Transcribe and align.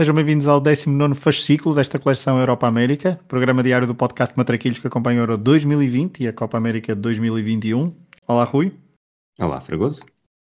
Sejam 0.00 0.14
bem-vindos 0.14 0.48
ao 0.48 0.62
19 0.62 1.14
fascículo 1.14 1.74
desta 1.74 1.98
coleção 1.98 2.38
Europa-América, 2.38 3.20
programa 3.28 3.62
diário 3.62 3.86
do 3.86 3.94
podcast 3.94 4.34
Matraquilhos 4.34 4.78
que 4.78 4.86
acompanha 4.86 5.18
o 5.18 5.24
Euro 5.24 5.36
2020 5.36 6.20
e 6.20 6.28
a 6.28 6.32
Copa 6.32 6.56
América 6.56 6.94
2021. 6.94 7.92
Olá, 8.26 8.44
Rui. 8.44 8.72
Olá, 9.38 9.60
Fragoso. 9.60 10.06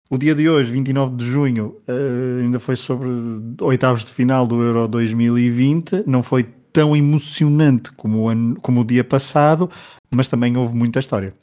O 0.10 0.18
dia 0.18 0.34
de 0.34 0.48
hoje, 0.48 0.72
29 0.72 1.18
de 1.18 1.26
junho, 1.26 1.76
uh, 1.90 2.42
ainda 2.42 2.58
foi 2.58 2.78
sobre 2.78 3.10
oitavos 3.60 4.06
de 4.06 4.14
final 4.14 4.48
do 4.48 4.62
Euro 4.64 4.88
2020. 4.88 6.06
Não 6.08 6.24
foi 6.24 6.44
tão 6.72 6.96
emocionante 6.96 7.92
como 7.92 8.20
o, 8.20 8.30
ano, 8.30 8.56
como 8.62 8.80
o 8.80 8.86
dia 8.86 9.04
passado, 9.04 9.70
mas 10.10 10.30
também 10.30 10.56
houve 10.56 10.74
muita 10.74 11.02
história. 11.02 11.34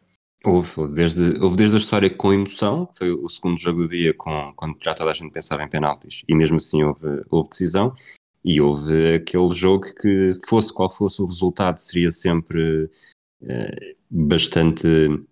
Houve, 0.43 0.73
houve, 0.77 0.95
desde, 0.95 1.39
houve 1.39 1.57
desde 1.57 1.77
a 1.77 1.81
história 1.81 2.09
com 2.09 2.33
emoção, 2.33 2.89
foi 2.95 3.13
o 3.13 3.29
segundo 3.29 3.59
jogo 3.59 3.83
do 3.83 3.89
dia 3.89 4.15
com, 4.15 4.53
quando 4.57 4.77
já 4.83 4.95
toda 4.95 5.11
a 5.11 5.15
gente 5.15 5.33
pensava 5.33 5.63
em 5.63 5.69
penaltis 5.69 6.23
e 6.27 6.35
mesmo 6.35 6.57
assim 6.57 6.83
houve, 6.83 7.23
houve 7.31 7.51
decisão 7.51 7.95
e 8.43 8.59
houve 8.59 9.17
aquele 9.17 9.53
jogo 9.53 9.87
que 10.01 10.33
fosse 10.47 10.73
qual 10.73 10.89
fosse 10.89 11.21
o 11.21 11.27
resultado 11.27 11.77
seria 11.77 12.11
sempre 12.11 12.85
uh, 13.43 13.97
bastante 14.11 14.87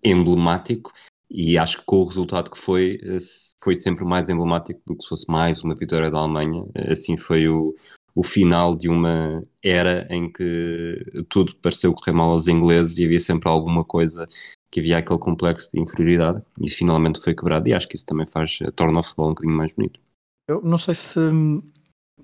emblemático 0.04 0.92
e 1.30 1.56
acho 1.56 1.78
que 1.78 1.86
com 1.86 2.02
o 2.02 2.06
resultado 2.06 2.50
que 2.50 2.58
foi, 2.58 2.98
eh, 3.02 3.18
foi 3.62 3.74
sempre 3.74 4.02
mais 4.02 4.30
emblemático 4.30 4.80
do 4.86 4.96
que 4.96 5.02
se 5.02 5.08
fosse 5.10 5.30
mais 5.30 5.62
uma 5.62 5.74
vitória 5.74 6.10
da 6.10 6.18
Alemanha, 6.18 6.64
assim 6.90 7.18
foi 7.18 7.46
o, 7.46 7.74
o 8.14 8.22
final 8.22 8.74
de 8.74 8.88
uma 8.88 9.42
era 9.62 10.06
em 10.10 10.32
que 10.32 11.24
tudo 11.28 11.54
pareceu 11.56 11.92
correr 11.92 12.12
mal 12.12 12.30
aos 12.30 12.48
ingleses 12.48 12.96
e 12.96 13.04
havia 13.04 13.20
sempre 13.20 13.46
alguma 13.46 13.84
coisa 13.84 14.26
que 14.70 14.80
havia 14.80 14.98
aquele 14.98 15.18
complexo 15.18 15.70
de 15.72 15.80
inferioridade 15.80 16.42
e 16.60 16.68
finalmente 16.68 17.20
foi 17.20 17.34
quebrado 17.34 17.68
e 17.68 17.74
acho 17.74 17.88
que 17.88 17.96
isso 17.96 18.06
também 18.06 18.26
faz, 18.26 18.58
eh, 18.62 18.70
torna 18.70 19.00
o 19.00 19.02
futebol 19.02 19.26
um 19.26 19.30
bocadinho 19.30 19.56
mais 19.56 19.72
bonito. 19.72 19.98
Eu 20.48 20.60
não 20.62 20.78
sei 20.78 20.94
se 20.94 21.18
hum, 21.18 21.62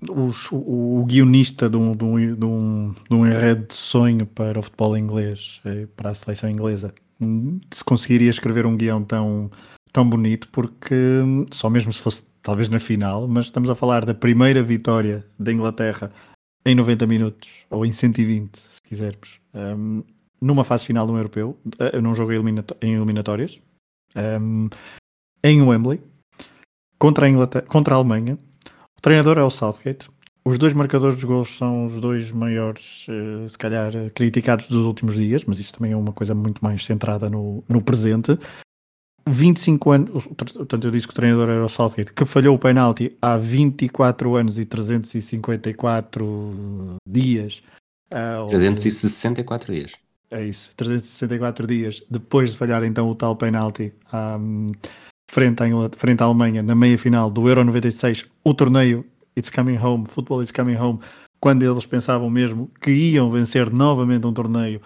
os, 0.09 0.51
o, 0.51 0.99
o, 0.99 1.05
guionista 1.05 1.69
de 1.69 1.77
um, 1.77 1.95
de, 1.95 2.03
um, 2.03 2.35
de, 2.35 2.45
um, 2.45 2.95
de 3.09 3.15
um 3.15 3.25
enredo 3.25 3.67
de 3.67 3.73
sonho 3.73 4.25
para 4.25 4.59
o 4.59 4.61
futebol 4.61 4.97
inglês, 4.97 5.61
eh, 5.65 5.87
para 5.95 6.11
a 6.11 6.13
seleção 6.13 6.49
inglesa, 6.49 6.93
hum, 7.19 7.59
se 7.71 7.83
conseguiria 7.83 8.29
escrever 8.29 8.65
um 8.65 8.77
guião 8.77 9.03
tão, 9.03 9.49
tão 9.91 10.07
bonito, 10.07 10.47
porque 10.51 10.95
hum, 10.95 11.45
só 11.51 11.69
mesmo 11.69 11.91
se 11.91 12.01
fosse 12.01 12.25
talvez 12.41 12.69
na 12.69 12.79
final, 12.79 13.27
mas 13.27 13.45
estamos 13.45 13.69
a 13.69 13.75
falar 13.75 14.05
da 14.05 14.13
primeira 14.13 14.61
vitória 14.61 15.25
da 15.39 15.51
Inglaterra 15.51 16.11
em 16.63 16.75
90 16.75 17.05
minutos, 17.05 17.65
ou 17.69 17.85
em 17.85 17.91
120, 17.91 18.55
se 18.57 18.81
quisermos. 18.81 19.39
Numa 20.41 20.63
fase 20.63 20.85
final 20.85 21.07
do 21.07 21.15
europeu, 21.15 21.57
uh, 21.79 22.01
num 22.01 22.13
jogo 22.13 22.33
em 22.81 22.93
eliminatórias, 22.93 23.61
um, 24.15 24.69
em 25.43 25.61
Wembley, 25.61 26.01
contra 26.97 27.25
a, 27.25 27.29
Inglaterra, 27.29 27.65
contra 27.67 27.95
a 27.95 27.97
Alemanha. 27.97 28.37
O 28.97 29.01
treinador 29.01 29.37
é 29.37 29.43
o 29.43 29.49
Southgate. 29.49 30.09
Os 30.43 30.57
dois 30.57 30.73
marcadores 30.73 31.15
dos 31.15 31.23
gols 31.23 31.57
são 31.57 31.85
os 31.85 31.99
dois 31.99 32.31
maiores, 32.31 33.07
uh, 33.07 33.49
se 33.49 33.57
calhar, 33.57 33.91
criticados 34.13 34.67
dos 34.67 34.85
últimos 34.85 35.15
dias, 35.15 35.43
mas 35.45 35.59
isso 35.59 35.73
também 35.73 35.91
é 35.91 35.97
uma 35.97 36.13
coisa 36.13 36.35
muito 36.35 36.63
mais 36.63 36.85
centrada 36.85 37.29
no, 37.29 37.63
no 37.67 37.81
presente. 37.81 38.37
25 39.27 39.91
anos, 39.91 40.27
portanto 40.27 40.85
eu 40.85 40.91
disse 40.91 41.07
que 41.07 41.13
o 41.13 41.15
treinador 41.15 41.49
era 41.49 41.65
o 41.65 41.69
Southgate, 41.69 42.13
que 42.13 42.25
falhou 42.25 42.55
o 42.55 42.59
penalti 42.59 43.17
há 43.19 43.35
24 43.37 44.35
anos 44.35 44.59
e 44.59 44.65
354 44.65 46.97
dias. 47.07 47.63
Uh, 48.11 48.47
364 48.49 49.73
dias. 49.73 50.04
É 50.35 50.43
isso, 50.43 50.75
364 50.75 51.65
dias 51.65 52.03
depois 52.11 52.51
de 52.51 52.57
falhar 52.57 52.83
então 52.83 53.09
o 53.09 53.15
tal 53.15 53.37
penalti 53.37 53.93
um, 54.13 54.69
frente, 55.31 55.63
à 55.63 55.67
frente 55.95 56.21
à 56.21 56.25
Alemanha 56.25 56.61
na 56.61 56.75
meia 56.75 56.97
final 56.97 57.31
do 57.31 57.47
Euro 57.47 57.63
96, 57.63 58.25
o 58.43 58.53
torneio 58.53 59.05
It's 59.37 59.49
Coming 59.49 59.77
Home, 59.77 60.03
Football 60.05 60.41
It's 60.41 60.51
Coming 60.51 60.75
Home, 60.75 60.99
quando 61.39 61.63
eles 61.63 61.85
pensavam 61.85 62.29
mesmo 62.29 62.69
que 62.81 62.91
iam 62.91 63.31
vencer 63.31 63.71
novamente 63.71 64.27
um 64.27 64.33
torneio 64.33 64.81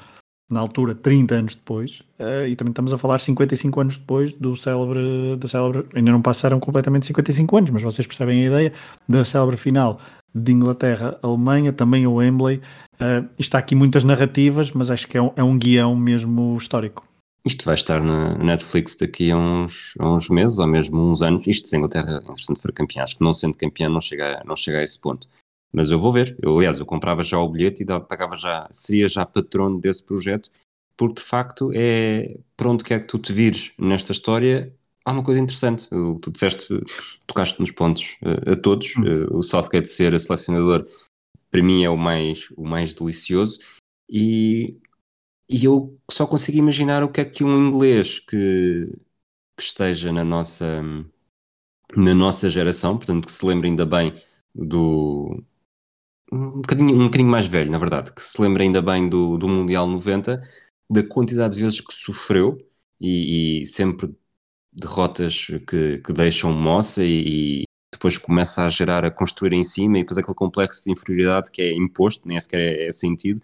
na 0.51 0.59
altura 0.59 0.93
30 0.93 1.33
anos 1.33 1.55
depois, 1.55 2.03
uh, 2.19 2.45
e 2.47 2.55
também 2.55 2.71
estamos 2.71 2.93
a 2.93 2.97
falar 2.99 3.17
55 3.17 3.81
anos 3.81 3.97
depois 3.97 4.33
do 4.33 4.55
célebre, 4.55 5.35
da 5.35 5.47
célebre, 5.47 5.87
ainda 5.95 6.11
não 6.11 6.21
passaram 6.21 6.59
completamente 6.59 7.07
55 7.07 7.57
anos, 7.57 7.71
mas 7.71 7.81
vocês 7.81 8.05
percebem 8.05 8.43
a 8.43 8.47
ideia 8.47 8.73
da 9.07 9.25
célebre 9.25 9.57
final 9.57 9.99
de 10.33 10.51
Inglaterra-Alemanha, 10.51 11.73
também 11.73 12.05
o 12.05 12.15
Wembley, 12.15 12.61
Uh, 12.99 13.29
está 13.39 13.57
aqui 13.57 13.75
muitas 13.75 14.03
narrativas, 14.03 14.73
mas 14.73 14.91
acho 14.91 15.07
que 15.07 15.17
é 15.17 15.21
um, 15.21 15.31
é 15.37 15.41
um 15.41 15.57
guião 15.57 15.95
mesmo 15.95 16.57
histórico. 16.57 17.07
Isto 17.45 17.63
vai 17.63 17.75
estar 17.75 18.03
na 18.03 18.37
Netflix 18.37 18.97
daqui 18.97 19.31
a 19.31 19.37
uns, 19.37 19.93
a 19.97 20.13
uns 20.13 20.29
meses 20.29 20.59
ou 20.59 20.67
mesmo 20.67 20.99
uns 21.09 21.21
anos. 21.21 21.47
Isto 21.47 21.69
se 21.69 21.75
a 21.75 21.79
Inglaterra, 21.79 22.19
interessante, 22.21 22.61
for 22.61 22.73
campeã. 22.73 23.03
Acho 23.03 23.17
que 23.17 23.23
não 23.23 23.31
sendo 23.31 23.57
campeã 23.57 23.87
não 23.87 24.01
chega, 24.01 24.43
não 24.45 24.57
chega 24.57 24.79
a 24.79 24.83
esse 24.83 24.99
ponto. 24.99 25.29
Mas 25.71 25.89
eu 25.89 25.97
vou 25.97 26.11
ver. 26.11 26.35
Eu, 26.41 26.57
aliás, 26.57 26.77
eu 26.77 26.85
comprava 26.85 27.23
já 27.23 27.39
o 27.39 27.47
bilhete 27.47 27.83
e 27.83 27.85
dava, 27.85 28.03
pagava 28.03 28.35
já, 28.35 28.67
seria 28.69 29.07
já 29.07 29.25
patrono 29.25 29.79
desse 29.79 30.05
projeto, 30.05 30.51
porque 30.97 31.21
de 31.21 31.23
facto 31.23 31.71
é 31.73 32.37
para 32.57 32.69
onde 32.69 32.83
quer 32.83 32.99
que 32.99 33.07
tu 33.07 33.17
te 33.17 33.31
vires 33.31 33.71
nesta 33.79 34.11
história. 34.11 34.73
Há 35.09 35.11
uma 35.11 35.23
coisa 35.23 35.41
interessante. 35.41 35.87
Tu 36.21 36.31
disseste, 36.31 36.67
tocaste 37.25 37.59
nos 37.59 37.71
pontos 37.71 38.15
uh, 38.21 38.51
a 38.51 38.55
todos. 38.55 38.93
Uh, 38.97 39.37
o 39.37 39.41
Southgate 39.41 39.89
ser 39.89 40.13
a 40.13 40.19
selecionador 40.19 40.85
para 41.49 41.63
mim 41.63 41.83
é 41.83 41.89
o 41.89 41.97
mais, 41.97 42.47
o 42.55 42.63
mais 42.63 42.93
delicioso. 42.93 43.57
E, 44.07 44.77
e 45.49 45.65
eu 45.65 45.99
só 46.11 46.27
consigo 46.27 46.59
imaginar 46.59 47.03
o 47.03 47.09
que 47.09 47.21
é 47.21 47.25
que 47.25 47.43
um 47.43 47.69
inglês 47.69 48.19
que, 48.19 48.87
que 49.57 49.63
esteja 49.63 50.11
na 50.11 50.23
nossa, 50.23 50.83
na 51.97 52.13
nossa 52.13 52.47
geração, 52.47 52.95
portanto, 52.95 53.25
que 53.25 53.31
se 53.31 53.43
lembre 53.43 53.67
ainda 53.67 53.87
bem 53.87 54.13
do. 54.53 55.43
Um 56.31 56.61
bocadinho, 56.61 56.95
um 56.95 57.05
bocadinho 57.05 57.31
mais 57.31 57.47
velho, 57.47 57.71
na 57.71 57.79
verdade, 57.79 58.13
que 58.13 58.21
se 58.21 58.39
lembre 58.39 58.61
ainda 58.61 58.79
bem 58.79 59.09
do, 59.09 59.39
do 59.39 59.47
Mundial 59.47 59.87
90, 59.87 60.39
da 60.87 61.01
quantidade 61.01 61.55
de 61.55 61.61
vezes 61.61 61.81
que 61.81 61.95
sofreu 61.95 62.63
e, 63.01 63.63
e 63.63 63.65
sempre 63.65 64.15
derrotas 64.79 65.47
que, 65.67 65.97
que 65.99 66.13
deixam 66.13 66.51
moça 66.51 67.03
e, 67.03 67.63
depois 67.91 68.17
começa 68.17 68.63
a 68.63 68.69
gerar, 68.69 69.03
a 69.03 69.11
construir 69.11 69.53
em 69.53 69.63
cima 69.63 69.97
e 69.97 70.01
depois 70.01 70.17
aquele 70.17 70.35
complexo 70.35 70.83
de 70.83 70.91
inferioridade 70.91 71.51
que 71.51 71.61
é 71.61 71.73
imposto, 71.73 72.27
nem 72.27 72.39
sequer 72.39 72.59
é, 72.59 72.87
é 72.87 72.91
sentido, 72.91 73.41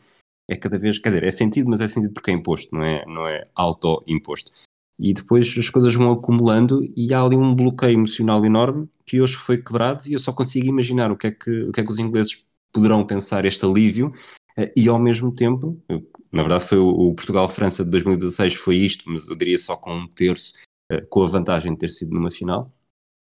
é 0.47 0.55
cada 0.55 0.77
vez, 0.77 0.99
quer 0.99 1.09
dizer, 1.09 1.23
é 1.23 1.31
sentido, 1.31 1.69
mas 1.69 1.81
é 1.81 1.87
sentido 1.87 2.13
porque 2.13 2.31
é 2.31 2.33
imposto, 2.33 2.73
não 2.73 2.83
é, 2.83 3.05
não 3.05 3.27
é 3.27 3.43
auto-imposto. 3.55 4.51
E 4.97 5.13
depois 5.13 5.53
as 5.57 5.69
coisas 5.69 5.93
vão 5.93 6.11
acumulando 6.11 6.81
e 6.95 7.13
há 7.13 7.21
ali 7.21 7.35
um 7.35 7.53
bloqueio 7.53 7.93
emocional 7.93 8.45
enorme 8.45 8.87
que 9.05 9.19
hoje 9.19 9.35
foi 9.35 9.61
quebrado 9.61 10.07
e 10.07 10.13
eu 10.13 10.19
só 10.19 10.31
consigo 10.31 10.67
imaginar 10.67 11.11
o 11.11 11.17
que 11.17 11.27
é 11.27 11.31
que, 11.31 11.63
o 11.63 11.71
que, 11.71 11.81
é 11.81 11.83
que 11.83 11.91
os 11.91 11.99
ingleses 11.99 12.45
poderão 12.71 13.05
pensar 13.05 13.43
este 13.45 13.65
alívio 13.65 14.13
eh, 14.57 14.71
e 14.75 14.87
ao 14.87 14.97
mesmo 14.97 15.33
tempo, 15.33 15.81
na 16.31 16.43
verdade 16.43 16.65
foi 16.65 16.77
o, 16.77 17.13
Portugal-França 17.13 17.83
de 17.83 17.91
2016 17.91 18.53
foi 18.53 18.77
isto, 18.77 19.09
mas 19.09 19.27
eu 19.27 19.35
diria 19.35 19.59
só 19.59 19.75
com 19.75 19.93
um 19.93 20.07
terço, 20.07 20.53
com 21.09 21.23
a 21.23 21.27
vantagem 21.27 21.73
de 21.73 21.79
ter 21.79 21.89
sido 21.89 22.11
numa 22.13 22.31
final, 22.31 22.71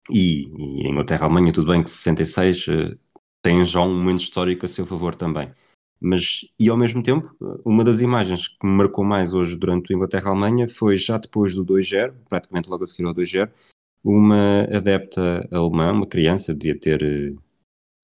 e, 0.10 0.82
e 0.84 0.88
a 0.88 0.90
Inglaterra-Alemanha, 0.90 1.54
tudo 1.54 1.72
bem 1.72 1.84
que 1.84 1.90
66 1.90 2.68
uh, 2.68 2.72
eh, 2.72 2.98
tem 3.42 3.64
já 3.66 3.82
um 3.82 3.96
momento 3.96 4.22
histórico 4.22 4.66
a 4.66 4.68
seu 4.68 4.86
favor 4.86 5.16
também. 5.16 5.52
Mas, 6.00 6.42
e 6.60 6.70
ao 6.70 6.78
mesmo 6.78 7.02
tempo, 7.02 7.36
uma 7.66 7.84
das 7.84 8.02
imagens 8.02 8.48
que 8.48 8.66
me 8.66 8.74
marcou 8.74 9.04
mais 9.04 9.34
hoje 9.34 9.56
durante 9.56 9.92
o 9.92 9.96
Inglaterra-Alemanha 9.96 10.68
foi 10.68 10.98
já 10.98 11.18
depois 11.18 11.56
do 11.56 11.66
2-0, 11.66 12.14
praticamente 12.30 12.70
logo 12.70 12.84
a 12.84 12.88
seguir 12.88 13.06
ao 13.08 13.16
2-0, 13.16 13.50
uma 14.04 14.64
adepta 14.64 15.48
alemã, 15.52 15.92
uma 15.92 16.06
criança, 16.06 16.54
devia 16.54 16.80
ter 16.80 17.02
uh, 17.02 17.36
eh, 17.36 17.42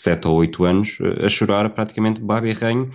7 0.01 0.27
ou 0.27 0.37
8 0.37 0.63
anos, 0.63 0.97
a 1.23 1.29
chorar 1.29 1.69
praticamente 1.73 2.19
baba 2.19 2.47
e 2.47 2.53
ranho 2.53 2.91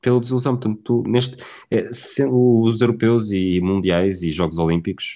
pela 0.00 0.20
desilusão. 0.20 0.56
Portanto, 0.56 0.80
tu, 0.82 1.02
neste, 1.06 1.36
é, 1.70 1.90
os 2.30 2.80
europeus 2.80 3.30
e 3.32 3.60
mundiais 3.60 4.22
e 4.22 4.30
Jogos 4.30 4.56
Olímpicos 4.56 5.14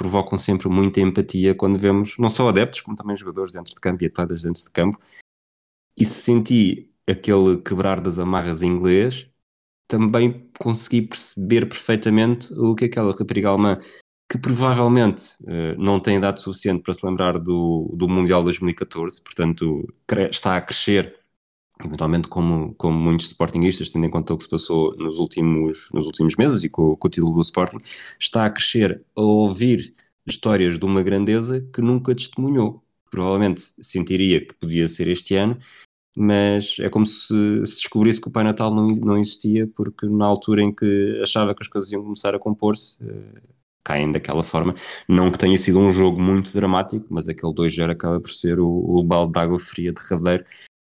provocam 0.00 0.38
sempre 0.38 0.66
muita 0.70 0.98
empatia 0.98 1.54
quando 1.54 1.78
vemos 1.78 2.16
não 2.16 2.30
só 2.30 2.48
adeptos, 2.48 2.80
como 2.80 2.96
também 2.96 3.14
jogadores 3.14 3.52
dentro 3.52 3.74
de 3.74 3.78
campo 3.78 4.02
e 4.02 4.06
atletas 4.06 4.40
dentro 4.40 4.62
de 4.62 4.70
campo. 4.70 4.98
E 5.94 6.06
se 6.06 6.22
senti 6.22 6.90
aquele 7.06 7.58
quebrar 7.58 8.00
das 8.00 8.18
amarras 8.18 8.62
em 8.62 8.68
inglês, 8.68 9.28
também 9.86 10.50
consegui 10.58 11.02
perceber 11.02 11.68
perfeitamente 11.68 12.50
o 12.54 12.74
que 12.74 12.86
aquela 12.86 13.12
rapariga 13.12 13.50
alemã, 13.50 13.78
que 14.26 14.38
provavelmente 14.38 15.34
uh, 15.42 15.76
não 15.76 16.00
tem 16.00 16.16
idade 16.16 16.40
suficiente 16.40 16.82
para 16.82 16.94
se 16.94 17.04
lembrar 17.04 17.38
do, 17.38 17.94
do 17.94 18.08
Mundial 18.08 18.42
2014, 18.42 19.22
portanto 19.22 19.86
está 20.30 20.56
a 20.56 20.62
crescer 20.62 21.19
eventualmente 21.84 22.28
como, 22.28 22.74
como 22.74 22.98
muitos 22.98 23.26
Sportingistas, 23.26 23.90
tendo 23.90 24.06
em 24.06 24.10
conta 24.10 24.34
o 24.34 24.38
que 24.38 24.44
se 24.44 24.50
passou 24.50 24.96
nos 24.96 25.18
últimos, 25.18 25.88
nos 25.92 26.06
últimos 26.06 26.36
meses 26.36 26.62
e 26.64 26.68
com, 26.68 26.96
com 26.96 27.08
o 27.08 27.10
título 27.10 27.34
do 27.34 27.40
Sporting, 27.40 27.78
está 28.18 28.46
a 28.46 28.50
crescer 28.50 29.02
a 29.16 29.20
ouvir 29.20 29.94
histórias 30.26 30.78
de 30.78 30.84
uma 30.84 31.02
grandeza 31.02 31.60
que 31.72 31.80
nunca 31.80 32.14
testemunhou. 32.14 32.82
Provavelmente 33.10 33.72
sentiria 33.80 34.44
que 34.44 34.54
podia 34.54 34.86
ser 34.86 35.08
este 35.08 35.34
ano, 35.34 35.58
mas 36.16 36.76
é 36.80 36.88
como 36.88 37.06
se, 37.06 37.26
se 37.64 37.76
descobrisse 37.76 38.20
que 38.20 38.28
o 38.28 38.32
Pai 38.32 38.44
Natal 38.44 38.72
não, 38.74 38.88
não 38.88 39.18
existia, 39.18 39.66
porque 39.74 40.06
na 40.06 40.26
altura 40.26 40.62
em 40.62 40.72
que 40.74 41.20
achava 41.22 41.54
que 41.54 41.62
as 41.62 41.68
coisas 41.68 41.90
iam 41.90 42.02
começar 42.02 42.34
a 42.34 42.38
compor-se, 42.38 43.02
uh, 43.04 43.40
caem 43.84 44.12
daquela 44.12 44.42
forma. 44.42 44.74
Não 45.08 45.30
que 45.30 45.38
tenha 45.38 45.56
sido 45.56 45.78
um 45.80 45.90
jogo 45.90 46.20
muito 46.20 46.52
dramático, 46.52 47.06
mas 47.10 47.28
aquele 47.28 47.52
2-0 47.52 47.90
acaba 47.90 48.20
por 48.20 48.30
ser 48.30 48.60
o, 48.60 48.68
o 48.68 49.02
balde 49.02 49.32
de 49.32 49.38
água 49.40 49.58
fria 49.58 49.92
derradeiro 49.92 50.44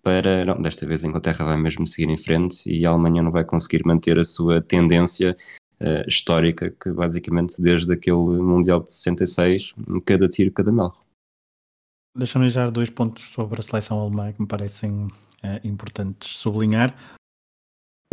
para, 0.06 0.46
não, 0.46 0.62
desta 0.62 0.86
vez 0.86 1.04
a 1.04 1.08
Inglaterra 1.08 1.44
vai 1.44 1.58
mesmo 1.58 1.88
seguir 1.88 2.12
em 2.12 2.16
frente 2.16 2.70
e 2.70 2.86
a 2.86 2.92
Alemanha 2.92 3.24
não 3.24 3.32
vai 3.32 3.44
conseguir 3.44 3.84
manter 3.84 4.20
a 4.20 4.24
sua 4.24 4.62
tendência 4.62 5.36
uh, 5.82 6.08
histórica 6.08 6.70
que 6.70 6.92
basicamente 6.92 7.60
desde 7.60 7.92
aquele 7.92 8.40
Mundial 8.40 8.84
de 8.84 8.94
66, 8.94 9.74
cada 10.06 10.30
tiro, 10.30 10.52
cada 10.52 10.72
melro. 10.72 10.94
Deixa-me 12.16 12.52
já 12.52 12.70
dois 12.70 12.92
pontos 12.92 13.24
sobre 13.24 13.60
a 13.60 13.64
seleção 13.64 14.00
alemã 14.00 14.32
que 14.32 14.40
me 14.40 14.48
parecem 14.48 15.08
uh, 15.08 15.60
importantes 15.64 16.38
sublinhar. 16.38 16.96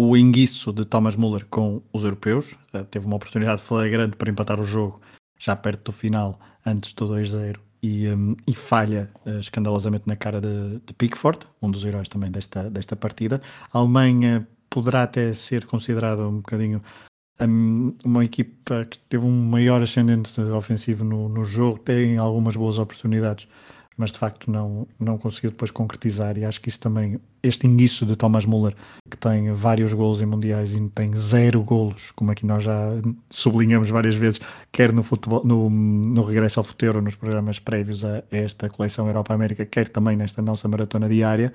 O 0.01 0.17
enguiço 0.17 0.73
de 0.73 0.87
Thomas 0.87 1.15
Müller 1.15 1.45
com 1.45 1.83
os 1.93 2.05
europeus, 2.05 2.53
uh, 2.73 2.87
teve 2.87 3.05
uma 3.05 3.17
oportunidade 3.17 3.61
flagrante 3.61 4.17
para 4.17 4.31
empatar 4.31 4.59
o 4.59 4.65
jogo 4.65 4.99
já 5.39 5.55
perto 5.55 5.91
do 5.91 5.93
final, 5.93 6.41
antes 6.65 6.95
do 6.95 7.05
2-0, 7.05 7.61
e, 7.83 8.09
um, 8.09 8.37
e 8.47 8.55
falha 8.55 9.11
uh, 9.27 9.39
escandalosamente 9.39 10.05
na 10.07 10.15
cara 10.15 10.41
de, 10.41 10.81
de, 10.87 10.93
Pickford, 10.95 11.41
um 11.61 11.71
dos 11.71 11.85
heróis 11.85 12.09
também 12.09 12.31
desta, 12.31 12.71
desta 12.71 12.95
partida. 12.95 13.43
A 13.73 13.79
Alemanha 13.79 14.47
poderá 14.71 15.03
até 15.03 15.33
ser 15.35 15.67
considerada 15.67 16.27
um 16.27 16.37
bocadinho 16.37 16.83
um, 17.41 17.95
uma 18.05 18.25
equipa 18.25 18.85
que 18.85 18.99
teve 18.99 19.25
um 19.27 19.45
maior 19.45 19.83
ascendente 19.83 20.41
ofensivo 20.41 21.05
no, 21.05 21.29
no 21.29 21.45
jogo, 21.45 21.79
tem 21.79 22.19
algumas 22.19 22.55
boas 22.55 22.79
oportunidades, 22.79 23.49
mas 23.97 24.11
de 24.11 24.19
facto 24.19 24.51
não, 24.51 24.87
não 24.99 25.19
conseguiu 25.19 25.51
depois 25.51 25.71
concretizar. 25.71 26.37
E 26.39 26.45
acho 26.45 26.61
que 26.61 26.69
isso 26.69 26.81
também, 26.81 27.21
este 27.43 27.67
início 27.67 28.07
de 28.07 28.17
Thomas 28.17 28.45
Müller, 28.45 28.75
que 29.11 29.17
tem 29.17 29.53
vários 29.53 29.93
golos 29.93 30.21
em 30.21 30.27
mundiais 30.27 30.75
e 30.75 30.89
tem 30.91 31.15
zero 31.15 31.63
golos, 31.63 32.11
como 32.13 32.31
aqui 32.31 32.47
nós 32.47 32.65
já 32.65 32.91
sublinhamos 33.31 33.91
várias 33.91 34.15
vezes, 34.15 34.41
quer 34.71 34.93
no, 34.93 35.03
futebol, 35.03 35.45
no, 35.45 35.69
no 35.69 36.23
regresso 36.23 36.61
ao 36.61 36.65
futuro, 36.65 37.03
nos 37.03 37.17
programas 37.17 37.59
prévios 37.59 38.05
a 38.05 38.23
esta 38.31 38.69
coleção 38.69 39.07
Europa-América, 39.07 39.67
quer 39.67 39.89
também 39.89 40.17
nesta 40.17 40.41
nossa 40.41 40.69
maratona 40.69 41.09
diária. 41.09 41.53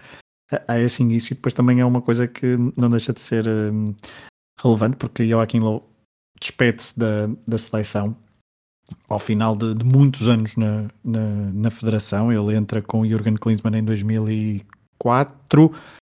Há 0.68 0.80
esse 0.80 1.04
início, 1.04 1.34
e 1.34 1.36
depois 1.36 1.54
também 1.54 1.82
é 1.82 1.86
uma 1.86 2.02
coisa 2.02 2.28
que 2.28 2.58
não 2.78 2.90
deixa 2.90 3.12
de 3.12 3.20
ser 3.20 3.46
um, 3.48 3.94
relevante, 4.62 4.96
porque 4.96 5.28
Joaquim 5.28 5.60
Low 5.60 5.90
despede-se 6.40 6.98
da, 6.98 7.30
da 7.46 7.58
seleção 7.58 8.16
ao 9.08 9.20
final 9.20 9.56
de, 9.56 9.74
de 9.74 9.86
muitos 9.86 10.28
anos 10.28 10.56
na, 10.56 10.86
na, 11.04 11.52
na, 11.54 11.72
federação. 11.72 12.32
Ele 12.32 12.56
entra 12.56 12.82
com 12.82 13.06
Jürgen 13.06 13.36
Klinsmann 13.36 13.78
em 13.78 13.84
2004, 13.84 15.66
uh, 15.66 15.72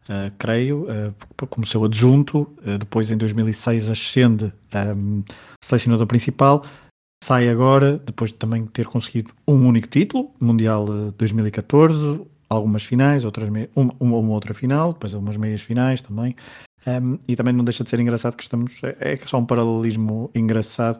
eh, 0.08 0.32
creio, 0.38 0.84
uh, 0.84 1.46
como 1.48 1.66
seu 1.66 1.84
adjunto. 1.84 2.42
Uh, 2.64 2.78
depois, 2.78 3.10
em 3.10 3.16
2006, 3.16 3.90
ascende 3.90 4.52
um, 4.96 5.22
selecionador 5.62 6.06
principal. 6.06 6.64
Sai 7.22 7.48
agora, 7.48 7.98
depois 7.98 8.30
de 8.30 8.38
também 8.38 8.66
ter 8.66 8.86
conseguido 8.86 9.30
um 9.46 9.66
único 9.66 9.88
título, 9.88 10.30
Mundial 10.40 10.86
2014, 11.18 12.22
algumas 12.48 12.82
finais, 12.82 13.26
outras 13.26 13.50
uma, 13.76 13.94
uma, 14.00 14.32
outra 14.32 14.54
final, 14.54 14.94
depois 14.94 15.12
algumas 15.12 15.36
meias 15.36 15.60
finais 15.60 16.00
também. 16.00 16.34
Um, 16.86 17.18
e 17.28 17.36
também 17.36 17.52
não 17.52 17.62
deixa 17.62 17.84
de 17.84 17.90
ser 17.90 18.00
engraçado 18.00 18.36
que 18.36 18.42
estamos. 18.42 18.80
É, 18.82 19.12
é 19.12 19.18
só 19.26 19.36
um 19.36 19.44
paralelismo 19.44 20.30
engraçado 20.34 20.98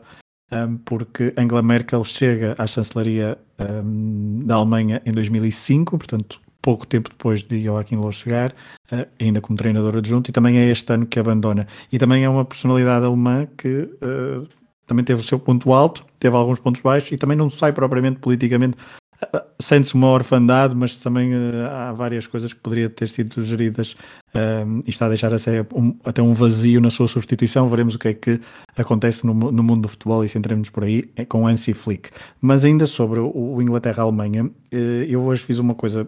porque 0.85 1.33
Angela 1.37 1.61
Merkel 1.61 2.03
chega 2.03 2.55
à 2.57 2.67
chancelaria 2.67 3.37
um, 3.59 4.43
da 4.45 4.55
Alemanha 4.55 5.01
em 5.05 5.11
2005, 5.11 5.97
portanto, 5.97 6.41
pouco 6.61 6.85
tempo 6.85 7.09
depois 7.09 7.41
de 7.41 7.63
Joachim 7.63 7.95
Löw 7.95 8.11
chegar, 8.11 8.51
uh, 8.91 9.07
ainda 9.19 9.41
como 9.41 9.57
treinador 9.57 9.97
adjunto, 9.97 10.29
e 10.29 10.33
também 10.33 10.57
é 10.57 10.69
este 10.69 10.91
ano 10.93 11.05
que 11.05 11.19
abandona. 11.19 11.67
E 11.91 11.97
também 11.97 12.23
é 12.23 12.29
uma 12.29 12.45
personalidade 12.45 13.05
alemã 13.05 13.47
que 13.57 13.67
uh, 13.67 14.47
também 14.85 15.05
teve 15.05 15.21
o 15.21 15.23
seu 15.23 15.39
ponto 15.39 15.71
alto, 15.71 16.05
teve 16.19 16.35
alguns 16.35 16.59
pontos 16.59 16.81
baixos 16.81 17.11
e 17.11 17.17
também 17.17 17.37
não 17.37 17.49
sai 17.49 17.71
propriamente 17.71 18.19
politicamente 18.19 18.77
sente-se 19.59 19.93
uma 19.93 20.07
orfandade, 20.07 20.75
mas 20.75 20.99
também 20.99 21.33
uh, 21.33 21.67
há 21.69 21.91
várias 21.93 22.25
coisas 22.25 22.51
que 22.51 22.59
poderiam 22.59 22.89
ter 22.89 23.07
sido 23.07 23.41
geridas 23.43 23.93
uh, 24.33 24.83
e 24.85 24.89
está 24.89 25.05
a 25.05 25.09
deixar 25.09 25.33
até 25.33 25.65
um, 25.73 25.97
até 26.03 26.21
um 26.21 26.33
vazio 26.33 26.81
na 26.81 26.89
sua 26.89 27.07
substituição. 27.07 27.67
Veremos 27.67 27.95
o 27.95 27.99
que 27.99 28.07
é 28.07 28.13
que 28.13 28.41
acontece 28.75 29.25
no, 29.25 29.33
no 29.33 29.63
mundo 29.63 29.83
do 29.83 29.87
futebol 29.87 30.23
e 30.25 30.29
centremos-nos 30.29 30.69
por 30.69 30.83
aí 30.83 31.11
é 31.15 31.23
com 31.23 31.47
Ansi 31.47 31.73
Flick. 31.73 32.09
Mas 32.41 32.65
ainda 32.65 32.85
sobre 32.85 33.19
o, 33.19 33.31
o 33.31 33.61
Inglaterra-Alemanha, 33.61 34.45
uh, 34.45 34.75
eu 35.07 35.21
hoje 35.21 35.43
fiz 35.43 35.59
uma 35.59 35.75
coisa 35.75 36.07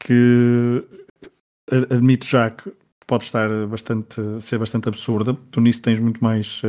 que 0.00 0.84
admito 1.90 2.26
já 2.26 2.50
que 2.50 2.72
pode 3.06 3.24
estar 3.24 3.48
bastante, 3.66 4.20
ser 4.40 4.58
bastante 4.58 4.88
absurda. 4.88 5.34
Tu 5.50 5.60
nisso 5.60 5.82
tens 5.82 6.00
muito 6.00 6.22
mais. 6.22 6.62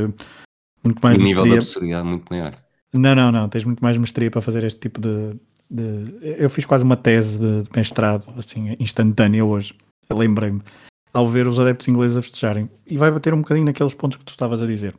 muito 0.83 1.00
mais 1.01 1.18
o 1.18 1.21
nível 1.21 1.44
de 1.44 1.54
absurdidade 1.54 2.07
muito 2.07 2.25
maior. 2.30 2.54
Não, 2.94 3.15
não, 3.15 3.31
não. 3.31 3.50
Tens 3.50 3.63
muito 3.63 3.80
mais 3.80 3.98
mestria 3.98 4.30
para 4.30 4.42
fazer 4.42 4.63
este 4.63 4.80
tipo 4.80 5.01
de, 5.01 5.36
de, 5.69 6.18
eu 6.21 6.50
fiz 6.50 6.65
quase 6.65 6.83
uma 6.83 6.98
tese 6.98 7.39
de, 7.39 7.63
de 7.63 7.69
mestrado, 7.75 8.27
assim, 8.38 8.75
instantânea 8.80 9.44
hoje. 9.44 9.75
Lembrei-me, 10.10 10.62
ao 11.13 11.27
ver 11.27 11.48
os 11.48 11.60
adeptos 11.60 11.88
ingleses 11.88 12.18
a 12.18 12.21
festejarem. 12.21 12.69
E 12.86 12.98
vai 12.98 13.12
bater 13.12 13.33
um 13.33 13.42
bocadinho 13.42 13.65
naqueles 13.65 13.94
pontos 13.94 14.18
que 14.18 14.25
tu 14.25 14.31
estavas 14.31 14.62
a 14.62 14.68
dizer. 14.68 14.95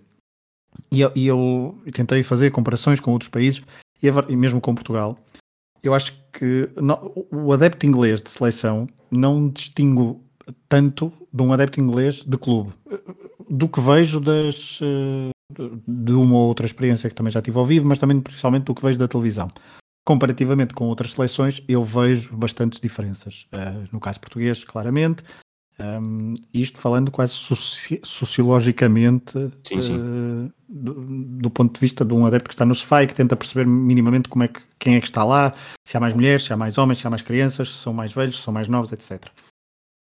E 0.90 1.00
eu, 1.00 1.12
e 1.14 1.26
eu 1.26 1.78
tentei 1.92 2.22
fazer 2.22 2.50
comparações 2.50 3.00
com 3.00 3.12
outros 3.12 3.28
países, 3.28 3.62
e, 4.02 4.08
e 4.08 4.36
mesmo 4.36 4.60
com 4.60 4.74
Portugal. 4.74 5.16
Eu 5.82 5.92
acho 5.92 6.14
que 6.32 6.70
o 7.30 7.52
adepto 7.52 7.86
inglês 7.86 8.22
de 8.22 8.30
seleção 8.30 8.88
não 9.10 9.48
distingo 9.48 10.24
tanto 10.68 11.12
de 11.32 11.42
um 11.42 11.52
adepto 11.52 11.80
inglês 11.80 12.24
de 12.24 12.38
clube. 12.38 12.72
Do 13.48 13.68
que 13.68 13.80
vejo 13.80 14.18
das, 14.18 14.80
eh, 14.82 15.30
de 15.86 16.12
uma 16.12 16.36
ou 16.36 16.48
outra 16.48 16.64
experiência 16.64 17.08
que 17.08 17.14
também 17.14 17.30
já 17.30 17.42
tive 17.42 17.58
ao 17.58 17.66
vivo, 17.66 17.86
mas 17.86 17.98
também 17.98 18.18
principalmente 18.18 18.64
do 18.64 18.74
que 18.74 18.82
vejo 18.82 18.98
da 18.98 19.06
televisão 19.06 19.50
comparativamente 20.04 20.74
com 20.74 20.86
outras 20.86 21.12
seleções, 21.12 21.62
eu 21.66 21.82
vejo 21.82 22.36
bastantes 22.36 22.80
diferenças. 22.80 23.46
Uh, 23.52 23.88
no 23.92 24.00
caso 24.00 24.20
português, 24.20 24.62
claramente. 24.62 25.24
Um, 25.76 26.36
isto 26.52 26.78
falando 26.78 27.10
quase 27.10 27.32
soci 27.32 28.00
sociologicamente 28.04 29.32
sim, 29.64 29.80
sim. 29.80 29.98
Uh, 29.98 30.52
do, 30.68 30.94
do, 30.94 31.50
ponto 31.50 31.74
de 31.74 31.80
vista 31.80 32.04
de 32.04 32.14
um 32.14 32.24
adepto 32.24 32.48
que 32.48 32.54
está 32.54 32.64
no 32.64 32.76
sofá 32.76 33.02
e 33.02 33.08
que 33.08 33.14
tenta 33.14 33.34
perceber 33.34 33.66
minimamente 33.66 34.28
como 34.28 34.44
é 34.44 34.48
que, 34.48 34.60
quem 34.78 34.94
é 34.94 35.00
que 35.00 35.06
está 35.06 35.24
lá, 35.24 35.52
se 35.84 35.96
há 35.96 36.00
mais 36.00 36.14
mulheres, 36.14 36.44
se 36.44 36.52
há 36.52 36.56
mais 36.56 36.78
homens, 36.78 36.98
se 36.98 37.06
há 37.08 37.10
mais 37.10 37.22
crianças, 37.22 37.70
se 37.70 37.74
são 37.74 37.92
mais 37.92 38.12
velhos, 38.12 38.36
se 38.36 38.42
são 38.42 38.54
mais 38.54 38.68
novos, 38.68 38.92
etc. 38.92 39.26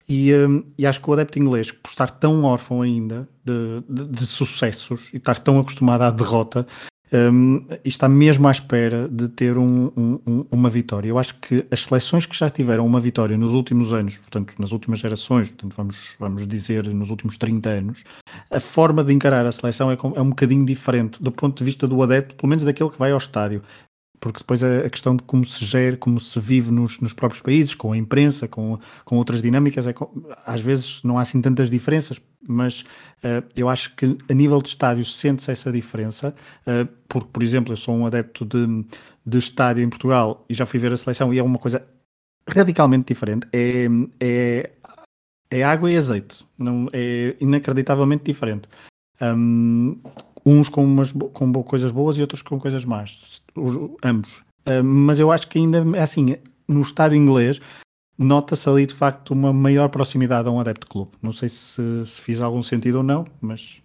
E, 0.07 0.31
um, 0.35 0.63
e 0.77 0.85
acho 0.85 1.01
que 1.01 1.09
o 1.09 1.13
adepto 1.13 1.39
inglês, 1.39 1.71
por 1.71 1.89
estar 1.89 2.11
tão 2.11 2.43
órfão 2.43 2.83
ainda 2.83 3.27
de, 3.43 3.81
de, 3.89 4.05
de 4.05 4.25
sucessos 4.27 5.11
e 5.13 5.17
estar 5.17 5.39
tão 5.39 5.57
acostumado 5.57 6.03
à 6.03 6.11
derrota, 6.11 6.67
um, 7.15 7.65
está 7.83 8.09
mesmo 8.09 8.47
à 8.47 8.51
espera 8.51 9.07
de 9.07 9.29
ter 9.29 9.57
um, 9.57 9.91
um, 9.95 10.45
uma 10.51 10.69
vitória. 10.69 11.07
Eu 11.07 11.17
acho 11.17 11.35
que 11.39 11.65
as 11.71 11.85
seleções 11.85 12.25
que 12.25 12.37
já 12.37 12.49
tiveram 12.49 12.85
uma 12.85 12.99
vitória 12.99 13.37
nos 13.37 13.51
últimos 13.51 13.93
anos, 13.93 14.17
portanto, 14.17 14.53
nas 14.59 14.71
últimas 14.71 14.99
gerações, 14.99 15.49
portanto, 15.49 15.73
vamos, 15.77 16.15
vamos 16.19 16.47
dizer 16.47 16.85
nos 16.87 17.09
últimos 17.09 17.37
30 17.37 17.69
anos, 17.69 18.03
a 18.51 18.59
forma 18.59 19.03
de 19.03 19.13
encarar 19.13 19.45
a 19.45 19.51
seleção 19.51 19.89
é, 19.89 19.97
é 20.15 20.21
um 20.21 20.29
bocadinho 20.29 20.65
diferente 20.65 21.23
do 21.23 21.31
ponto 21.31 21.57
de 21.57 21.63
vista 21.63 21.87
do 21.87 22.01
adepto, 22.03 22.35
pelo 22.35 22.49
menos 22.49 22.63
daquele 22.63 22.89
que 22.89 22.99
vai 22.99 23.11
ao 23.11 23.17
estádio 23.17 23.61
porque 24.19 24.39
depois 24.39 24.63
a, 24.63 24.89
questão 24.89 25.15
de 25.15 25.23
como 25.23 25.45
se 25.45 25.63
gera, 25.65 25.97
como 25.97 26.19
se 26.19 26.39
vive 26.39 26.71
nos, 26.71 26.99
nos 26.99 27.13
próprios 27.13 27.41
países, 27.41 27.75
com 27.75 27.91
a 27.91 27.97
imprensa, 27.97 28.47
com, 28.47 28.79
com 29.03 29.17
outras 29.17 29.41
dinâmicas, 29.41 29.85
é, 29.87 29.93
às 30.45 30.61
vezes 30.61 31.03
não 31.03 31.17
há 31.17 31.21
assim 31.21 31.41
tantas 31.41 31.69
diferenças, 31.69 32.21
mas 32.47 32.81
uh, 32.81 33.45
eu 33.55 33.69
acho 33.69 33.95
que 33.95 34.17
a 34.29 34.33
nível 34.33 34.59
de 34.61 34.69
estádio 34.69 35.05
sente-se 35.05 35.51
essa 35.51 35.71
diferença, 35.71 36.33
uh, 36.61 36.87
porque, 37.07 37.29
por 37.31 37.43
exemplo, 37.43 37.73
eu 37.73 37.77
sou 37.77 37.95
um 37.95 38.05
adepto 38.05 38.45
de, 38.45 38.85
de 39.25 39.37
estádio 39.37 39.83
em 39.83 39.89
Portugal 39.89 40.45
e 40.49 40.53
já 40.53 40.65
fui 40.65 40.79
ver 40.79 40.93
a 40.93 40.97
seleção 40.97 41.33
e 41.33 41.39
é 41.39 41.43
uma 41.43 41.59
coisa 41.59 41.85
radicalmente 42.47 43.07
diferente. 43.07 43.47
É, 43.51 43.87
é, 44.19 44.71
é 45.49 45.63
água 45.63 45.91
e 45.91 45.97
azeite, 45.97 46.45
não, 46.57 46.87
é 46.93 47.35
inacreditavelmente 47.39 48.23
diferente. 48.23 48.67
Um, 49.21 49.97
uns 50.45 50.69
com, 50.69 50.83
umas, 50.83 51.11
com 51.11 51.51
coisas 51.63 51.91
boas 51.91 52.17
e 52.17 52.21
outros 52.21 52.41
com 52.41 52.59
coisas 52.59 52.85
más, 52.85 53.41
os, 53.55 53.75
ambos. 54.03 54.43
Uh, 54.67 54.83
mas 54.83 55.19
eu 55.19 55.31
acho 55.31 55.47
que 55.47 55.57
ainda 55.57 55.83
é 55.97 56.01
assim, 56.01 56.37
no 56.67 56.81
estádio 56.81 57.17
inglês, 57.17 57.59
nota-se 58.17 58.67
ali 58.69 58.85
de 58.85 58.93
facto 58.93 59.31
uma 59.31 59.51
maior 59.51 59.89
proximidade 59.89 60.47
a 60.47 60.51
um 60.51 60.59
adepto 60.59 60.87
clube. 60.87 61.11
Não 61.21 61.31
sei 61.31 61.49
se, 61.49 62.05
se 62.05 62.21
fiz 62.21 62.41
algum 62.41 62.63
sentido 62.63 62.95
ou 62.95 63.03
não, 63.03 63.25
mas. 63.41 63.81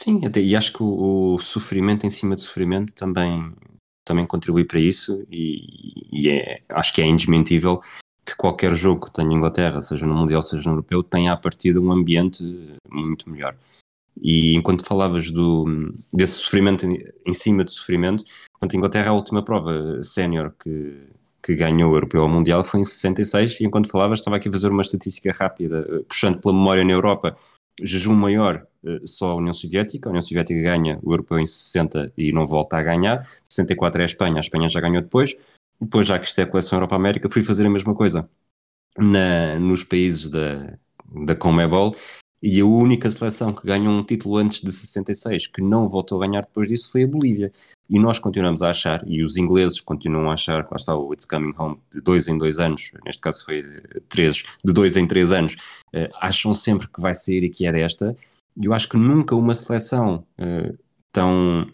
Sim, 0.00 0.20
e 0.36 0.56
acho 0.56 0.72
que 0.72 0.82
o, 0.82 1.34
o, 1.34 1.40
sofrimento 1.40 2.04
em 2.04 2.10
cima 2.10 2.34
de 2.34 2.42
sofrimento 2.42 2.92
também, 2.94 3.54
também 4.04 4.26
contribui 4.26 4.64
para 4.64 4.80
isso 4.80 5.24
e, 5.30 6.08
e 6.12 6.28
é, 6.28 6.62
acho 6.68 6.92
que 6.92 7.00
é 7.00 7.06
indesmentível 7.06 7.80
que 8.26 8.34
qualquer 8.36 8.74
jogo 8.74 9.06
que 9.06 9.12
tenha 9.12 9.32
Inglaterra, 9.32 9.80
seja 9.80 10.06
no 10.06 10.14
Mundial, 10.14 10.42
seja 10.42 10.64
no 10.64 10.76
Europeu, 10.76 11.02
tenha 11.02 11.32
a 11.32 11.36
partir 11.36 11.72
de 11.72 11.78
um 11.78 11.92
ambiente 11.92 12.42
muito 12.90 13.28
melhor. 13.30 13.56
E 14.20 14.54
enquanto 14.54 14.84
falavas 14.84 15.30
do, 15.30 15.92
desse 16.12 16.34
sofrimento 16.34 16.86
em, 16.86 17.32
cima 17.32 17.64
do 17.64 17.70
sofrimento, 17.70 18.24
enquanto 18.56 18.74
a 18.74 18.76
Inglaterra, 18.76 19.10
a 19.10 19.14
última 19.14 19.42
prova 19.42 20.02
sénior 20.02 20.54
que, 20.58 21.08
que 21.42 21.54
ganhou 21.54 21.92
o 21.92 21.96
Europeu 21.96 22.22
ao 22.22 22.28
Mundial 22.28 22.64
foi 22.64 22.80
em 22.80 22.84
66, 22.84 23.60
e 23.60 23.64
enquanto 23.64 23.90
falavas, 23.90 24.20
estava 24.20 24.36
aqui 24.36 24.48
a 24.48 24.52
fazer 24.52 24.68
uma 24.68 24.82
estatística 24.82 25.32
rápida, 25.32 25.86
eh, 25.88 26.04
puxando 26.08 26.40
pela 26.40 26.54
memória 26.54 26.84
na 26.84 26.92
Europa, 26.92 27.36
jejum 27.82 28.14
maior 28.14 28.66
eh, 28.84 29.00
só 29.04 29.32
a 29.32 29.34
União 29.34 29.52
Soviética, 29.52 30.08
a 30.08 30.10
União 30.10 30.22
Soviética 30.22 30.60
ganha 30.60 30.98
o 31.02 31.12
Europeu 31.12 31.38
em 31.38 31.46
60 31.46 32.12
e 32.16 32.32
não 32.32 32.46
volta 32.46 32.76
a 32.76 32.82
ganhar, 32.82 33.28
64 33.48 34.00
é 34.00 34.04
a 34.04 34.06
Espanha, 34.06 34.36
a 34.36 34.40
Espanha 34.40 34.68
já 34.68 34.80
ganhou 34.80 35.02
depois, 35.02 35.36
depois 35.80 36.06
já 36.06 36.18
que 36.18 36.26
isto 36.26 36.40
é 36.40 36.44
a 36.44 36.46
coleção 36.46 36.78
Europa-América, 36.78 37.28
fui 37.28 37.42
fazer 37.42 37.66
a 37.66 37.70
mesma 37.70 37.94
coisa 37.94 38.28
na, 38.96 39.58
nos 39.58 39.84
países 39.84 40.30
da, 40.30 40.78
da 41.26 41.34
Comebol 41.34 41.96
e 42.46 42.60
a 42.60 42.66
única 42.66 43.10
seleção 43.10 43.54
que 43.54 43.66
ganhou 43.66 43.88
um 43.88 44.04
título 44.04 44.36
antes 44.36 44.60
de 44.60 44.70
66, 44.70 45.46
que 45.46 45.62
não 45.62 45.88
voltou 45.88 46.22
a 46.22 46.26
ganhar 46.26 46.42
depois 46.42 46.68
disso, 46.68 46.92
foi 46.92 47.04
a 47.04 47.06
Bolívia. 47.06 47.50
E 47.88 47.98
nós 47.98 48.18
continuamos 48.18 48.60
a 48.60 48.68
achar, 48.68 49.02
e 49.08 49.22
os 49.22 49.38
ingleses 49.38 49.80
continuam 49.80 50.28
a 50.28 50.34
achar, 50.34 50.62
que 50.62 50.70
lá 50.70 50.76
está 50.76 50.94
o 50.94 51.10
It's 51.14 51.24
Coming 51.24 51.54
Home, 51.56 51.80
de 51.90 52.02
dois 52.02 52.28
em 52.28 52.36
dois 52.36 52.58
anos, 52.58 52.90
neste 53.02 53.22
caso 53.22 53.46
foi 53.46 53.64
três, 54.10 54.44
de 54.62 54.74
dois 54.74 54.94
em 54.94 55.06
três 55.06 55.32
anos, 55.32 55.54
uh, 55.54 56.12
acham 56.20 56.52
sempre 56.52 56.86
que 56.86 57.00
vai 57.00 57.14
sair 57.14 57.44
e 57.44 57.48
que 57.48 57.64
é 57.64 57.72
desta. 57.72 58.14
E 58.54 58.66
eu 58.66 58.74
acho 58.74 58.90
que 58.90 58.98
nunca 58.98 59.34
uma 59.34 59.54
seleção 59.54 60.26
uh, 60.38 60.78
tão, 61.10 61.66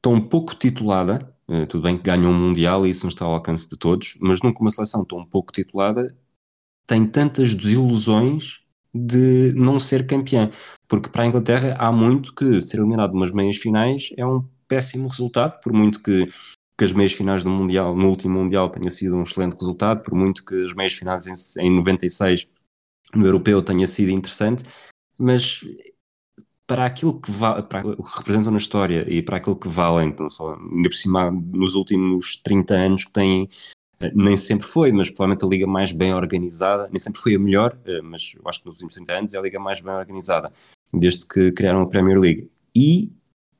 tão 0.00 0.18
pouco 0.18 0.54
titulada, 0.54 1.30
uh, 1.46 1.66
tudo 1.66 1.82
bem 1.82 1.98
que 1.98 2.04
ganha 2.04 2.26
um 2.26 2.32
Mundial 2.32 2.86
e 2.86 2.90
isso 2.90 3.04
não 3.04 3.10
está 3.10 3.26
ao 3.26 3.34
alcance 3.34 3.68
de 3.68 3.76
todos, 3.76 4.16
mas 4.18 4.40
nunca 4.40 4.60
uma 4.62 4.70
seleção 4.70 5.04
tão 5.04 5.26
pouco 5.26 5.52
titulada 5.52 6.16
tem 6.86 7.06
tantas 7.06 7.54
desilusões 7.54 8.66
de 8.94 9.52
não 9.54 9.78
ser 9.78 10.06
campeã. 10.06 10.50
Porque 10.86 11.08
para 11.08 11.24
a 11.24 11.26
Inglaterra 11.26 11.76
há 11.78 11.92
muito 11.92 12.34
que 12.34 12.60
ser 12.62 12.78
eliminado 12.78 13.12
umas 13.12 13.30
meias 13.32 13.56
finais 13.56 14.10
é 14.16 14.26
um 14.26 14.44
péssimo 14.66 15.08
resultado, 15.08 15.60
por 15.60 15.72
muito 15.72 16.02
que, 16.02 16.26
que 16.76 16.84
as 16.84 16.92
meias 16.92 17.12
finais 17.12 17.42
do 17.42 17.50
Mundial, 17.50 17.96
no 17.96 18.08
último 18.08 18.38
Mundial 18.38 18.68
tenha 18.68 18.90
sido 18.90 19.16
um 19.16 19.22
excelente 19.22 19.54
resultado, 19.54 20.02
por 20.02 20.14
muito 20.14 20.44
que 20.44 20.64
as 20.64 20.74
meias 20.74 20.92
finais 20.92 21.26
em, 21.26 21.64
em 21.64 21.70
96 21.70 22.46
no 23.14 23.26
Europeu 23.26 23.62
tenha 23.62 23.86
sido 23.86 24.10
interessante, 24.10 24.64
mas 25.18 25.64
para 26.66 26.84
aquilo 26.84 27.18
que, 27.18 27.32
va 27.32 27.62
para 27.62 27.86
o 27.86 28.04
que 28.04 28.18
representam 28.18 28.52
na 28.52 28.58
história 28.58 29.06
e 29.08 29.22
para 29.22 29.38
aquilo 29.38 29.56
que 29.56 29.68
valem, 29.68 30.14
não 30.18 30.28
só, 30.28 30.54
ainda 30.54 30.88
por 30.88 30.94
cima, 30.94 31.30
nos 31.30 31.74
últimos 31.74 32.36
30 32.42 32.74
anos 32.74 33.04
que 33.06 33.12
têm 33.12 33.48
nem 34.14 34.36
sempre 34.36 34.66
foi, 34.66 34.92
mas 34.92 35.10
provavelmente 35.10 35.44
a 35.44 35.48
liga 35.48 35.66
mais 35.66 35.92
bem 35.92 36.14
organizada, 36.14 36.88
nem 36.88 36.98
sempre 36.98 37.20
foi 37.20 37.34
a 37.34 37.38
melhor, 37.38 37.76
eh, 37.84 38.00
mas 38.00 38.32
eu 38.36 38.48
acho 38.48 38.60
que 38.60 38.66
nos 38.66 38.76
últimos 38.76 38.94
30 38.94 39.12
anos 39.12 39.34
é 39.34 39.38
a 39.38 39.42
liga 39.42 39.58
mais 39.58 39.80
bem 39.80 39.92
organizada, 39.92 40.52
desde 40.92 41.26
que 41.26 41.52
criaram 41.52 41.82
a 41.82 41.86
Premier 41.86 42.18
League. 42.18 42.50
E 42.74 43.12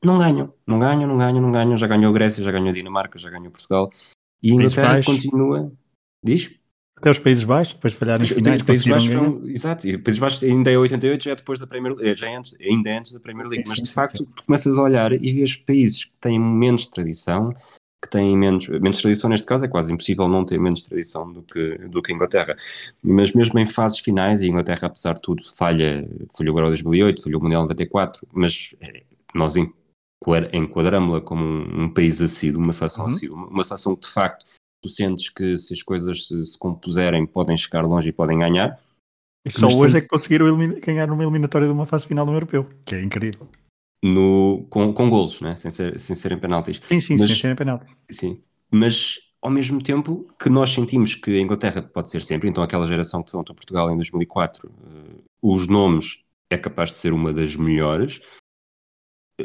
não 0.03 0.17
ganham, 0.17 0.53
não 0.65 0.79
ganham, 0.79 1.07
não 1.07 1.17
ganham, 1.17 1.41
não 1.41 1.51
ganham. 1.51 1.77
Já 1.77 1.87
ganhou 1.87 2.09
a 2.09 2.13
Grécia, 2.13 2.43
já 2.43 2.51
ganhou 2.51 2.69
a 2.69 2.73
Dinamarca, 2.73 3.19
já 3.19 3.29
ganhou 3.29 3.51
Portugal. 3.51 3.89
E 4.41 4.51
a 4.51 4.55
Inglaterra 4.55 5.03
continua. 5.03 5.71
Diz? 6.23 6.51
Até 6.95 7.11
os 7.11 7.19
Países 7.19 7.45
Baixos, 7.45 7.73
depois 7.73 7.93
de 7.93 7.99
falhar 7.99 8.21
em 8.21 8.25
finais, 8.25 8.61
Países 8.61 8.85
Baixos 8.85 9.09
foram, 9.09 9.41
Exato, 9.45 9.87
e 9.87 9.97
Países 9.97 10.19
Baixos 10.19 10.43
ainda 10.43 10.69
é 10.69 10.77
88, 10.77 11.23
já 11.23 11.31
é 11.31 11.35
depois 11.35 11.57
da 11.57 11.65
Premier 11.65 11.95
League, 11.95 12.19
já 12.19 12.29
é 12.29 12.35
antes, 12.35 12.57
ainda 12.59 12.89
é 12.89 12.97
antes 12.97 13.13
da 13.13 13.21
Premier 13.21 13.47
League, 13.47 13.63
sim, 13.63 13.69
mas 13.69 13.79
de 13.79 13.87
sim, 13.87 13.93
facto 13.93 14.17
sim. 14.17 14.27
tu 14.35 14.43
começas 14.43 14.77
a 14.77 14.83
olhar 14.83 15.13
e 15.13 15.31
vês 15.31 15.55
países 15.55 16.03
que 16.03 16.11
têm 16.19 16.37
menos 16.37 16.87
tradição, 16.87 17.55
que 18.01 18.09
têm 18.09 18.37
menos, 18.37 18.67
menos 18.67 18.97
tradição 18.97 19.29
neste 19.29 19.45
caso, 19.45 19.65
é 19.65 19.67
quase 19.67 19.91
impossível 19.91 20.27
não 20.27 20.45
ter 20.45 20.57
menos 20.59 20.83
tradição 20.83 21.31
do 21.31 21.41
que, 21.43 21.77
do 21.89 22.01
que 22.01 22.11
a 22.11 22.15
Inglaterra. 22.15 22.55
Mas 23.03 23.33
mesmo 23.33 23.59
em 23.59 23.65
fases 23.65 23.99
finais, 23.99 24.41
a 24.41 24.45
Inglaterra, 24.45 24.87
apesar 24.87 25.13
de 25.15 25.21
tudo, 25.21 25.43
falha, 25.53 26.07
falhou 26.35 26.55
o 26.55 26.59
Euro 26.59 26.69
2008, 26.69 27.21
falhou 27.21 27.39
o 27.39 27.43
Mundial 27.43 27.63
94, 27.63 28.25
mas 28.31 28.73
eh, 28.79 29.03
nós 29.35 29.55
enquadramos-la 30.53 31.21
como 31.21 31.43
um, 31.43 31.83
um, 31.83 31.89
país 31.93 32.21
assíduo, 32.21 32.61
uma 32.61 32.71
seleção 32.71 33.05
uhum. 33.05 33.11
assídua, 33.11 33.37
uma 33.37 33.63
seleção 33.63 33.95
que 33.95 34.01
de 34.01 34.13
facto 34.13 34.45
tu 34.81 34.87
sentes 34.87 35.29
que 35.29 35.57
se 35.57 35.73
as 35.73 35.83
coisas 35.83 36.27
se, 36.27 36.45
se 36.45 36.57
compuserem 36.57 37.25
podem 37.25 37.57
chegar 37.57 37.85
longe 37.85 38.09
e 38.09 38.13
podem 38.13 38.39
ganhar. 38.39 38.79
E 39.45 39.51
só 39.51 39.67
hoje 39.67 39.97
é 39.97 40.01
que 40.01 40.07
conseguiram 40.07 40.57
ganhar 40.79 41.07
numa 41.07 41.23
eliminatória 41.23 41.67
de 41.67 41.73
uma 41.73 41.85
fase 41.85 42.07
final 42.07 42.25
no 42.25 42.33
Europeu, 42.33 42.69
que 42.85 42.95
é 42.95 43.01
incrível 43.01 43.47
no, 44.03 44.65
com, 44.69 44.93
com 44.93 45.09
golos, 45.09 45.41
né? 45.41 45.55
sem, 45.55 45.69
ser, 45.71 45.99
sem 45.99 46.15
serem 46.15 46.39
penaltis. 46.39 46.81
Sim, 46.87 46.99
sim, 46.99 47.17
mas, 47.17 47.27
sem 47.27 47.37
serem 47.37 47.55
penaltis. 47.55 47.95
Sim, 48.09 48.41
mas 48.71 49.19
ao 49.41 49.49
mesmo 49.49 49.81
tempo 49.81 50.27
que 50.41 50.49
nós 50.49 50.71
sentimos 50.71 51.15
que 51.15 51.31
a 51.31 51.39
Inglaterra 51.39 51.81
pode 51.81 52.09
ser 52.09 52.23
sempre, 52.23 52.49
então 52.49 52.63
aquela 52.63 52.87
geração 52.87 53.21
que 53.21 53.27
defrontou 53.27 53.55
Portugal 53.55 53.89
em 53.91 53.95
2004, 53.95 54.67
uh, 54.67 54.71
eh, 54.71 55.21
os 55.41 55.67
nomes 55.67 56.23
é 56.49 56.57
capaz 56.57 56.89
de 56.89 56.97
ser 56.97 57.13
uma 57.13 57.31
das 57.31 57.55
melhores, 57.55 58.21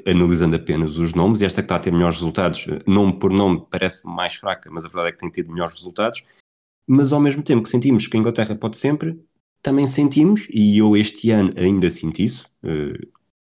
analisando 0.06 0.56
apenas 0.56 0.96
os 0.96 1.14
nomes, 1.14 1.40
e 1.40 1.44
esta 1.44 1.62
que 1.62 1.66
está 1.66 1.76
a 1.76 1.78
ter 1.78 1.92
melhores 1.92 2.16
resultados, 2.16 2.66
eh, 2.68 2.82
nome 2.86 3.18
por 3.18 3.32
nome, 3.32 3.64
parece 3.70 4.06
mais 4.06 4.34
fraca, 4.34 4.70
mas 4.70 4.84
a 4.84 4.88
verdade 4.88 5.08
é 5.10 5.12
que 5.12 5.18
tem 5.18 5.30
tido 5.30 5.52
melhores 5.52 5.74
resultados, 5.74 6.24
mas 6.86 7.12
ao 7.12 7.20
mesmo 7.20 7.42
tempo 7.42 7.62
que 7.62 7.68
sentimos 7.68 8.06
que 8.08 8.16
a 8.16 8.20
Inglaterra 8.20 8.56
pode 8.56 8.76
sempre, 8.76 9.18
também 9.62 9.86
sentimos, 9.86 10.46
e 10.50 10.76
eu 10.78 10.96
este 10.96 11.30
ano 11.30 11.54
ainda 11.56 11.88
sinto 11.88 12.20
isso, 12.20 12.50
uh, 12.64 13.08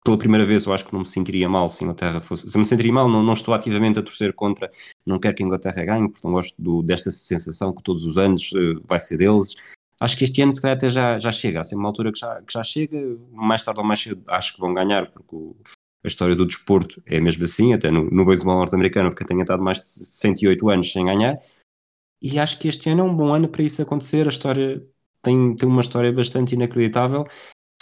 pela 0.06 0.16
primeira 0.16 0.46
vez 0.46 0.64
eu 0.64 0.72
acho 0.72 0.84
que 0.84 0.92
não 0.92 1.00
me 1.00 1.06
sentiria 1.06 1.48
mal 1.48 1.68
se 1.68 1.82
a 1.82 1.84
Inglaterra 1.84 2.20
fosse. 2.20 2.48
Se 2.48 2.56
me 2.56 2.64
sentiria 2.64 2.92
mal, 2.92 3.08
não, 3.08 3.24
não 3.24 3.32
estou 3.32 3.52
ativamente 3.52 3.98
a 3.98 4.02
torcer 4.02 4.32
contra, 4.32 4.70
não 5.04 5.18
quero 5.18 5.34
que 5.34 5.42
a 5.42 5.46
Inglaterra 5.46 5.84
ganhe, 5.84 6.08
porque 6.08 6.24
não 6.24 6.32
gosto 6.32 6.54
do, 6.62 6.80
desta 6.80 7.10
sensação 7.10 7.74
que 7.74 7.82
todos 7.82 8.04
os 8.04 8.16
anos 8.16 8.52
uh, 8.52 8.80
vai 8.86 9.00
ser 9.00 9.16
deles. 9.16 9.56
Acho 10.00 10.16
que 10.16 10.22
este 10.22 10.40
ano, 10.42 10.54
se 10.54 10.62
calhar, 10.62 10.76
até 10.76 10.88
já, 10.88 11.18
já 11.18 11.32
chega. 11.32 11.64
Sempre 11.64 11.78
uma 11.78 11.88
altura 11.88 12.12
que 12.12 12.20
já, 12.20 12.40
que 12.40 12.52
já 12.52 12.62
chega, 12.62 13.18
mais 13.32 13.64
tarde 13.64 13.80
ou 13.80 13.86
mais 13.86 14.00
cedo, 14.00 14.22
acho 14.28 14.54
que 14.54 14.60
vão 14.60 14.72
ganhar, 14.72 15.10
porque 15.10 15.34
o, 15.34 15.56
a 16.04 16.06
história 16.06 16.36
do 16.36 16.46
desporto 16.46 17.02
é 17.04 17.18
mesmo 17.18 17.42
assim. 17.42 17.72
Até 17.74 17.90
no, 17.90 18.08
no 18.08 18.24
beisebol 18.24 18.58
norte-americano, 18.58 19.10
porque 19.10 19.24
tenha 19.24 19.42
estado 19.42 19.62
mais 19.62 19.80
de 19.80 19.88
108 19.88 20.70
anos 20.70 20.92
sem 20.92 21.04
ganhar. 21.04 21.36
E 22.22 22.38
acho 22.38 22.60
que 22.60 22.68
este 22.68 22.88
ano 22.90 23.00
é 23.00 23.04
um 23.04 23.16
bom 23.16 23.34
ano 23.34 23.48
para 23.48 23.64
isso 23.64 23.82
acontecer. 23.82 24.26
A 24.26 24.30
história 24.30 24.86
tem, 25.20 25.56
tem 25.56 25.68
uma 25.68 25.80
história 25.80 26.12
bastante 26.12 26.54
inacreditável 26.54 27.26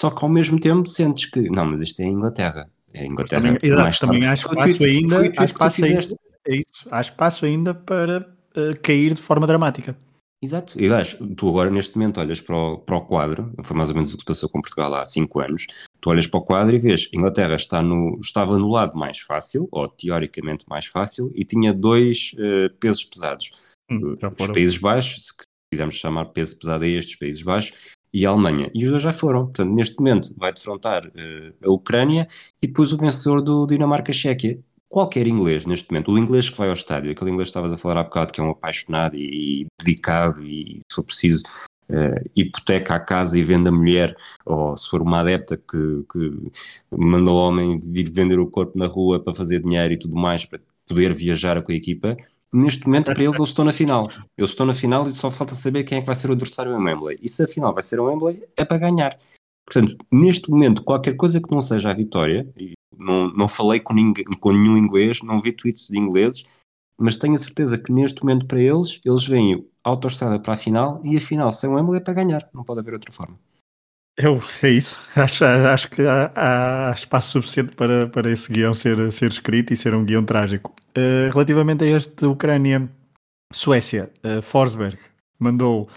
só 0.01 0.11
que 0.11 0.25
ao 0.25 0.29
mesmo 0.29 0.59
tempo 0.59 0.89
sentes 0.89 1.27
que, 1.27 1.49
não, 1.51 1.65
mas 1.65 1.89
isto 1.89 2.01
é 2.01 2.05
a 2.05 2.09
Inglaterra. 2.09 2.71
É 2.93 3.03
a 3.03 3.07
Inglaterra. 3.07 3.43
Também, 3.43 3.73
mais 3.77 3.99
também 3.99 4.27
há 4.27 4.35
espaço 4.35 4.85
ainda, 4.85 5.33
há 5.37 5.45
espaço 5.45 5.85
ainda, 5.85 6.17
é 6.47 6.57
isso, 6.57 6.89
há 6.91 7.01
espaço 7.01 7.45
ainda 7.45 7.75
para 7.75 8.29
uh, 8.57 8.81
cair 8.83 9.15
de 9.15 9.23
forma 9.23 9.47
dramática. 9.47 9.97
Exato. 10.45 10.79
E 10.79 10.85
aliás, 10.85 11.17
tu 11.37 11.49
agora 11.49 11.71
neste 11.71 11.97
momento 11.97 12.21
olhas 12.21 12.39
para 12.39 12.55
o, 12.55 12.79
para 12.79 12.97
o 12.97 13.01
quadro, 13.01 13.51
foi 13.63 13.75
mais 13.75 13.89
ou 13.89 13.97
menos 13.97 14.13
o 14.13 14.17
que 14.17 14.21
se 14.21 14.27
passou 14.27 14.49
com 14.51 14.61
Portugal 14.61 14.95
há 14.95 15.05
5 15.05 15.41
anos, 15.41 15.67
tu 16.03 16.11
olhas 16.11 16.27
para 16.27 16.39
o 16.39 16.45
quadro 16.45 16.77
e 16.77 16.79
vês, 16.79 17.09
Inglaterra 17.15 17.55
está 17.55 17.83
no, 17.83 18.19
estava 18.21 18.59
no 18.59 18.69
lado 18.69 18.95
mais 18.95 19.19
fácil, 19.21 19.67
ou 19.73 19.89
teoricamente 19.89 20.67
mais 20.69 20.85
fácil, 20.85 21.33
e 21.35 21.45
tinha 21.45 21.73
dois 21.73 22.33
uh, 22.35 22.75
pesos 22.79 23.05
pesados. 23.05 23.53
Hum, 23.91 24.17
os 24.39 24.47
Países 24.49 24.77
Baixos, 24.77 25.29
se 25.29 25.33
quisermos 25.73 25.95
chamar 25.95 26.27
peso 26.27 26.59
pesado 26.59 26.85
a 26.85 26.89
estes 26.89 27.17
Países 27.17 27.43
Baixos, 27.43 27.75
e 28.14 28.25
a 28.25 28.30
Alemanha. 28.30 28.71
E 28.73 28.85
os 28.85 28.90
dois 28.90 29.02
já 29.02 29.12
foram. 29.12 29.47
Portanto, 29.47 29.75
neste 29.75 29.99
momento 29.99 30.33
vai 30.37 30.52
defrontar 30.52 31.04
uh, 31.09 31.66
a 31.66 31.71
Ucrânia 31.71 32.28
e 32.62 32.68
depois 32.68 32.92
o 32.92 32.97
vencedor 32.97 33.42
do 33.42 33.66
Dinamarca-Chequia. 33.66 34.61
Qualquer 34.88 35.26
inglês, 35.26 35.66
neste 35.66 35.90
momento, 35.90 36.12
o 36.12 36.16
inglês 36.18 36.49
que 36.49 36.56
vai 36.56 36.68
ao 36.68 36.75
estádio, 36.75 37.11
aquele 37.11 37.33
inglês 37.33 37.49
que 37.49 37.50
estavas 37.50 37.73
a 37.73 37.76
falar 37.76 38.00
há 38.00 38.04
bocado, 38.04 38.33
que 38.33 38.40
é 38.40 38.44
um 38.44 38.50
apaixonado 38.50 39.16
e, 39.16 39.66
dedicado 39.80 40.40
e, 40.44 40.78
se 40.88 40.94
for 40.94 41.02
preciso, 41.02 41.42
uh, 41.88 42.30
hipoteca 42.37 42.94
a 42.94 43.00
casa 43.00 43.37
e 43.37 43.42
vende 43.42 43.68
a 43.68 43.73
mulher, 43.73 44.16
ou 44.47 44.76
se 44.76 44.88
for 44.88 45.02
uma 45.02 45.18
adepta 45.18 45.56
que, 45.56 46.04
que 46.12 46.50
manda 46.97 47.28
o 47.28 47.35
homem 47.35 47.76
vir 47.80 48.09
vender 48.09 48.38
o 48.38 48.47
corpo 48.47 48.78
na 48.78 48.87
rua 48.87 49.18
para 49.18 49.35
fazer 49.35 49.61
dinheiro 49.61 49.94
e 49.94 49.99
tudo 49.99 50.14
mais, 50.14 50.44
para 50.44 50.61
poder 50.87 51.12
viajar 51.12 51.61
com 51.61 51.73
a 51.73 51.75
equipa, 51.75 52.16
neste 52.55 52.87
momento 52.87 53.13
para 53.13 53.23
eles 53.23 53.35
eles 53.35 53.49
estão 53.49 53.65
na 53.65 53.73
final. 53.73 54.09
Eles 54.39 54.51
estão 54.51 54.65
na 54.65 54.75
final 54.75 55.09
e 55.09 55.15
só 55.15 55.31
falta 55.31 55.57
saber 55.57 55.83
quem 55.83 55.99
é 55.99 56.01
que 56.01 56.07
vai 56.07 56.15
ser 56.15 56.31
o 56.31 56.33
adversário 56.33 56.73
em 56.73 56.83
Wembley. 56.83 57.19
E 57.21 57.29
se 57.29 57.43
a 57.43 57.49
final 57.49 57.75
vai 57.75 57.83
ser 57.83 57.99
o 57.99 58.05
Wembley, 58.05 58.45
é 58.57 58.65
para 58.65 58.79
ganhar. 58.79 59.19
Portanto, 59.67 59.97
neste 60.13 60.51
momento, 60.51 60.83
qualquer 60.83 61.17
coisa 61.17 61.41
que 61.41 61.51
não 61.51 61.61
seja 61.61 61.91
a 61.91 61.95
vitória, 61.95 62.47
não, 62.97 63.29
não 63.29 63.49
falei 63.49 63.81
com, 63.81 63.93
ninguém, 63.93 64.25
com 64.25 64.53
nenhum 64.53 64.77
inglês, 64.77 65.21
não 65.23 65.41
vi 65.41 65.53
tweets 65.53 65.89
de 65.89 65.99
ingleses, 65.99 66.45
mas 66.97 67.17
tenho 67.17 67.35
a 67.35 67.39
certeza 67.39 67.77
que 67.77 67.91
neste 67.91 68.23
momento 68.23 68.47
para 68.47 68.61
eles, 68.61 69.01
eles 69.05 69.27
vêm 69.27 69.67
autoestrada 69.83 70.39
para 70.39 70.53
a 70.55 70.57
final 70.57 71.01
e 71.03 71.17
a 71.17 71.21
final 71.21 71.51
sem 71.51 71.69
o 71.69 71.75
Wembley 71.75 71.99
é 71.99 72.01
para 72.01 72.15
ganhar. 72.15 72.49
Não 72.55 72.63
pode 72.63 72.81
haver 72.81 72.95
outra 72.95 73.11
forma. 73.11 73.37
Eu, 74.16 74.40
é 74.62 74.71
isso. 74.71 75.00
Acho, 75.16 75.44
acho 75.44 75.90
que 75.90 76.02
há, 76.02 76.30
há, 76.35 76.92
espaço 76.92 77.33
suficiente 77.33 77.75
para, 77.75 78.06
para 78.09 78.30
esse 78.30 78.52
guião 78.52 78.73
ser, 78.73 79.11
ser 79.11 79.28
escrito 79.28 79.73
e 79.73 79.76
ser 79.76 79.94
um 79.94 80.04
guião 80.04 80.25
trágico. 80.25 80.75
Uh, 80.97 81.30
relativamente 81.33 81.83
a 81.83 81.88
este 81.88 82.25
Ucrânia-Suécia, 82.25 84.11
uh, 84.25 84.40
Forsberg 84.40 84.99
mandou 85.38 85.88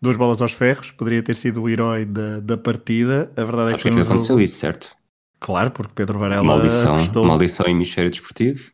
duas 0.00 0.16
bolas 0.16 0.40
aos 0.40 0.52
ferros, 0.52 0.92
poderia 0.92 1.22
ter 1.22 1.34
sido 1.34 1.62
o 1.62 1.68
herói 1.68 2.04
da, 2.04 2.40
da 2.40 2.56
partida. 2.56 3.30
A 3.36 3.44
verdade 3.44 3.74
é 3.74 3.76
que, 3.76 3.90
um 3.90 3.96
que 3.96 4.02
aconteceu 4.02 4.34
jogo... 4.34 4.40
isso, 4.40 4.58
certo? 4.58 4.96
Claro, 5.40 5.70
porque 5.70 5.92
Pedro 5.94 6.18
Varela. 6.18 6.42
Maldição, 6.42 6.94
apostou... 6.94 7.24
maldição 7.24 7.66
em 7.66 7.74
hemisfério 7.74 8.10
desportivo. 8.10 8.70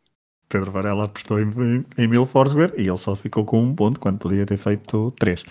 Pedro 0.49 0.71
Varela 0.71 1.05
apostou 1.05 1.41
em, 1.41 1.49
em, 1.49 1.85
em 1.99 2.07
Mil 2.07 2.27
Forsberg 2.27 2.75
e 2.77 2.87
ele 2.87 2.97
só 2.97 3.15
ficou 3.15 3.45
com 3.45 3.63
um 3.63 3.75
ponto 3.75 3.99
quando 3.99 4.19
podia 4.19 4.47
ter 4.47 4.57
feito 4.57 5.11
três. 5.13 5.45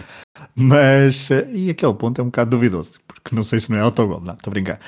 Mas, 0.55 1.29
eh, 1.31 1.47
e 1.51 1.69
aquele 1.69 1.93
ponto 1.93 2.19
é 2.19 2.23
um 2.23 2.27
bocado 2.27 2.51
duvidoso, 2.51 2.99
porque 3.07 3.35
não 3.35 3.43
sei 3.43 3.59
se 3.59 3.69
não 3.71 3.77
é 3.77 3.81
autogol, 3.81 4.21
não, 4.21 4.33
estou 4.33 4.51
a 4.51 4.53
brincar. 4.53 4.79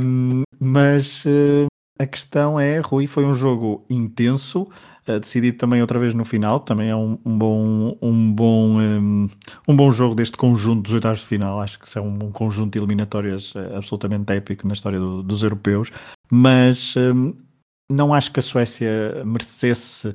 Um, 0.00 0.42
mas 0.58 1.24
uh, 1.24 1.66
a 1.98 2.06
questão 2.06 2.58
é, 2.58 2.78
Rui, 2.80 3.06
foi 3.06 3.24
um 3.24 3.34
jogo 3.34 3.84
intenso, 3.88 4.62
uh, 5.08 5.20
decidido 5.20 5.58
também 5.58 5.80
outra 5.80 5.98
vez 5.98 6.14
no 6.14 6.24
final, 6.24 6.60
também 6.60 6.90
é 6.90 6.96
um, 6.96 7.18
um 7.24 7.38
bom, 7.38 7.98
um, 8.00 8.32
bom, 8.32 8.80
um, 8.80 9.28
um, 9.68 9.76
bom 9.76 9.90
jogo 9.90 10.14
deste 10.14 10.36
conjunto 10.36 10.82
dos 10.82 10.92
oitavos 10.94 11.20
de 11.20 11.26
final, 11.26 11.60
acho 11.60 11.78
que 11.78 11.98
é 11.98 12.00
um, 12.00 12.30
conjunto 12.30 12.72
de 12.72 12.78
eliminatórias 12.78 13.54
absolutamente 13.76 14.32
épico 14.32 14.66
na 14.66 14.74
história 14.74 14.98
do, 14.98 15.22
dos 15.22 15.42
europeus, 15.42 15.90
mas 16.30 16.94
não 17.94 18.12
acho 18.12 18.32
que 18.32 18.40
a 18.40 18.42
Suécia 18.42 19.22
merecesse 19.24 20.14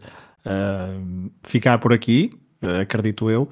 ficar 1.43 1.77
por 1.79 1.93
aqui, 1.93 2.31
acredito 2.81 3.29
eu, 3.29 3.49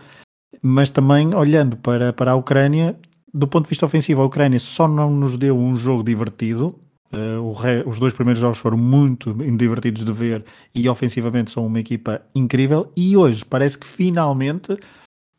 mas 0.62 0.90
também 0.90 1.36
olhando 1.36 1.78
para, 1.78 2.12
para 2.14 2.32
a 2.32 2.36
Ucrânia, 2.36 2.98
do 3.34 3.48
ponto 3.48 3.66
de 3.66 3.70
vista 3.70 3.86
ofensivo, 3.86 4.22
a 4.22 4.26
Ucrânia 4.26 4.58
só 4.60 4.88
não 4.88 5.12
nos 5.12 5.38
deu 5.38 5.58
um 5.58 5.76
jogo 5.76 6.04
divertido. 6.04 6.80
Uh, 7.14 7.52
re... 7.54 7.84
os 7.86 8.00
dois 8.00 8.14
primeiros 8.14 8.42
jogos 8.42 8.58
foram 8.58 8.78
muito 8.78 9.34
divertidos 9.56 10.04
de 10.04 10.12
ver 10.12 10.44
e 10.76 10.90
ofensivamente 10.90 11.52
são 11.52 11.66
uma 11.66 11.80
equipa 11.80 12.22
incrível. 12.34 12.92
E 12.98 13.16
hoje 13.16 13.46
parece 13.46 13.78
que 13.78 13.88
finalmente 13.88 14.78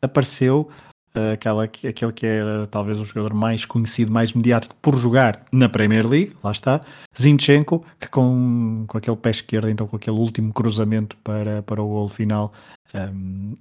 apareceu 0.01 0.69
uh, 0.69 0.88
aquela, 1.33 1.63
aquele 1.63 2.11
que 2.11 2.25
era 2.25 2.67
talvez 2.67 2.99
o 2.99 3.03
jogador 3.03 3.33
mais 3.33 3.65
conhecido, 3.65 4.11
mais 4.11 4.33
mediático 4.33 4.75
por 4.81 4.97
jogar 4.97 5.45
na 5.51 5.69
Premier 5.69 6.07
League, 6.07 6.35
lá 6.43 6.51
está, 6.51 6.81
Zinchenko, 7.19 7.85
que 7.99 8.07
com, 8.09 8.85
com 8.87 8.97
aquele 8.97 9.17
pé 9.17 9.31
esquerdo, 9.31 9.69
então 9.69 9.87
com 9.87 9.95
aquele 9.95 10.17
último 10.17 10.53
cruzamento 10.53 11.15
para, 11.17 11.61
para 11.63 11.81
o 11.81 11.87
gol 11.87 12.09
final, 12.09 12.53
um, 12.93 13.55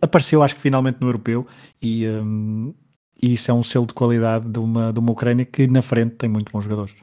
apareceu, 0.00 0.42
acho 0.42 0.56
que 0.56 0.60
finalmente 0.60 0.98
no 1.00 1.08
europeu, 1.08 1.46
e, 1.80 2.06
um, 2.08 2.74
e 3.20 3.32
isso 3.32 3.50
é 3.50 3.54
um 3.54 3.62
selo 3.62 3.86
de 3.86 3.94
qualidade 3.94 4.48
de 4.48 4.58
uma, 4.58 4.92
de 4.92 4.98
uma 4.98 5.12
Ucrânia 5.12 5.44
que 5.44 5.66
na 5.66 5.82
frente 5.82 6.16
tem 6.16 6.28
muito 6.28 6.52
bons 6.52 6.64
jogadores. 6.64 6.94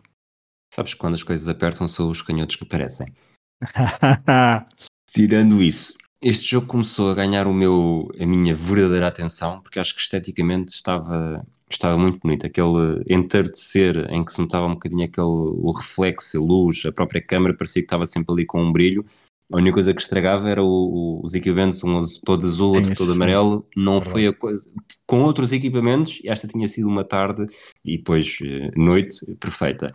Sabes 0.73 0.93
que 0.93 0.99
quando 0.99 1.15
as 1.15 1.23
coisas 1.23 1.47
apertam 1.47 1.87
são 1.87 2.09
os 2.09 2.21
canhotos 2.21 2.55
que 2.55 2.63
aparecem. 2.63 3.13
Tirando 5.07 5.61
isso, 5.61 5.93
este 6.21 6.51
jogo 6.51 6.67
começou 6.67 7.09
a 7.09 7.15
ganhar 7.15 7.47
o 7.47 7.53
meu, 7.53 8.07
a 8.19 8.25
minha 8.25 8.53
verdadeira 8.53 9.07
atenção, 9.07 9.59
porque 9.59 9.79
acho 9.79 9.95
que 9.95 10.01
esteticamente 10.01 10.73
estava, 10.73 11.43
estava 11.69 11.97
muito 11.97 12.19
bonito. 12.19 12.45
Aquele 12.45 13.03
entardecer 13.09 14.07
em 14.11 14.23
que 14.23 14.31
se 14.31 14.39
notava 14.39 14.67
um 14.67 14.73
bocadinho 14.73 15.03
aquele, 15.03 15.25
o 15.25 15.71
reflexo, 15.71 16.37
a 16.37 16.41
luz, 16.41 16.85
a 16.85 16.91
própria 16.91 17.21
câmera 17.21 17.57
parecia 17.57 17.81
que 17.81 17.87
estava 17.87 18.05
sempre 18.05 18.31
ali 18.31 18.45
com 18.45 18.61
um 18.61 18.71
brilho. 18.71 19.03
A 19.51 19.57
única 19.57 19.73
coisa 19.73 19.93
que 19.93 20.01
estragava 20.01 20.49
era 20.49 20.63
o, 20.63 20.67
o, 20.67 21.25
os 21.25 21.33
equipamentos, 21.33 21.83
um 21.83 22.01
todo 22.23 22.45
azul, 22.45 22.75
outro 22.75 22.95
todo 22.95 23.11
amarelo. 23.11 23.67
Não 23.75 23.99
foi 23.99 24.27
a 24.27 24.33
coisa. 24.33 24.69
Com 25.05 25.23
outros 25.23 25.51
equipamentos, 25.51 26.21
esta 26.23 26.47
tinha 26.47 26.67
sido 26.67 26.87
uma 26.87 27.03
tarde 27.03 27.47
e 27.83 27.97
depois 27.97 28.37
eh, 28.43 28.71
noite 28.77 29.25
perfeita. 29.39 29.93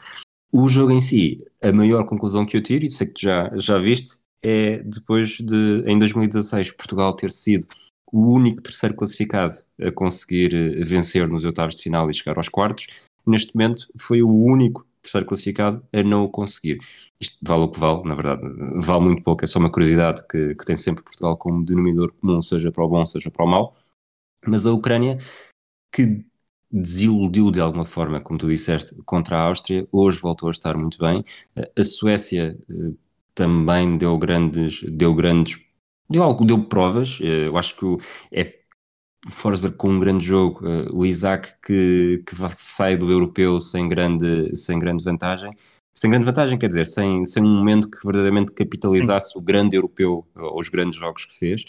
O 0.53 0.69
jogo 0.69 0.91
em 0.91 1.01
si, 1.01 1.43
a 1.63 1.73
maior 1.73 2.05
conclusão 2.05 2.45
que 2.45 2.57
eu 2.57 2.63
tiro, 2.63 2.85
e 2.85 2.91
sei 2.91 3.07
que 3.07 3.15
tu 3.15 3.23
já, 3.23 3.51
já 3.57 3.79
viste, 3.79 4.21
é 4.47 4.79
depois 4.79 5.39
de, 5.39 5.83
em 5.87 5.99
2016, 5.99 6.71
Portugal 6.73 7.13
ter 7.15 7.33
sido 7.33 7.67
o 8.13 8.33
único 8.33 8.63
terceiro 8.63 8.95
classificado 8.95 9.57
a 9.81 9.91
conseguir 9.91 10.55
eh, 10.55 10.85
vencer 10.85 11.29
nos 11.29 11.45
oitavos 11.45 11.75
de 11.75 11.83
final 11.83 12.09
e 12.09 12.15
chegar 12.15 12.37
aos 12.37 12.49
quartos. 12.49 12.87
Neste 13.27 13.53
momento, 13.57 13.89
foi 13.99 14.23
o 14.23 14.31
único 14.31 14.87
terceiro 15.03 15.27
classificado 15.27 15.85
a 15.93 16.03
não 16.05 16.23
o 16.23 16.29
conseguir. 16.29 16.79
Isto 17.21 17.39
vale 17.43 17.65
o 17.65 17.69
que 17.69 17.81
vale, 17.81 18.05
na 18.05 18.15
verdade, 18.15 18.43
vale 18.77 19.05
muito 19.07 19.23
pouco, 19.25 19.43
é 19.45 19.49
só 19.49 19.59
uma 19.59 19.73
curiosidade 19.73 20.25
que, 20.29 20.55
que 20.55 20.65
tem 20.65 20.77
sempre 20.77 21.03
Portugal 21.03 21.37
como 21.37 21.65
denominador 21.65 22.13
comum, 22.13 22.41
seja 22.41 22.71
para 22.71 22.85
o 22.85 22.89
bom, 22.89 23.05
seja 23.05 23.31
para 23.31 23.45
o 23.45 23.49
mau. 23.49 23.77
Mas 24.47 24.65
a 24.65 24.73
Ucrânia, 24.73 25.19
que 25.93 26.25
desiludiu 26.71 27.51
de 27.51 27.61
alguma 27.61 27.85
forma, 27.85 28.21
como 28.21 28.39
tu 28.39 28.49
disseste, 28.49 28.95
contra 29.05 29.39
a 29.39 29.43
Áustria, 29.43 29.89
hoje 29.91 30.21
voltou 30.21 30.49
a 30.49 30.53
estar 30.53 30.77
muito 30.77 30.99
bem. 30.99 31.25
A 31.77 31.85
Suécia 31.85 32.57
eh, 32.71 32.93
também 33.37 33.99
deu 33.99 34.19
grandes, 34.19 34.83
deu 34.83 35.15
grandes, 35.15 35.61
deu 36.11 36.23
algo, 36.23 36.45
deu 36.45 36.65
provas. 36.65 37.19
Eh, 37.23 37.47
eu 37.47 37.57
acho 37.57 37.77
que 37.77 38.05
é 38.33 38.57
Forsberg 39.31 39.77
com 39.77 39.91
um 39.91 40.01
grande 40.01 40.25
jogo, 40.25 40.67
uh, 40.67 40.97
o 40.97 41.05
Isaac 41.05 41.55
que, 41.65 42.23
que 42.27 42.37
sai 42.55 42.97
do 42.97 43.11
europeu 43.11 43.61
sem 43.61 43.89
grande, 43.89 44.57
sem 44.57 44.79
grande 44.79 45.05
vantagem. 45.05 45.53
Sem 45.95 46.11
grande 46.11 46.27
vantagem, 46.27 46.59
quer 46.59 46.69
dizer, 46.69 46.87
sem, 46.87 47.25
sem 47.25 47.43
um 47.43 47.49
momento 47.49 47.91
que 47.91 48.05
verdadeiramente 48.05 48.53
capitalizasse 48.53 49.37
o 49.37 49.41
grande 49.41 49.77
europeu, 49.77 50.27
ou 50.35 50.61
os 50.61 50.69
grandes 50.69 50.99
jogos 50.99 51.25
que 51.25 51.39
fez. 51.39 51.65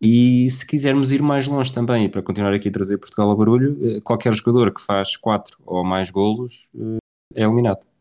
E 0.00 0.50
se 0.50 0.66
quisermos 0.66 1.12
ir 1.12 1.22
mais 1.22 1.46
longe 1.46 1.72
também, 1.72 2.10
para 2.10 2.22
continuar 2.22 2.52
aqui 2.52 2.68
a 2.68 2.72
trazer 2.72 2.98
Portugal 2.98 3.30
ao 3.30 3.36
barulho, 3.36 3.78
eh, 3.82 4.00
qualquer 4.02 4.32
jogador 4.32 4.74
que 4.74 4.80
faz 4.80 5.16
quatro 5.16 5.58
ou 5.64 5.84
mais 5.84 6.10
golos 6.10 6.70
é 7.34 7.44
eliminado. 7.44 7.91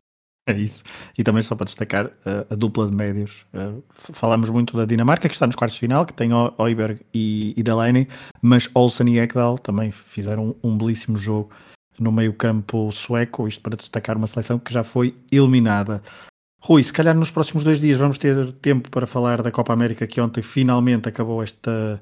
É 0.48 0.54
isso. 0.54 0.84
E 1.18 1.24
também 1.24 1.42
só 1.42 1.56
para 1.56 1.66
destacar 1.66 2.08
uh, 2.08 2.46
a 2.50 2.56
dupla 2.56 2.90
de 2.90 2.96
médios. 2.96 3.46
Uh, 3.54 3.84
falamos 3.96 4.50
muito 4.50 4.76
da 4.76 4.86
Dinamarca, 4.86 5.28
que 5.28 5.36
está 5.36 5.46
nos 5.46 5.56
quartos 5.56 5.76
de 5.76 5.82
final, 5.82 6.06
que 6.06 6.14
tem 6.14 6.32
Oiberg 6.58 7.00
e, 7.14 7.54
e 7.56 7.62
Delaney, 7.62 8.08
mas 8.42 8.70
Olsen 8.74 9.08
e 9.10 9.20
Ekdal 9.20 9.58
também 9.58 9.92
fizeram 9.92 10.56
um, 10.64 10.72
um 10.72 10.78
belíssimo 10.78 11.18
jogo 11.18 11.52
no 12.00 12.12
meio-campo 12.12 12.92
sueco. 12.92 13.48
Isto 13.48 13.62
para 13.62 13.78
destacar 13.78 14.18
uma 14.18 14.28
seleção 14.28 14.58
que 14.58 14.74
já 14.74 14.84
foi 14.84 15.16
eliminada. 15.32 16.02
Rui, 16.64 16.84
se 16.84 16.94
calhar 16.94 17.16
nos 17.16 17.32
próximos 17.32 17.64
dois 17.64 17.80
dias 17.80 17.98
vamos 17.98 18.18
ter 18.18 18.52
tempo 18.54 18.90
para 18.90 19.08
falar 19.08 19.42
da 19.42 19.52
Copa 19.52 19.74
América, 19.74 20.06
que 20.06 20.22
ontem 20.22 20.42
finalmente 20.42 21.10
acabou 21.10 21.42
esta 21.42 22.02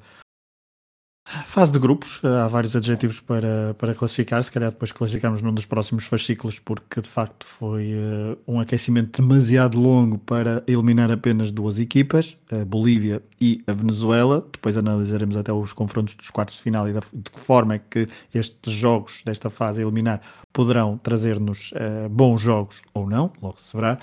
Fase 1.24 1.70
de 1.70 1.78
grupos, 1.78 2.20
há 2.24 2.48
vários 2.48 2.74
adjetivos 2.74 3.20
para, 3.20 3.74
para 3.74 3.94
classificar, 3.94 4.42
se 4.42 4.50
calhar 4.50 4.70
depois 4.70 4.90
classificamos 4.90 5.40
num 5.42 5.54
dos 5.54 5.64
próximos 5.64 6.06
fascículos, 6.06 6.58
porque 6.58 7.00
de 7.00 7.08
facto 7.08 7.46
foi 7.46 7.92
uh, 7.92 8.38
um 8.48 8.58
aquecimento 8.58 9.22
demasiado 9.22 9.78
longo 9.78 10.18
para 10.18 10.62
eliminar 10.66 11.10
apenas 11.10 11.50
duas 11.52 11.78
equipas, 11.78 12.36
a 12.50 12.64
Bolívia 12.64 13.22
e 13.40 13.62
a 13.66 13.72
Venezuela. 13.72 14.44
Depois 14.52 14.76
analisaremos 14.76 15.36
até 15.36 15.52
os 15.52 15.72
confrontos 15.72 16.16
dos 16.16 16.30
quartos 16.30 16.56
de 16.56 16.62
final 16.62 16.88
e 16.88 16.92
da, 16.92 17.00
de 17.12 17.30
que 17.30 17.38
forma 17.38 17.74
é 17.74 17.78
que 17.78 18.06
estes 18.34 18.72
jogos 18.72 19.22
desta 19.24 19.50
fase 19.50 19.82
eliminar 19.82 20.20
poderão 20.52 20.98
trazer-nos 20.98 21.70
uh, 21.72 22.08
bons 22.08 22.40
jogos 22.40 22.82
ou 22.92 23.08
não, 23.08 23.32
logo 23.40 23.60
se 23.60 23.76
verá. 23.76 23.98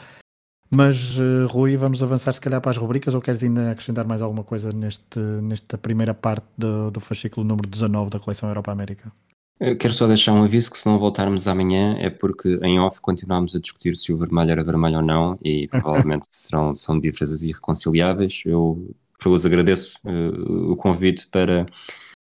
Mas, 0.69 1.17
uh, 1.17 1.47
Rui, 1.47 1.77
vamos 1.77 2.03
avançar 2.03 2.33
se 2.33 2.41
calhar 2.41 2.59
para 2.59 2.71
as 2.71 2.77
rubricas 2.77 3.13
ou 3.13 3.21
queres 3.21 3.41
ainda 3.43 3.71
acrescentar 3.71 4.05
mais 4.05 4.21
alguma 4.21 4.43
coisa 4.43 4.71
neste, 4.71 5.19
nesta 5.19 5.77
primeira 5.77 6.13
parte 6.13 6.45
do, 6.57 6.91
do 6.91 6.99
fascículo 6.99 7.45
número 7.45 7.67
19 7.67 8.09
da 8.09 8.19
coleção 8.19 8.49
Europa-América? 8.49 9.11
Eu 9.59 9.75
quero 9.75 9.93
só 9.93 10.05
deixar 10.05 10.33
um 10.33 10.43
aviso 10.43 10.69
que 10.69 10.77
se 10.77 10.85
não 10.85 10.99
voltarmos 10.99 11.47
amanhã 11.47 11.95
é 11.97 12.09
porque 12.11 12.59
em 12.61 12.79
off 12.79 13.01
continuamos 13.01 13.55
a 13.55 13.59
discutir 13.59 13.95
se 13.95 14.13
o 14.13 14.17
vermelho 14.17 14.51
era 14.51 14.63
vermelho 14.63 14.97
ou 14.97 15.01
não 15.01 15.39
e 15.43 15.67
provavelmente 15.71 16.27
serão, 16.29 16.75
são 16.75 16.99
diferenças 16.99 17.41
irreconciliáveis. 17.41 18.43
Eu, 18.45 18.93
vos 19.23 19.45
agradeço 19.45 19.97
uh, 20.05 20.71
o 20.71 20.75
convite 20.75 21.27
para 21.31 21.65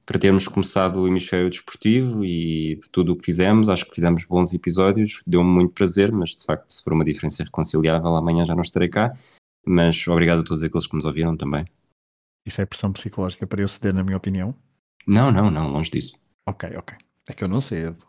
para 0.06 0.20
termos 0.20 0.48
começado 0.48 1.00
o 1.00 1.08
hemisfério 1.08 1.50
desportivo 1.50 2.24
e 2.24 2.80
tudo 2.92 3.14
o 3.14 3.18
que 3.18 3.26
fizemos, 3.26 3.70
acho 3.70 3.86
que 3.86 3.96
fizemos 3.96 4.24
bons 4.26 4.54
episódios, 4.54 5.22
deu-me 5.26 5.50
muito 5.50 5.74
prazer, 5.74 6.12
mas 6.12 6.30
de 6.30 6.46
facto, 6.46 6.70
se 6.70 6.84
for 6.84 6.94
uma 6.94 7.04
diferença 7.04 7.44
reconciliável, 7.44 8.16
amanhã 8.16 8.46
já 8.46 8.54
não 8.54 8.62
estarei 8.62 8.90
cá. 8.90 9.18
Mas 9.66 10.08
obrigado 10.08 10.42
a 10.42 10.44
todos 10.44 10.62
aqueles 10.62 10.86
que 10.86 10.96
nos 10.96 11.06
ouviram 11.06 11.36
também. 11.36 11.66
Isso 12.46 12.62
é 12.62 12.66
pressão 12.66 12.94
psicológica 12.94 13.48
para 13.48 13.62
eu 13.62 13.68
ceder, 13.68 13.94
na 13.96 14.04
minha 14.04 14.18
opinião? 14.18 14.54
Não, 15.08 15.32
não, 15.32 15.50
não, 15.50 15.72
longe 15.72 15.90
disso. 15.90 16.16
Ok, 16.48 16.70
ok. 16.78 16.96
É 17.28 17.34
que 17.34 17.44
eu 17.44 17.48
não 17.48 17.60
cedo. 17.60 18.06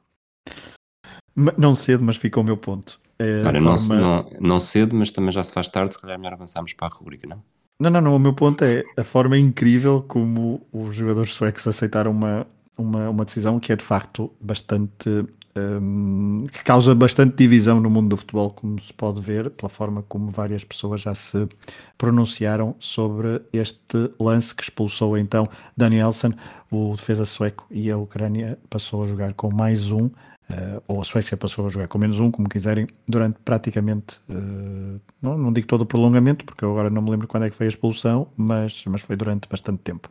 Não 1.34 1.74
cedo, 1.74 2.04
mas 2.04 2.16
fica 2.16 2.38
o 2.38 2.44
meu 2.44 2.58
ponto. 2.58 3.00
É 3.18 3.42
Olha, 3.42 3.60
forma... 3.60 3.96
não, 3.96 4.22
não, 4.22 4.40
não 4.40 4.60
cedo, 4.60 4.94
mas 4.94 5.10
também 5.10 5.32
já 5.32 5.42
se 5.42 5.52
faz 5.52 5.68
tarde, 5.68 5.94
se 5.94 6.00
calhar 6.00 6.16
é 6.16 6.18
melhor 6.18 6.34
avançarmos 6.34 6.74
para 6.74 6.88
a 6.88 6.90
rubrica, 6.90 7.26
não? 7.26 7.42
Não, 7.78 7.90
não, 7.90 8.00
não. 8.00 8.16
O 8.16 8.18
meu 8.18 8.32
ponto 8.32 8.64
é 8.64 8.82
a 8.96 9.04
forma 9.04 9.36
incrível 9.36 10.02
como 10.02 10.66
os 10.72 10.96
jogadores 10.96 11.32
suecos 11.34 11.66
aceitaram 11.66 12.10
uma, 12.10 12.46
uma, 12.76 13.10
uma 13.10 13.24
decisão 13.24 13.60
que 13.60 13.72
é 13.72 13.76
de 13.76 13.84
facto 13.84 14.32
bastante. 14.40 15.26
Um, 15.58 16.46
que 16.52 16.62
causa 16.62 16.94
bastante 16.94 17.34
divisão 17.34 17.80
no 17.80 17.88
mundo 17.88 18.10
do 18.10 18.16
futebol, 18.18 18.50
como 18.50 18.78
se 18.78 18.92
pode 18.92 19.22
ver, 19.22 19.48
pela 19.48 19.70
forma 19.70 20.02
como 20.02 20.30
várias 20.30 20.62
pessoas 20.62 21.00
já 21.00 21.14
se 21.14 21.48
pronunciaram 21.96 22.76
sobre 22.78 23.40
este 23.54 24.10
lance 24.20 24.54
que 24.54 24.62
expulsou 24.62 25.16
então 25.16 25.48
Danielson, 25.74 26.34
o 26.70 26.94
defesa 26.94 27.24
sueco, 27.24 27.66
e 27.70 27.90
a 27.90 27.96
Ucrânia 27.96 28.58
passou 28.68 29.04
a 29.04 29.06
jogar 29.06 29.32
com 29.32 29.50
mais 29.50 29.90
um 29.90 30.10
Uh, 30.48 30.80
ou 30.86 31.00
a 31.00 31.04
Suécia 31.04 31.36
passou 31.36 31.66
a 31.66 31.70
jogar 31.70 31.88
com 31.88 31.98
menos 31.98 32.20
um, 32.20 32.30
como 32.30 32.48
quiserem, 32.48 32.86
durante 33.08 33.36
praticamente, 33.44 34.20
uh, 34.28 35.00
não, 35.20 35.36
não, 35.36 35.52
digo 35.52 35.66
todo 35.66 35.80
o 35.80 35.86
prolongamento, 35.86 36.44
porque 36.44 36.64
eu 36.64 36.70
agora 36.70 36.88
não 36.88 37.02
me 37.02 37.10
lembro 37.10 37.26
quando 37.26 37.46
é 37.46 37.50
que 37.50 37.56
foi 37.56 37.66
a 37.66 37.68
expulsão, 37.68 38.28
mas, 38.36 38.84
mas 38.86 39.00
foi 39.00 39.16
durante 39.16 39.48
bastante 39.48 39.80
tempo. 39.80 40.08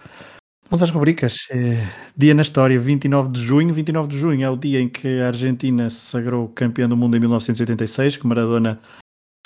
Vamos 0.69 0.83
às 0.83 0.89
rubricas. 0.89 1.35
Uh, 1.51 1.87
dia 2.17 2.33
na 2.33 2.41
história, 2.41 2.77
29 2.77 3.31
de 3.31 3.39
junho. 3.39 3.73
29 3.73 4.09
de 4.09 4.17
junho 4.17 4.43
é 4.43 4.49
o 4.49 4.57
dia 4.57 4.81
em 4.81 4.89
que 4.89 5.21
a 5.21 5.27
Argentina 5.27 5.89
se 5.89 6.01
sagrou 6.01 6.49
campeã 6.49 6.89
do 6.89 6.97
mundo 6.97 7.15
em 7.15 7.19
1986, 7.19 8.17
que 8.17 8.27
Maradona 8.27 8.81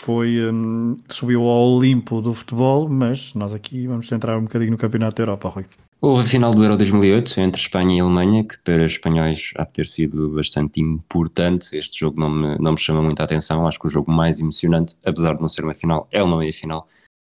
foi, 0.02 0.40
hum, 0.50 0.98
subiu 1.10 1.44
ao 1.44 1.76
Olimpo 1.76 2.22
do 2.22 2.34
futebol, 2.34 2.90
mas 2.90 3.36
nós 3.36 3.54
aqui 3.54 3.86
vamos 3.86 4.08
centrar 4.08 4.40
um 4.40 4.44
bocadinho 4.44 4.72
no 4.72 4.78
Campeonato 4.78 5.18
da 5.18 5.24
Europa, 5.24 5.50
Rui. 5.50 5.66
Houve 6.02 6.22
a 6.22 6.26
final 6.26 6.52
do 6.52 6.64
Euro 6.64 6.78
2008 6.78 7.42
entre 7.42 7.60
Espanha 7.60 7.98
e 7.98 8.00
Alemanha, 8.00 8.46
que 8.46 8.58
para 8.60 8.86
espanhóis 8.86 9.52
há 9.58 9.66
de 9.66 9.74
ter 9.74 9.86
sido 9.86 10.30
bastante 10.30 10.80
importante. 10.80 11.76
Este 11.76 12.00
jogo 12.00 12.22
não 12.22 12.30
me, 12.30 12.58
não 12.58 12.72
me 12.72 12.78
chama 12.78 13.02
muita 13.02 13.26
atenção. 13.26 13.68
Acho 13.68 13.78
que 13.78 13.88
o 13.88 13.90
jogo 13.90 14.10
mais 14.10 14.40
emocionante, 14.40 14.96
apesar 15.04 15.34
de 15.34 15.42
não 15.42 15.50
ser 15.50 15.66
uma 15.66 15.74
final, 15.74 16.08
é 16.10 16.24
uma 16.24 16.38
meia 16.38 16.54
final, 16.54 16.88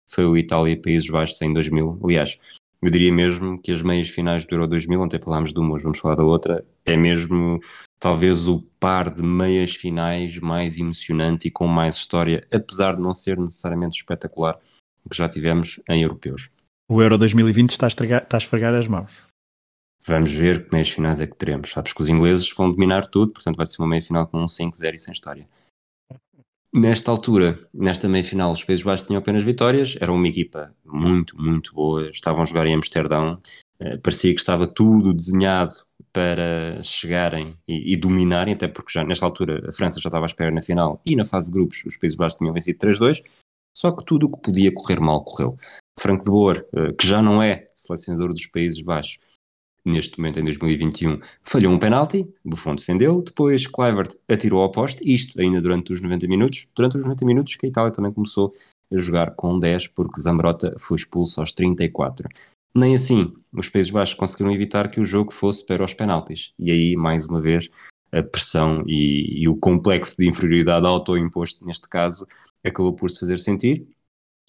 foi 0.09 0.25
o 0.25 0.37
Itália-Países 0.37 1.11
Baixos 1.11 1.43
em 1.43 1.53
2000. 1.53 1.99
Aliás, 2.05 2.39
eu 2.81 2.91
diria 2.93 3.13
mesmo 3.13 3.61
que 3.61 3.73
as 3.73 3.83
meias 3.83 4.09
finais 4.09 4.47
do 4.47 4.55
Euro 4.55 4.69
2000, 4.69 5.01
ontem 5.01 5.21
falámos 5.21 5.53
de 5.53 5.59
uma, 5.59 5.75
hoje 5.75 5.83
vamos 5.83 5.99
falar 5.99 6.15
da 6.15 6.23
outra, 6.23 6.65
é 6.85 6.97
mesmo 6.97 7.59
talvez 7.99 8.47
o 8.47 8.63
par 8.79 9.13
de 9.13 9.21
meias 9.21 9.73
finais 9.73 10.39
mais 10.39 10.79
emocionante 10.79 11.49
e 11.49 11.51
com 11.51 11.67
mais 11.67 11.97
história, 11.97 12.47
apesar 12.53 12.95
de 12.95 13.03
não 13.03 13.13
ser 13.13 13.37
necessariamente 13.37 13.99
espetacular, 13.99 14.57
que 15.11 15.17
já 15.17 15.29
tivemos 15.29 15.81
em 15.89 16.03
europeus. 16.03 16.51
O 16.93 17.01
Euro 17.01 17.17
2020 17.17 17.71
está 17.71 17.87
a, 17.87 17.89
está 17.89 18.37
a 18.37 18.39
esfregar 18.39 18.75
as 18.75 18.89
mãos. 18.89 19.13
Vamos 20.05 20.33
ver 20.33 20.65
que 20.65 20.73
meias 20.73 20.91
finais 20.91 21.21
é 21.21 21.27
que 21.29 21.37
teremos. 21.37 21.71
Sabes 21.71 21.93
que 21.93 22.03
os 22.03 22.09
ingleses 22.09 22.53
vão 22.53 22.69
dominar 22.69 23.07
tudo, 23.07 23.33
portanto 23.33 23.57
vai 23.57 23.65
ser 23.65 23.81
uma 23.81 23.87
meia 23.87 24.03
final 24.03 24.27
com 24.27 24.43
um 24.43 24.47
5-0 24.47 24.95
e 24.95 24.99
sem 24.99 25.13
história. 25.13 25.49
Nesta 26.75 27.13
altura, 27.13 27.65
nesta 27.73 28.09
meia 28.09 28.25
final, 28.25 28.51
os 28.51 28.65
Países 28.65 28.85
Baixos 28.85 29.07
tinham 29.07 29.21
apenas 29.21 29.45
vitórias, 29.45 29.97
era 30.01 30.13
uma 30.13 30.27
equipa 30.27 30.75
muito, 30.85 31.41
muito 31.41 31.73
boa, 31.73 32.11
estavam 32.11 32.43
a 32.43 32.45
jogar 32.45 32.67
em 32.67 32.75
Amsterdão, 32.75 33.41
eh, 33.79 33.97
parecia 33.99 34.35
que 34.35 34.41
estava 34.41 34.67
tudo 34.67 35.15
desenhado 35.15 35.75
para 36.13 36.83
chegarem 36.83 37.57
e, 37.69 37.93
e, 37.93 37.97
dominarem, 37.97 38.55
até 38.55 38.67
porque 38.67 38.93
já 38.93 39.05
nesta 39.05 39.25
altura 39.25 39.69
a 39.69 39.73
França 39.73 40.01
já 40.01 40.09
estava 40.09 40.25
à 40.25 40.27
espera 40.27 40.51
na 40.51 40.61
final 40.61 41.01
e 41.07 41.15
na 41.15 41.25
fase 41.25 41.47
de 41.47 41.53
grupos 41.53 41.85
os 41.87 41.97
Países 41.97 42.17
Baixos 42.17 42.39
tinham 42.39 42.53
vencido 42.53 42.81
3-2, 42.81 43.23
só 43.73 43.91
que 43.93 44.05
tudo 44.05 44.27
o 44.27 44.31
que 44.31 44.43
podia 44.43 44.73
correr 44.73 45.01
mal 45.01 45.25
correu. 45.25 45.57
Franco 45.99 46.25
de 46.25 46.31
Boer, 46.31 46.67
eh, 46.75 46.93
que 46.93 47.07
já 47.07 47.21
não 47.21 47.43
é 47.43 47.67
selecionador 47.75 48.31
dos 48.31 48.47
Países 48.47 48.81
Baixos, 48.81 49.19
neste 49.85 50.19
momento 50.19 50.39
em 50.41 50.45
2021, 50.45 51.21
falhou 51.43 51.73
um 51.73 51.79
penalti, 51.79 52.33
Buffon 52.45 52.75
defendeu, 52.75 53.23
depois 53.23 53.67
Kluivert 53.67 54.15
atirou 54.29 54.63
ao 54.63 54.71
poste, 54.71 55.03
isto 55.05 55.41
ainda 55.41 55.61
durante 55.61 55.93
os 55.93 56.01
90 56.01 56.27
minutos, 56.27 56.67
durante 56.75 56.97
os 56.97 57.05
90 57.05 57.25
minutos 57.25 57.57
que 57.57 57.67
a 57.67 57.69
Itália 57.69 57.93
também 57.93 58.13
começou 58.13 58.55
a 58.93 58.99
jogar 58.99 59.35
com 59.35 59.59
10, 59.59 59.89
porque 59.89 60.21
Zambrota 60.21 60.75
foi 60.79 60.97
expulso 60.97 61.41
aos 61.41 61.53
34. 61.53 62.29
Nem 62.75 62.95
assim, 62.95 63.33
os 63.53 63.69
Países 63.69 63.91
Baixos 63.91 64.15
conseguiram 64.15 64.53
evitar 64.53 64.91
que 64.91 65.01
o 65.01 65.05
jogo 65.05 65.33
fosse 65.33 65.65
para 65.65 65.85
os 65.85 65.95
penaltis, 65.95 66.53
e 66.59 66.71
aí, 66.71 66.97
mais 66.97 67.27
uma 67.27 67.41
vez, 67.41 67.69
a 68.13 68.23
pressão 68.23 68.85
e, 68.87 69.43
e 69.43 69.49
o 69.49 69.57
complexo 69.57 70.17
de 70.17 70.29
inferioridade 70.29 70.87
autoimposto, 70.87 71.65
neste 71.65 71.89
caso, 71.89 72.27
acabou 72.65 72.95
por 72.95 73.11
se 73.11 73.21
fazer 73.21 73.39
sentir, 73.39 73.87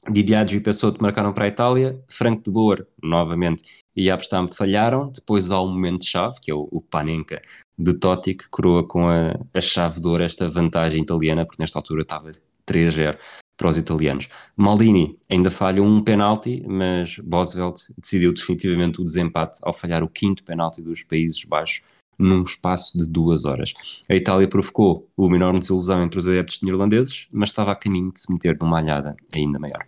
Di 0.10 0.24
Biagio 0.24 0.58
e 0.58 0.62
Pessoto 0.62 1.00
marcaram 1.00 1.32
para 1.32 1.46
a 1.46 1.48
Itália, 1.48 2.04
Franco 2.08 2.42
de 2.44 2.52
Boer, 2.52 2.88
novamente, 3.04 3.64
e 3.96 4.10
Abstam 4.10 4.48
falharam, 4.48 5.12
depois 5.12 5.52
há 5.52 5.62
um 5.62 5.68
momento-chave, 5.68 6.40
que 6.42 6.50
é 6.50 6.56
o, 6.56 6.68
o 6.72 6.82
Panenka 6.82 7.40
de 7.78 8.00
Totti, 8.00 8.34
que 8.34 8.50
coroa 8.50 8.88
com 8.88 9.08
a, 9.08 9.40
a 9.54 9.62
chave 9.62 10.02
de 10.02 10.08
ouro 10.08 10.24
esta 10.24 10.50
vantagem 10.50 11.04
italiana, 11.04 11.46
porque 11.46 11.62
nesta 11.62 11.78
altura 11.78 12.02
estava 12.02 12.32
3-0 12.66 13.16
para 13.56 13.70
os 13.70 13.78
italianos. 13.78 14.28
Maldini 14.58 15.20
ainda 15.30 15.52
falha 15.52 15.84
um 15.84 16.04
penalti, 16.04 16.64
mas 16.66 17.20
Bosvelt 17.20 17.80
decidiu 17.96 18.34
definitivamente 18.34 19.00
o 19.00 19.04
desempate 19.04 19.60
ao 19.62 19.72
falhar 19.72 20.04
o 20.04 20.10
quinto 20.10 20.44
penalti 20.44 20.82
dos 20.82 21.04
Países 21.04 21.46
Baixos 21.46 21.84
num 22.22 22.44
espaço 22.44 22.98
de 22.98 23.08
duas 23.08 23.46
horas. 23.46 23.74
A 24.10 24.16
Itália 24.16 24.48
provocou 24.48 25.08
uma 25.18 25.36
enorme 25.36 25.60
desilusão 25.60 26.04
entre 26.04 26.20
os 26.20 26.28
adeptos 26.28 26.62
neerlandeses, 26.62 27.28
mas 27.32 27.50
estava 27.50 27.72
a 27.72 27.76
caminho 27.76 28.12
de 28.12 28.22
se 28.22 28.32
meter 28.32 28.58
numa 28.60 28.78
alhada 28.80 29.16
ainda 29.34 29.60
maior 29.60 29.86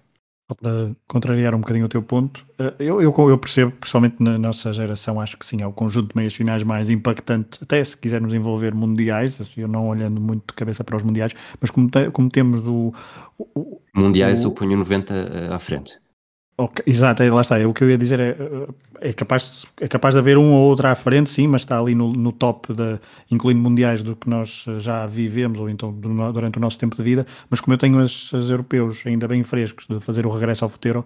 para 0.55 0.95
contrariar 1.07 1.55
um 1.55 1.59
bocadinho 1.59 1.85
o 1.85 1.89
teu 1.89 2.01
ponto, 2.01 2.45
eh, 2.59 2.73
eu, 2.79 3.01
eu, 3.01 3.13
eu, 3.29 3.37
percebo, 3.37 3.71
principalmente 3.71 4.15
na 4.19 4.37
nossa 4.37 4.71
geração, 4.73 5.19
acho 5.19 5.37
que 5.37 5.45
sim, 5.45 5.61
é 5.61 5.67
o 5.67 5.71
conjunto 5.71 6.09
de 6.09 6.15
meias 6.15 6.33
finais 6.33 6.63
mais 6.63 6.89
impactante, 6.89 7.59
até 7.61 7.83
se 7.83 7.97
quisermos 7.97 8.33
envolver 8.33 8.73
mundiais, 8.73 9.39
assim, 9.39 9.61
eu 9.61 9.67
não 9.67 9.87
olhando 9.87 10.21
muito 10.21 10.47
de 10.47 10.53
cabeça 10.53 10.83
para 10.83 10.97
os 10.97 11.03
mundiais, 11.03 11.33
mas 11.59 11.71
como, 11.71 11.89
te, 11.89 12.09
como 12.11 12.29
temos 12.29 12.67
o, 12.67 12.93
o 13.37 13.81
Mundiais 13.95 14.43
o, 14.43 14.47
eu 14.47 14.51
ponho 14.51 14.77
90 14.77 15.13
eh, 15.13 15.53
à 15.53 15.59
frente. 15.59 16.02
Okay, 16.55 16.83
exato, 16.85 17.23
é, 17.23 17.31
lá 17.31 17.41
está. 17.41 17.59
É, 17.59 17.65
o 17.65 17.73
que 17.73 17.83
eu 17.83 17.89
ia 17.89 17.97
dizer 17.97 18.19
é, 18.19 18.37
é, 19.01 19.11
capaz, 19.11 19.65
é 19.81 19.87
capaz 19.87 20.13
de 20.13 20.19
haver 20.19 20.37
um 20.37 20.51
ou 20.51 20.69
outro 20.69 20.87
à 20.87 20.93
frente, 20.93 21.29
sim, 21.29 21.47
mas 21.47 21.61
está 21.61 21.79
ali 21.79 21.95
no, 21.95 22.13
no 22.13 22.31
top, 22.31 22.73
de, 22.73 22.99
incluindo 23.31 23.59
mundiais, 23.59 24.03
do 24.03 24.15
que 24.15 24.29
nós 24.29 24.65
já 24.77 25.07
vivemos 25.07 25.59
ou 25.59 25.67
então 25.67 25.91
do, 25.91 26.31
durante 26.31 26.57
o 26.59 26.61
nosso 26.61 26.77
tempo 26.77 26.95
de 26.95 27.01
vida. 27.01 27.25
Mas 27.49 27.59
como 27.59 27.73
eu 27.73 27.77
tenho 27.79 27.97
os 27.97 28.31
europeus 28.31 29.01
ainda 29.05 29.27
bem 29.27 29.41
frescos 29.41 29.87
de 29.87 29.99
fazer 29.99 30.27
o 30.27 30.29
regresso 30.29 30.63
ao 30.63 30.69
futuro, 30.69 31.03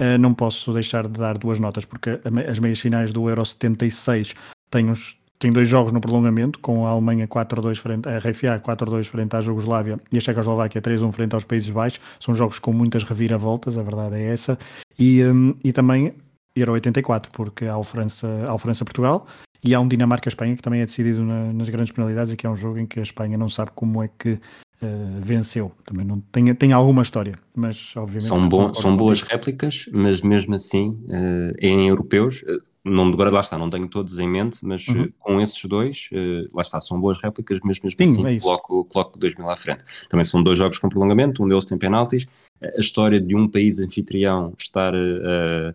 uh, 0.00 0.18
não 0.18 0.32
posso 0.32 0.72
deixar 0.72 1.06
de 1.06 1.20
dar 1.20 1.36
duas 1.36 1.58
notas, 1.58 1.84
porque 1.84 2.18
as 2.48 2.58
meias 2.58 2.80
finais 2.80 3.12
do 3.12 3.28
Euro 3.28 3.44
76 3.44 4.34
têm 4.70 4.88
uns 4.88 5.18
tem 5.38 5.52
dois 5.52 5.68
jogos 5.68 5.92
no 5.92 6.00
prolongamento, 6.00 6.58
com 6.60 6.86
a 6.86 6.90
Alemanha 6.90 7.28
4-2 7.28 7.76
frente 7.76 8.08
a 8.08 8.16
RFA 8.16 8.58
4-2 8.58 9.04
frente 9.04 9.36
à 9.36 9.40
Jugoslávia 9.42 10.00
e 10.10 10.16
a 10.16 10.20
Checoslováquia 10.20 10.80
3-1 10.80 11.12
frente 11.12 11.34
aos 11.34 11.44
Países 11.44 11.68
Baixos. 11.68 12.00
São 12.18 12.34
jogos 12.34 12.58
com 12.58 12.72
muitas 12.72 13.04
reviravoltas, 13.04 13.76
a 13.76 13.82
verdade 13.82 14.16
é 14.16 14.32
essa. 14.32 14.58
E, 14.98 15.24
um, 15.24 15.54
e 15.62 15.72
também 15.72 16.14
Euro 16.54 16.72
84, 16.72 17.30
porque 17.32 17.66
há 17.66 17.76
o 17.76 17.84
França-Portugal 17.84 19.26
França, 19.26 19.46
e 19.62 19.74
há 19.74 19.80
um 19.80 19.88
Dinamarca-Espanha 19.88 20.56
que 20.56 20.62
também 20.62 20.80
é 20.80 20.86
decidido 20.86 21.24
na, 21.24 21.52
nas 21.52 21.68
grandes 21.68 21.92
penalidades 21.92 22.32
e 22.32 22.36
que 22.36 22.46
é 22.46 22.50
um 22.50 22.56
jogo 22.56 22.78
em 22.78 22.86
que 22.86 23.00
a 23.00 23.02
Espanha 23.02 23.36
não 23.36 23.48
sabe 23.48 23.72
como 23.74 24.02
é 24.02 24.08
que 24.08 24.32
uh, 24.32 25.20
venceu. 25.20 25.72
Também 25.84 26.04
não 26.04 26.20
tem, 26.20 26.54
tem 26.54 26.72
alguma 26.72 27.02
história, 27.02 27.34
mas 27.54 27.94
obviamente... 27.96 28.28
São, 28.28 28.48
bom, 28.48 28.72
são 28.72 28.96
boas 28.96 29.22
réplicas, 29.22 29.88
mas 29.92 30.20
mesmo 30.22 30.54
assim, 30.54 30.90
uh, 31.08 31.54
em 31.58 31.88
europeus... 31.88 32.42
Uh, 32.42 32.62
não, 32.86 33.08
agora 33.08 33.30
lá 33.30 33.40
está, 33.40 33.58
não 33.58 33.68
tenho 33.68 33.88
todos 33.88 34.18
em 34.18 34.28
mente, 34.28 34.64
mas 34.64 34.86
uhum. 34.86 35.10
com 35.18 35.40
esses 35.40 35.62
dois, 35.64 36.08
uh, 36.12 36.48
lá 36.54 36.62
está, 36.62 36.80
são 36.80 37.00
boas 37.00 37.18
réplicas, 37.20 37.58
mas 37.64 37.80
mesmo 37.80 38.06
Sim, 38.06 38.12
assim 38.12 38.36
é 38.36 38.40
coloco, 38.40 38.84
coloco 38.84 39.18
2000 39.18 39.50
à 39.50 39.56
frente. 39.56 39.84
Também 40.08 40.24
são 40.24 40.42
dois 40.42 40.56
jogos 40.56 40.78
com 40.78 40.88
prolongamento, 40.88 41.42
um 41.42 41.48
deles 41.48 41.64
tem 41.64 41.76
penaltis. 41.76 42.26
A 42.62 42.80
história 42.80 43.20
de 43.20 43.34
um 43.34 43.48
país 43.48 43.80
anfitrião 43.80 44.54
estar 44.56 44.94
uh, 44.94 45.74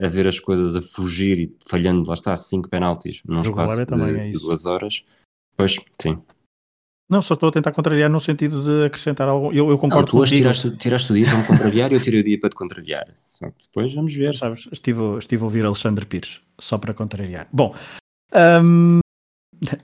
a 0.00 0.08
ver 0.08 0.26
as 0.26 0.38
coisas 0.38 0.76
a 0.76 0.82
fugir 0.82 1.38
e 1.38 1.56
falhando, 1.66 2.06
lá 2.06 2.14
está, 2.14 2.36
cinco 2.36 2.68
penaltis 2.68 3.22
num 3.24 3.40
espaço 3.40 3.86
de, 3.86 4.18
é 4.18 4.28
de 4.28 4.38
duas 4.38 4.66
horas, 4.66 5.04
pois 5.56 5.76
sim, 6.00 6.18
não, 7.10 7.20
só 7.20 7.34
estou 7.34 7.48
a 7.48 7.52
tentar 7.52 7.72
contrariar 7.72 8.08
no 8.08 8.20
sentido 8.20 8.62
de 8.62 8.86
acrescentar 8.86 9.28
algo. 9.28 9.52
Eu, 9.52 9.68
eu 9.68 9.76
concordo 9.76 10.06
não, 10.06 10.10
tu 10.12 10.18
hoje 10.18 10.36
tiraste, 10.36 10.70
tiraste 10.76 11.10
o 11.10 11.14
dia 11.16 11.26
para 11.26 11.38
me 11.38 11.44
contrariar 11.44 11.90
e 11.90 11.96
eu 11.96 12.00
tirei 12.00 12.20
o 12.20 12.24
dia 12.24 12.38
para 12.38 12.50
te 12.50 12.54
contrariar. 12.54 13.08
Só 13.24 13.46
que 13.46 13.66
depois 13.66 13.92
vamos 13.92 14.14
ver. 14.14 14.34
Sabes, 14.36 14.68
estive, 14.70 15.18
estive 15.18 15.42
a 15.42 15.44
ouvir 15.44 15.66
Alexandre 15.66 16.06
Pires, 16.06 16.40
só 16.58 16.78
para 16.78 16.94
contrariar. 16.94 17.48
Bom, 17.52 17.74
um, 18.62 19.00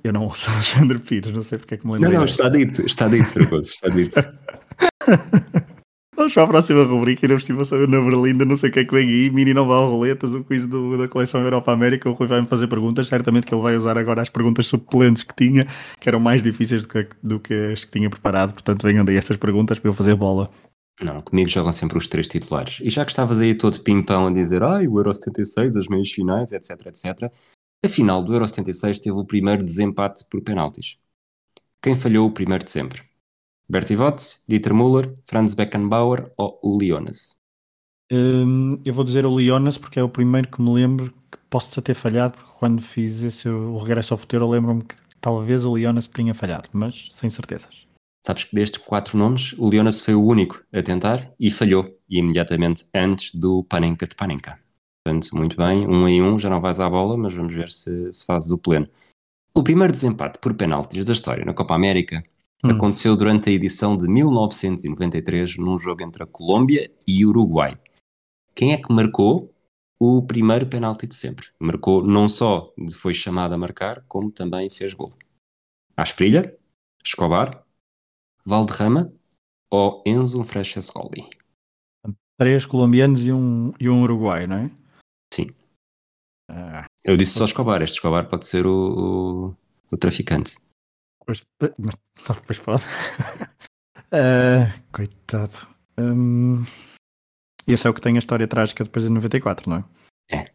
eu 0.05 0.13
não 0.13 0.25
ouço 0.25 0.49
Alexandre 0.55 1.01
Pires, 1.01 1.33
não 1.33 1.43
sei 1.43 1.59
porque 1.59 1.75
é 1.75 1.79
que 1.79 1.87
me 1.87 1.95
lembro. 1.95 2.11
Não, 2.11 2.19
não, 2.19 2.25
está 2.25 2.49
dito, 2.49 2.87
está 2.87 3.09
dito, 3.09 3.33
Fragoso, 3.33 3.71
está 3.71 3.89
dito. 3.89 4.17
Vamos 6.17 6.33
para 6.33 6.45
a 6.45 6.47
próxima 6.47 6.83
rubrica 6.83 7.29
na 7.29 7.35
estimação 7.35 7.87
na 7.87 8.01
Berlinda, 8.01 8.47
não 8.47 8.57
sei 8.57 8.71
o 8.71 8.73
que 8.73 8.79
é 8.81 8.85
que 8.87 8.95
vem 8.95 9.07
aí, 9.07 9.29
mini 9.29 9.53
nova 9.53 9.79
roletas, 9.81 10.33
o 10.33 10.43
quiz 10.43 10.65
do, 10.65 10.97
da 10.97 11.07
coleção 11.07 11.43
Europa 11.43 11.71
América, 11.71 12.09
o 12.09 12.15
Rui 12.15 12.27
vai-me 12.27 12.47
fazer 12.47 12.69
perguntas, 12.69 13.07
certamente 13.07 13.47
que 13.47 13.55
ele 13.55 13.61
vai 13.61 13.77
usar 13.77 13.99
agora 13.99 14.23
as 14.23 14.31
perguntas 14.31 14.67
suplentes 14.67 15.23
que 15.25 15.37
tinha, 15.37 15.67
que 16.01 16.09
eram 16.09 16.19
mais 16.19 16.43
difíceis 16.43 16.83
do 16.83 16.89
que, 16.89 17.07
do 17.23 17.39
que 17.39 17.53
as 17.71 17.85
que 17.85 17.91
tinha 17.91 18.09
preparado, 18.09 18.55
portanto 18.55 18.83
venham 18.83 19.05
daí 19.05 19.17
essas 19.17 19.37
perguntas 19.37 19.79
para 19.79 19.91
eu 19.91 19.93
fazer 19.93 20.15
bola. 20.15 20.51
Não, 21.03 21.21
comigo 21.21 21.51
jogam 21.51 21.71
sempre 21.71 21.99
os 21.99 22.09
três 22.09 22.27
titulares. 22.27 22.81
E 22.83 22.89
já 22.89 23.05
que 23.05 23.11
estavas 23.11 23.39
aí 23.39 23.55
todo 23.55 23.81
pimpão 23.81 24.27
a 24.27 24.33
dizer, 24.33 24.63
ai, 24.63 24.89
o 24.89 24.99
Euro 24.99 25.13
76, 25.13 25.77
as 25.77 25.87
meias 25.87 26.11
finais, 26.11 26.51
etc, 26.51 26.71
etc, 26.87 27.31
a 27.85 27.89
final 27.89 28.25
do 28.25 28.33
Euro 28.33 28.49
76 28.49 29.01
teve 29.01 29.19
o 29.19 29.25
primeiro 29.27 29.63
desempate 29.63 30.25
por 30.31 30.41
penaltis. 30.41 30.97
Quem 31.83 31.95
falhou 31.95 32.27
o 32.27 32.33
primeiro 32.33 32.65
de 32.65 32.71
sempre? 32.71 33.03
Bertie 33.69 33.97
Votz, 33.97 34.45
Dieter 34.49 34.73
Müller, 34.73 35.17
Franz 35.25 35.55
Beckenbauer 35.55 36.31
ou 36.37 36.59
o 36.63 36.79
Leonas? 36.79 37.41
Hum, 38.13 38.81
eu 38.85 38.95
vou 38.95 39.05
dizer 39.05 39.27
o 39.27 39.35
Leonas 39.35 39.77
porque 39.77 39.99
é 39.99 40.03
o 40.03 40.09
primeiro 40.09 40.49
que 40.49 40.63
me 40.63 40.73
lembro 40.73 41.13
que 41.31 41.39
possa 41.51 41.83
ter 41.83 41.95
falhado, 41.95 42.37
porque 42.37 42.53
quando 42.59 42.81
fiz 42.81 43.25
esse, 43.25 43.49
o 43.49 43.77
regresso 43.79 44.15
ao 44.15 44.19
futuro, 44.19 44.49
lembro-me 44.49 44.85
que 44.85 44.95
talvez 45.21 45.65
o 45.65 45.73
Leonas 45.73 46.07
tenha 46.07 46.33
falhado, 46.33 46.69
mas 46.73 47.09
sem 47.11 47.29
certezas. 47.29 47.89
Sabes 48.25 48.45
que 48.45 48.55
destes 48.55 48.81
quatro 48.81 49.19
nomes, 49.19 49.53
o 49.55 49.69
Leonas 49.69 50.01
foi 50.01 50.15
o 50.15 50.25
único 50.25 50.63
a 50.73 50.81
tentar 50.83 51.33
e 51.39 51.51
falhou, 51.51 51.99
e 52.09 52.19
imediatamente 52.19 52.87
antes 52.95 53.35
do 53.35 53.65
Panenka 53.65 54.07
de 54.07 54.15
Panenka. 54.15 54.61
Portanto, 55.05 55.37
muito 55.37 55.57
bem, 55.57 55.87
um 55.87 56.07
em 56.07 56.23
um, 56.23 56.39
já 56.39 56.49
não 56.49 56.61
vais 56.61 56.79
à 56.79 56.89
bola, 56.89 57.17
mas 57.17 57.35
vamos 57.35 57.55
ver 57.55 57.71
se, 57.71 58.13
se 58.13 58.25
fazes 58.25 58.51
o 58.53 58.59
pleno. 58.59 58.89
O 59.53 59.63
primeiro 59.63 59.93
desempate 59.93 60.39
por 60.39 60.55
penaltis 60.55 61.05
da 61.05 61.13
história 61.13 61.45
na 61.45 61.55
Copa 61.55 61.75
América 61.75 62.25
Hum. 62.65 62.71
Aconteceu 62.71 63.17
durante 63.17 63.51
a 63.51 63.53
edição 63.53 63.97
de 63.97 64.09
1993, 64.09 65.59
num 65.59 65.79
jogo 65.79 66.03
entre 66.03 66.23
a 66.23 66.27
Colômbia 66.27 66.91
e 67.07 67.25
o 67.25 67.29
Uruguai. 67.29 67.79
Quem 68.55 68.73
é 68.73 68.77
que 68.79 68.93
marcou 68.93 69.55
o 69.99 70.23
primeiro 70.23 70.67
penalti 70.67 71.07
de 71.07 71.15
sempre? 71.15 71.49
Marcou 71.61 72.03
não 72.03 72.29
só 72.29 72.73
foi 72.99 73.15
chamado 73.15 73.55
a 73.55 73.59
marcar, 73.59 74.05
como 74.09 74.31
também 74.31 74.71
fez 74.71 74.95
gol. 74.95 75.13
Asprilha, 75.97 76.57
Escobar, 77.05 77.65
Valderrama 78.45 79.13
ou 79.71 80.03
Enzo 80.07 80.43
Francescoli? 80.45 81.29
Três 82.39 82.67
colombianos 82.67 83.27
e 83.27 83.33
um, 83.33 83.73
e 83.81 83.89
um 83.89 84.03
uruguai, 84.03 84.47
não 84.47 84.57
é? 84.57 84.71
Sim. 85.33 85.49
Ah, 86.51 86.87
Eu 87.03 87.17
disse 87.17 87.33
só 87.33 87.45
Escobar. 87.45 87.83
Este 87.83 87.95
Escobar 87.95 88.29
pode 88.29 88.47
ser 88.47 88.67
o, 88.67 89.51
o, 89.51 89.57
o 89.91 89.97
traficante. 89.97 90.57
Pois, 91.27 91.45
mas, 91.79 91.97
não, 92.29 92.37
pois 92.47 92.59
pode. 92.59 92.83
Ah, 94.13 94.73
coitado. 94.93 95.67
Hum, 95.99 96.65
esse 97.67 97.87
é 97.87 97.91
o 97.91 97.95
que 97.95 98.01
tem 98.01 98.15
a 98.15 98.19
história 98.19 98.47
trágica 98.47 98.85
depois 98.85 99.05
de 99.05 99.11
94, 99.11 99.69
não 99.69 99.79
é? 99.79 99.85
É. 100.31 100.51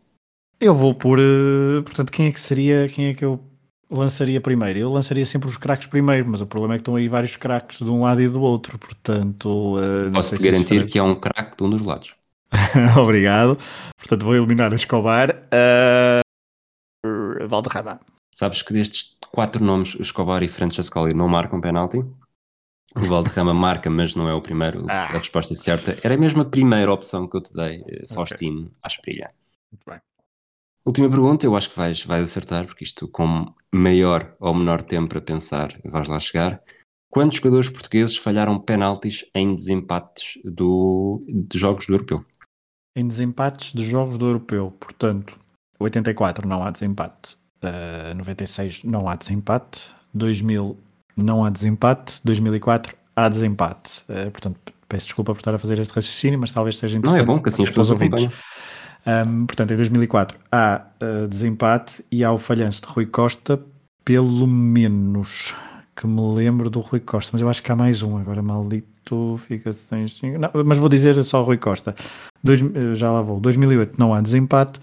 Eu 0.60 0.74
vou 0.74 0.96
por. 0.96 1.20
eh, 1.20 1.82
portanto, 1.84 2.12
quem 2.12 2.28
é 2.28 2.32
que 2.32 2.40
seria. 2.40 2.88
Quem 2.88 3.08
é 3.08 3.14
que 3.14 3.26
eu 3.26 3.44
lançaria 3.90 4.40
primeiro? 4.40 4.80
Eu 4.80 4.92
lançaria 4.92 5.26
sempre 5.26 5.50
os 5.50 5.58
craques 5.58 5.88
primeiro, 5.88 6.30
mas 6.30 6.40
o 6.40 6.46
problema 6.46 6.76
é 6.76 6.78
que 6.78 6.82
estão 6.82 6.96
aí 6.96 7.08
vários 7.08 7.36
craques 7.36 7.80
de 7.80 7.92
um 7.92 8.04
lado 8.04 8.22
e 8.22 8.30
do 8.30 8.42
outro, 8.42 8.80
portanto. 8.80 9.78
eh, 9.80 10.10
não 10.10 10.22
sei 10.22 10.38
Posso-te 10.38 10.44
garantir 10.44 10.86
que 10.86 10.98
é 10.98 11.04
um 11.04 11.16
craque 11.16 11.58
de 11.58 11.64
um 11.64 11.70
dos 11.70 11.82
lados. 11.82 12.16
Obrigado. 12.98 13.58
Portanto, 13.98 14.24
vou 14.24 14.36
eliminar 14.36 14.72
o 14.72 14.76
Escobar. 14.76 15.32
Uh, 15.52 16.22
Valderrama. 17.48 18.00
Sabes 18.34 18.62
que 18.62 18.74
destes 18.74 19.18
quatro 19.32 19.64
nomes, 19.64 19.96
Escobar 20.00 20.42
e 20.44 20.48
Francescoli, 20.48 21.14
não 21.14 21.28
marcam 21.28 21.60
penalti? 21.60 22.04
O 22.96 23.06
Valderrama 23.06 23.54
marca, 23.54 23.90
mas 23.90 24.16
não 24.16 24.28
é 24.28 24.34
o 24.34 24.42
primeiro. 24.42 24.86
Ah. 24.90 25.06
A 25.06 25.18
resposta 25.18 25.56
certa 25.56 25.98
era 26.04 26.18
mesmo 26.18 26.42
a 26.42 26.46
primeira 26.46 26.92
opção 26.92 27.28
que 27.28 27.38
eu 27.38 27.42
te 27.42 27.54
dei, 27.54 27.84
eh, 27.88 28.06
Faustino 28.08 28.72
à 28.84 28.88
espelha. 28.88 29.32
Muito 29.72 29.84
bem. 29.86 30.02
Última 30.86 31.10
pergunta, 31.10 31.46
eu 31.46 31.56
acho 31.56 31.70
que 31.70 31.78
vais, 31.78 32.04
vais 32.04 32.24
acertar, 32.24 32.66
porque 32.66 32.84
isto 32.84 33.08
com 33.08 33.54
maior 33.74 34.36
ou 34.40 34.54
menor 34.54 34.82
tempo 34.82 35.10
para 35.10 35.22
pensar, 35.22 35.70
vais 35.86 36.08
lá 36.08 36.20
chegar. 36.20 36.62
Quantos 37.10 37.38
jogadores 37.38 37.70
portugueses 37.70 38.18
falharam 38.18 38.60
penaltis 38.60 39.26
em 39.36 39.54
desempates 39.54 40.40
do, 40.44 41.24
de 41.28 41.60
jogos 41.60 41.86
do 41.86 41.94
Europeu? 41.94 42.26
Em 42.96 43.08
desempates 43.08 43.74
de 43.74 43.86
jogos 43.86 44.18
do 44.18 44.26
Europeu, 44.26 44.72
portanto, 44.72 45.38
84 45.80 46.48
não 46.48 46.64
há 46.64 46.72
desempate, 46.72 47.38
uh, 47.64 48.16
96 48.16 48.84
não 48.84 49.08
há 49.08 49.16
desempate, 49.16 49.90
2000 50.14 50.78
não 51.18 51.44
há 51.46 51.50
desempate, 51.50 52.20
2004 52.24 52.96
há 53.16 53.30
desempate. 53.30 54.04
Uh, 54.10 54.32
portanto, 54.32 54.58
peço 54.88 55.06
desculpa 55.08 55.34
por 55.34 55.40
estar 55.40 55.54
a 55.54 55.60
fazer 55.60 55.80
este 55.80 55.92
raciocínio, 55.94 56.40
mas 56.40 56.52
talvez 56.52 56.78
seja 56.78 56.96
Não 56.96 57.00
interessante. 57.00 57.22
é 57.22 57.26
bom 57.26 57.40
que 57.42 57.50
assim 57.50 57.64
as 57.64 57.70
pessoas 57.70 57.92
ouvintes. 57.92 58.24
acompanham. 58.26 59.28
Um, 59.28 59.46
portanto, 59.48 59.72
em 59.74 59.78
2004 59.78 60.38
há 60.52 60.82
uh, 61.02 61.28
desempate 61.28 62.06
e 62.12 62.24
há 62.24 62.32
o 62.32 62.38
falhanço 62.38 62.82
de 62.82 62.88
Rui 62.88 63.08
Costa, 63.08 63.60
pelo 64.06 64.46
menos 64.46 65.56
que 65.96 66.06
me 66.06 66.22
lembro 66.36 66.70
do 66.70 66.80
Rui 66.80 67.00
Costa, 67.00 67.32
mas 67.34 67.42
eu 67.42 67.50
acho 67.50 67.64
que 67.64 67.72
há 67.72 67.76
mais 67.76 68.02
um 68.04 68.18
agora, 68.18 68.42
maldito, 68.42 69.40
fica 69.48 69.72
sem. 69.74 70.06
Não, 70.38 70.50
mas 70.66 70.78
vou 70.78 70.88
dizer 70.90 71.22
só 71.24 71.42
Rui 71.44 71.58
Costa. 71.58 71.96
Dois, 72.44 72.62
eh, 72.62 72.96
já 72.96 73.12
lá 73.12 73.22
vou. 73.22 73.40
2008 73.40 73.96
não 74.00 74.14
há 74.14 74.22
desempate, 74.22 74.80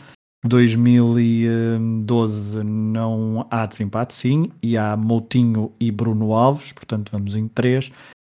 2012 0.48 2.64
não 2.64 3.46
há 3.50 3.66
desempate, 3.66 4.14
sim, 4.14 4.50
e 4.62 4.78
há 4.78 4.96
Moutinho 4.96 5.70
e 5.78 5.92
Bruno 5.92 6.32
Alves, 6.32 6.72
portanto 6.72 7.12
vamos 7.12 7.36
em 7.36 7.46
três. 7.46 7.92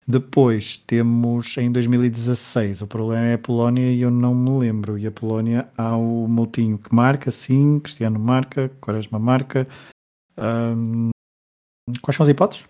Depois 0.07 0.77
temos 0.77 1.55
em 1.57 1.71
2016, 1.71 2.81
o 2.81 2.87
problema 2.87 3.27
é 3.27 3.35
a 3.35 3.37
Polónia 3.37 3.91
e 3.91 4.01
eu 4.01 4.09
não 4.09 4.33
me 4.33 4.57
lembro. 4.57 4.97
E 4.97 5.05
a 5.05 5.11
Polónia 5.11 5.69
há 5.77 5.95
o 5.95 6.27
Moutinho 6.27 6.79
que 6.79 6.91
marca, 6.93 7.29
sim, 7.29 7.79
Cristiano 7.79 8.19
marca, 8.19 8.69
Quaresma 8.81 9.19
marca. 9.19 9.67
Ahm, 10.35 11.11
quais 12.01 12.17
são 12.17 12.23
as 12.23 12.29
hipóteses? 12.29 12.65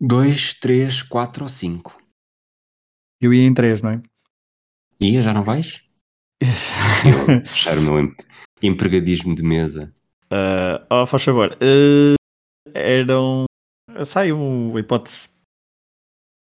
Dois, 0.00 0.54
três, 0.54 1.02
quatro 1.02 1.42
ou 1.42 1.48
cinco. 1.48 2.00
Eu 3.20 3.34
ia 3.34 3.44
em 3.44 3.52
três, 3.52 3.82
não 3.82 3.90
é? 3.90 4.00
Ia, 5.00 5.22
já 5.22 5.34
não 5.34 5.42
vais? 5.42 5.82
Eu 6.40 7.44
fechar 7.46 7.78
o 7.78 7.82
meu 7.82 7.98
empregadismo 8.62 9.34
de 9.34 9.42
mesa. 9.42 9.92
Ah, 10.30 10.86
oh, 10.90 11.06
faz 11.06 11.24
favor. 11.24 11.56
Eh, 11.60 12.14
eram. 12.74 13.44
Sai 14.04 14.32
uma 14.32 14.78
hipótese 14.78 15.30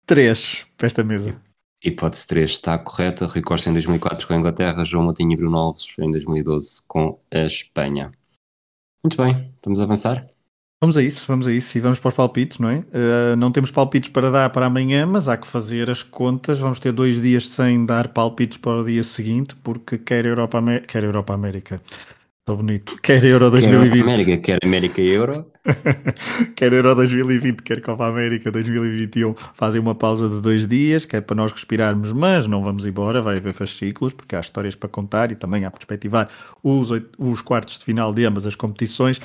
3 0.05 0.65
para 0.75 0.87
esta 0.87 1.03
mesa. 1.03 1.41
Hipótese 1.83 2.27
3 2.27 2.51
está 2.51 2.77
correta. 2.77 3.25
Rui 3.25 3.41
Costa 3.41 3.69
em 3.69 3.73
2004 3.73 4.27
com 4.27 4.33
a 4.33 4.37
Inglaterra, 4.37 4.83
João 4.83 5.05
Moutinho 5.05 5.33
e 5.33 5.37
Bruno 5.37 5.57
Alves 5.57 5.95
em 5.99 6.11
2012 6.11 6.83
com 6.87 7.19
a 7.31 7.39
Espanha. 7.39 8.11
Muito 9.03 9.15
bem, 9.15 9.53
vamos 9.63 9.79
avançar? 9.79 10.27
Vamos 10.79 10.95
a 10.95 11.01
isso, 11.01 11.25
vamos 11.27 11.47
a 11.47 11.51
isso 11.51 11.75
e 11.75 11.81
vamos 11.81 11.97
para 11.97 12.09
os 12.09 12.13
palpites, 12.13 12.59
não 12.59 12.69
é? 12.69 12.85
Eh, 12.93 13.35
não 13.35 13.51
temos 13.51 13.71
palpites 13.71 14.09
para 14.09 14.29
dar 14.29 14.49
para 14.51 14.67
amanhã, 14.67 15.07
mas 15.07 15.27
há 15.27 15.35
que 15.35 15.47
fazer 15.47 15.89
as 15.89 16.03
contas. 16.03 16.59
Vamos 16.59 16.79
ter 16.79 16.91
dois 16.91 17.19
dias 17.19 17.47
sem 17.49 17.83
dar 17.83 18.09
palpites 18.09 18.59
para 18.59 18.81
o 18.81 18.85
dia 18.85 19.01
seguinte, 19.01 19.55
porque 19.55 19.97
quer 19.97 20.23
Europa, 20.25 20.59
Amé- 20.59 20.81
quer 20.81 21.03
Europa 21.03 21.33
América. 21.33 21.81
Estou 22.41 22.57
bonito. 22.57 22.97
Quer 23.01 23.23
Euro 23.25 23.51
Quer 23.51 23.51
2020. 23.51 24.01
América, 24.03 24.37
quer 24.37 24.59
América 24.63 25.01
Euro. 25.01 25.51
quer 26.55 26.71
Euro 26.73 26.95
2020, 26.95 27.61
quer 27.63 27.81
Copa 27.81 28.07
América 28.07 28.51
2021, 28.51 29.33
fazem 29.53 29.81
uma 29.81 29.95
pausa 29.95 30.29
de 30.29 30.41
dois 30.41 30.65
dias, 30.67 31.05
que 31.05 31.17
é 31.17 31.21
para 31.21 31.35
nós 31.35 31.51
respirarmos, 31.51 32.13
mas 32.13 32.47
não 32.47 32.63
vamos 32.63 32.85
embora, 32.85 33.21
vai 33.21 33.37
haver 33.37 33.51
fascículos, 33.53 34.13
porque 34.13 34.35
há 34.35 34.39
histórias 34.39 34.75
para 34.75 34.87
contar 34.87 35.31
e 35.31 35.35
também 35.35 35.65
há 35.65 35.71
perspectivar 35.71 36.29
os, 36.63 36.89
os 37.17 37.41
quartos 37.41 37.77
de 37.79 37.85
final 37.85 38.13
de 38.13 38.25
ambas 38.25 38.47
as 38.47 38.55
competições. 38.55 39.19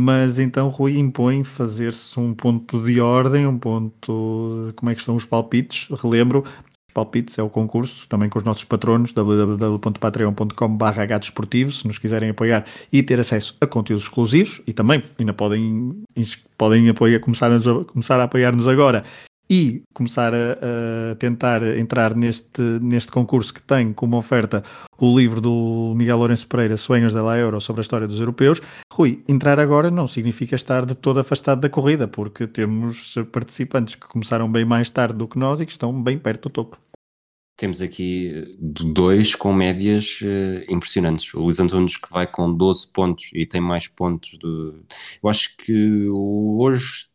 Mas 0.00 0.38
então 0.38 0.68
Rui 0.68 0.96
impõe 0.96 1.42
fazer-se 1.42 2.20
um 2.20 2.32
ponto 2.32 2.80
de 2.84 3.00
ordem, 3.00 3.48
um 3.48 3.58
ponto 3.58 4.72
como 4.76 4.90
é 4.90 4.94
que 4.94 5.00
estão 5.00 5.16
os 5.16 5.24
palpites. 5.24 5.88
Relembro, 6.00 6.44
os 6.86 6.94
palpites 6.94 7.36
é 7.36 7.42
o 7.42 7.50
concurso, 7.50 8.06
também 8.06 8.28
com 8.28 8.38
os 8.38 8.44
nossos 8.44 8.62
patronos, 8.62 9.10
www.patreon.com.br 9.10 11.18
desportivo, 11.18 11.72
se 11.72 11.84
nos 11.84 11.98
quiserem 11.98 12.30
apoiar 12.30 12.64
e 12.92 13.02
ter 13.02 13.18
acesso 13.18 13.56
a 13.60 13.66
conteúdos 13.66 14.04
exclusivos 14.04 14.62
e 14.68 14.72
também 14.72 15.02
ainda 15.18 15.32
podem, 15.32 16.00
podem 16.56 16.88
apoiar, 16.88 17.18
começar, 17.18 17.50
a, 17.50 17.58
começar 17.84 18.20
a 18.20 18.24
apoiar-nos 18.24 18.68
agora 18.68 19.02
e 19.48 19.82
começar 19.94 20.34
a, 20.34 21.12
a 21.12 21.14
tentar 21.16 21.62
entrar 21.78 22.14
neste, 22.14 22.60
neste 22.82 23.10
concurso 23.10 23.52
que 23.52 23.62
tem 23.62 23.92
como 23.92 24.16
oferta 24.16 24.62
o 24.98 25.16
livro 25.16 25.40
do 25.40 25.94
Miguel 25.96 26.18
Lourenço 26.18 26.46
Pereira, 26.46 26.76
Sonhos 26.76 27.12
da 27.12 27.22
La 27.22 27.38
Euro, 27.38 27.60
sobre 27.60 27.80
a 27.80 27.82
história 27.82 28.06
dos 28.06 28.20
europeus. 28.20 28.60
Rui, 28.92 29.22
entrar 29.28 29.58
agora 29.60 29.90
não 29.90 30.06
significa 30.06 30.54
estar 30.54 30.84
de 30.84 30.94
todo 30.94 31.20
afastado 31.20 31.60
da 31.60 31.70
corrida, 31.70 32.08
porque 32.08 32.46
temos 32.46 33.14
participantes 33.32 33.94
que 33.94 34.06
começaram 34.06 34.50
bem 34.50 34.64
mais 34.64 34.90
tarde 34.90 35.16
do 35.16 35.28
que 35.28 35.38
nós 35.38 35.60
e 35.60 35.66
que 35.66 35.72
estão 35.72 36.02
bem 36.02 36.18
perto 36.18 36.48
do 36.48 36.52
topo. 36.52 36.78
Temos 37.56 37.82
aqui 37.82 38.32
eh, 38.32 38.56
dois 38.60 39.34
com 39.34 39.52
médias 39.52 40.20
eh, 40.22 40.64
impressionantes. 40.68 41.34
O 41.34 41.40
Luís 41.40 41.58
Antunes 41.58 41.96
que 41.96 42.08
vai 42.08 42.24
com 42.24 42.54
12 42.54 42.92
pontos 42.92 43.30
e 43.34 43.44
tem 43.44 43.60
mais 43.60 43.88
pontos 43.88 44.38
do. 44.38 44.84
Eu 45.20 45.28
acho 45.28 45.56
que 45.56 46.08
hoje 46.08 47.06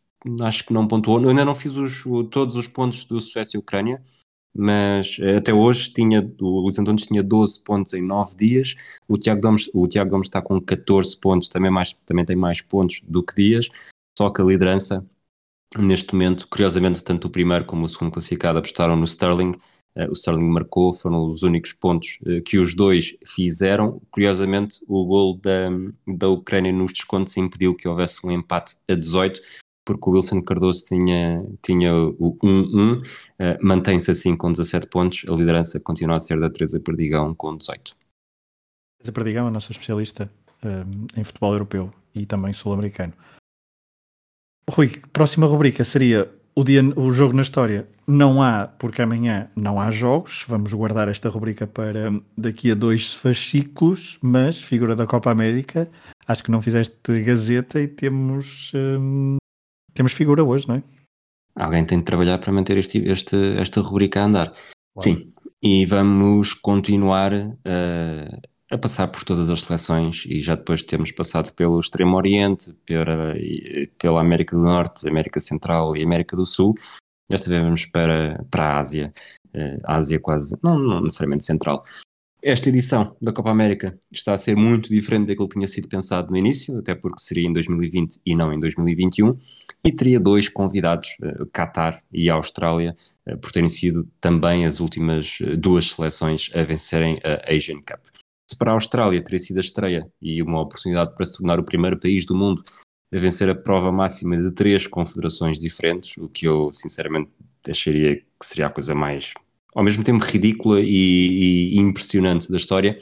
acho 0.42 0.64
que 0.64 0.72
não 0.72 0.86
pontuou. 0.88 1.20
Eu 1.22 1.28
ainda 1.30 1.44
não 1.44 1.54
fiz 1.54 1.76
os- 1.76 2.02
todos 2.30 2.56
os 2.56 2.66
pontos 2.68 3.04
do 3.04 3.20
Suécia 3.20 3.56
e 3.56 3.60
Ucrânia, 3.60 4.02
mas 4.56 5.18
eh, 5.20 5.36
até 5.36 5.52
hoje 5.52 5.92
tinha, 5.92 6.20
o 6.40 6.60
Luís 6.60 6.78
Antunes 6.78 7.06
tinha 7.06 7.22
12 7.22 7.62
pontos 7.62 7.92
em 7.94 8.02
9 8.02 8.36
dias. 8.36 8.74
O 9.08 9.18
Tiago 9.18 9.40
Gomes, 9.40 9.68
o 9.74 9.86
Tiago 9.88 10.10
Gomes 10.10 10.28
está 10.28 10.40
com 10.40 10.60
14 10.60 11.18
pontos, 11.20 11.48
também, 11.48 11.70
mais, 11.70 11.92
também 12.06 12.24
tem 12.24 12.36
mais 12.36 12.60
pontos 12.60 13.00
do 13.02 13.22
que 13.22 13.34
dias, 13.34 13.68
só 14.16 14.30
que 14.30 14.40
a 14.40 14.44
liderança 14.44 15.04
neste 15.76 16.12
momento, 16.14 16.46
curiosamente, 16.48 17.02
tanto 17.02 17.26
o 17.26 17.30
primeiro 17.30 17.64
como 17.64 17.84
o 17.84 17.88
segundo 17.88 18.12
classificado 18.12 18.58
apostaram 18.58 18.96
no 18.96 19.04
Sterling. 19.04 19.54
Eh, 19.96 20.08
o 20.08 20.12
Sterling 20.12 20.48
marcou, 20.48 20.94
foram 20.94 21.28
os 21.28 21.42
únicos 21.42 21.72
pontos 21.72 22.18
eh, 22.26 22.40
que 22.40 22.58
os 22.58 22.74
dois 22.74 23.16
fizeram. 23.26 24.00
Curiosamente, 24.10 24.78
o 24.88 25.04
gol 25.04 25.36
da, 25.38 25.68
da 26.06 26.28
Ucrânia 26.28 26.72
nos 26.72 26.92
descontos 26.92 27.36
impediu 27.36 27.74
que 27.74 27.88
houvesse 27.88 28.24
um 28.24 28.30
empate 28.30 28.76
a 28.88 28.94
18, 28.94 29.40
porque 29.84 30.08
o 30.08 30.12
Wilson 30.12 30.42
Cardoso 30.42 30.84
tinha, 30.84 31.44
tinha 31.62 31.94
o 31.94 32.36
1-1, 32.42 33.02
eh, 33.38 33.58
mantém-se 33.62 34.10
assim 34.10 34.36
com 34.36 34.50
17 34.50 34.86
pontos. 34.88 35.24
A 35.28 35.32
liderança 35.32 35.78
continua 35.78 36.16
a 36.16 36.20
ser 36.20 36.40
da 36.40 36.50
Teresa 36.50 36.80
Perdigão 36.80 37.34
com 37.34 37.56
18. 37.56 37.94
Teresa 38.98 39.12
Perdigão, 39.12 39.46
a 39.46 39.50
nossa 39.50 39.72
especialista 39.72 40.30
hum, 40.64 41.06
em 41.16 41.24
futebol 41.24 41.52
europeu 41.52 41.92
e 42.14 42.24
também 42.24 42.52
sul-americano. 42.52 43.12
Rui, 44.70 44.88
próxima 45.12 45.46
rubrica 45.46 45.84
seria 45.84 46.32
o, 46.54 46.64
dia, 46.64 46.82
o 46.96 47.12
jogo 47.12 47.34
na 47.34 47.42
história. 47.42 47.86
Não 48.06 48.42
há, 48.42 48.66
porque 48.66 49.02
amanhã 49.02 49.50
não 49.56 49.80
há 49.80 49.90
jogos. 49.90 50.44
Vamos 50.48 50.72
guardar 50.72 51.08
esta 51.08 51.28
rubrica 51.28 51.66
para 51.66 52.10
daqui 52.36 52.70
a 52.70 52.74
dois 52.74 53.12
fascículos, 53.12 54.18
mas 54.22 54.60
figura 54.60 54.94
da 54.94 55.06
Copa 55.06 55.30
América. 55.30 55.90
Acho 56.26 56.42
que 56.42 56.50
não 56.50 56.62
fizeste 56.62 56.96
gazeta 57.22 57.80
e 57.80 57.88
temos, 57.88 58.72
hum, 58.74 59.36
temos 59.94 60.12
figura 60.12 60.44
hoje, 60.44 60.68
não 60.68 60.76
é? 60.76 60.82
Alguém 61.56 61.84
tem 61.84 61.98
de 61.98 62.04
trabalhar 62.04 62.38
para 62.38 62.52
manter 62.52 62.76
este, 62.76 62.98
este, 63.08 63.36
esta 63.56 63.80
rubrica 63.80 64.20
a 64.20 64.24
andar. 64.24 64.52
Sim, 65.00 65.32
e 65.62 65.86
vamos 65.86 66.52
continuar 66.52 67.32
eh, 67.64 68.40
a 68.70 68.78
passar 68.78 69.08
por 69.08 69.24
todas 69.24 69.48
as 69.48 69.62
seleções 69.62 70.24
e 70.26 70.40
já 70.40 70.56
depois 70.56 70.80
de 70.80 70.86
termos 70.86 71.12
passado 71.12 71.52
pelo 71.52 71.78
Extremo 71.78 72.16
Oriente, 72.16 72.72
pela, 72.84 73.34
pela 73.98 74.20
América 74.20 74.56
do 74.56 74.62
Norte, 74.62 75.08
América 75.08 75.40
Central 75.40 75.96
e 75.96 76.02
América 76.02 76.36
do 76.36 76.44
Sul, 76.44 76.74
Desta 77.28 77.48
vez 77.48 77.62
vamos 77.62 77.86
para, 77.86 78.44
para 78.50 78.64
a 78.64 78.78
Ásia. 78.78 79.12
Uh, 79.54 79.80
Ásia 79.84 80.20
quase, 80.20 80.56
não, 80.62 80.78
não 80.78 81.00
necessariamente 81.00 81.44
central. 81.44 81.84
Esta 82.46 82.68
edição 82.68 83.16
da 83.22 83.32
Copa 83.32 83.48
América 83.48 83.98
está 84.12 84.34
a 84.34 84.36
ser 84.36 84.54
muito 84.54 84.90
diferente 84.90 85.28
daquilo 85.28 85.48
que 85.48 85.54
tinha 85.54 85.66
sido 85.66 85.88
pensado 85.88 86.30
no 86.30 86.36
início, 86.36 86.78
até 86.78 86.94
porque 86.94 87.18
seria 87.18 87.48
em 87.48 87.52
2020 87.54 88.20
e 88.26 88.36
não 88.36 88.52
em 88.52 88.60
2021, 88.60 89.38
e 89.82 89.90
teria 89.90 90.20
dois 90.20 90.46
convidados, 90.46 91.16
uh, 91.22 91.46
Qatar 91.46 92.04
e 92.12 92.28
Austrália, 92.28 92.94
uh, 93.26 93.38
por 93.38 93.50
terem 93.50 93.70
sido 93.70 94.06
também 94.20 94.66
as 94.66 94.78
últimas 94.78 95.40
uh, 95.40 95.56
duas 95.56 95.92
seleções 95.92 96.50
a 96.54 96.62
vencerem 96.62 97.18
a 97.24 97.50
Asian 97.50 97.78
Cup. 97.78 98.00
Se 98.50 98.58
para 98.58 98.72
a 98.72 98.74
Austrália 98.74 99.24
teria 99.24 99.38
sido 99.38 99.56
a 99.56 99.62
estreia 99.62 100.06
e 100.20 100.42
uma 100.42 100.60
oportunidade 100.60 101.14
para 101.14 101.24
se 101.24 101.38
tornar 101.38 101.58
o 101.58 101.64
primeiro 101.64 101.98
país 101.98 102.26
do 102.26 102.36
mundo 102.36 102.62
a 103.10 103.18
vencer 103.18 103.48
a 103.48 103.54
prova 103.54 103.90
máxima 103.90 104.36
de 104.36 104.52
três 104.52 104.86
confederações 104.86 105.58
diferentes, 105.58 106.18
o 106.18 106.28
que 106.28 106.46
eu 106.46 106.70
sinceramente 106.74 107.30
acharia 107.66 108.16
que 108.16 108.46
seria 108.46 108.66
a 108.66 108.70
coisa 108.70 108.94
mais 108.94 109.32
ao 109.74 109.82
mesmo 109.82 110.04
tempo 110.04 110.24
ridícula 110.24 110.80
e, 110.80 111.74
e 111.74 111.78
impressionante 111.78 112.50
da 112.50 112.56
história. 112.56 112.98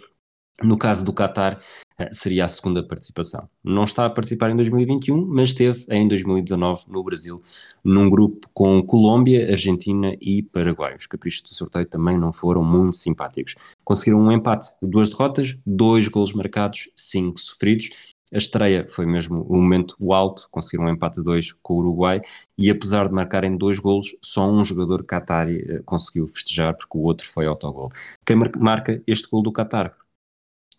No 0.62 0.78
caso 0.78 1.04
do 1.04 1.12
Qatar, 1.12 1.60
eh, 1.98 2.08
seria 2.12 2.44
a 2.44 2.48
segunda 2.48 2.82
participação. 2.82 3.48
Não 3.62 3.84
está 3.84 4.06
a 4.06 4.10
participar 4.10 4.50
em 4.50 4.56
2021, 4.56 5.26
mas 5.26 5.48
esteve 5.48 5.84
em 5.90 6.06
2019 6.06 6.84
no 6.88 7.02
Brasil, 7.02 7.42
num 7.84 8.08
grupo 8.08 8.48
com 8.54 8.82
Colômbia, 8.82 9.50
Argentina 9.50 10.16
e 10.20 10.42
Paraguai. 10.42 10.96
Os 10.96 11.06
caprichos 11.06 11.42
do 11.42 11.54
sorteio 11.54 11.86
também 11.86 12.18
não 12.18 12.32
foram 12.32 12.62
muito 12.64 12.96
simpáticos. 12.96 13.56
Conseguiram 13.84 14.20
um 14.20 14.32
empate, 14.32 14.68
duas 14.80 15.10
derrotas, 15.10 15.58
dois 15.66 16.08
golos 16.08 16.32
marcados, 16.32 16.88
cinco 16.94 17.40
sofridos 17.40 17.90
a 18.32 18.38
estreia 18.38 18.86
foi 18.88 19.04
mesmo 19.06 19.42
o 19.42 19.56
momento 19.56 19.96
alto, 20.12 20.48
conseguiram 20.50 20.86
um 20.86 20.94
empate 20.94 21.20
a 21.20 21.22
dois 21.22 21.52
com 21.52 21.74
o 21.74 21.78
Uruguai 21.78 22.22
e 22.56 22.70
apesar 22.70 23.08
de 23.08 23.14
marcarem 23.14 23.56
dois 23.56 23.78
golos, 23.78 24.16
só 24.22 24.50
um 24.50 24.64
jogador 24.64 25.04
Qatari 25.04 25.58
uh, 25.58 25.84
conseguiu 25.84 26.26
festejar 26.26 26.74
porque 26.74 26.96
o 26.96 27.02
outro 27.02 27.28
foi 27.28 27.46
autogol. 27.46 27.90
Quem 28.24 28.36
marca 28.58 29.02
este 29.06 29.28
gol 29.28 29.42
do 29.42 29.52
Qatar? 29.52 29.94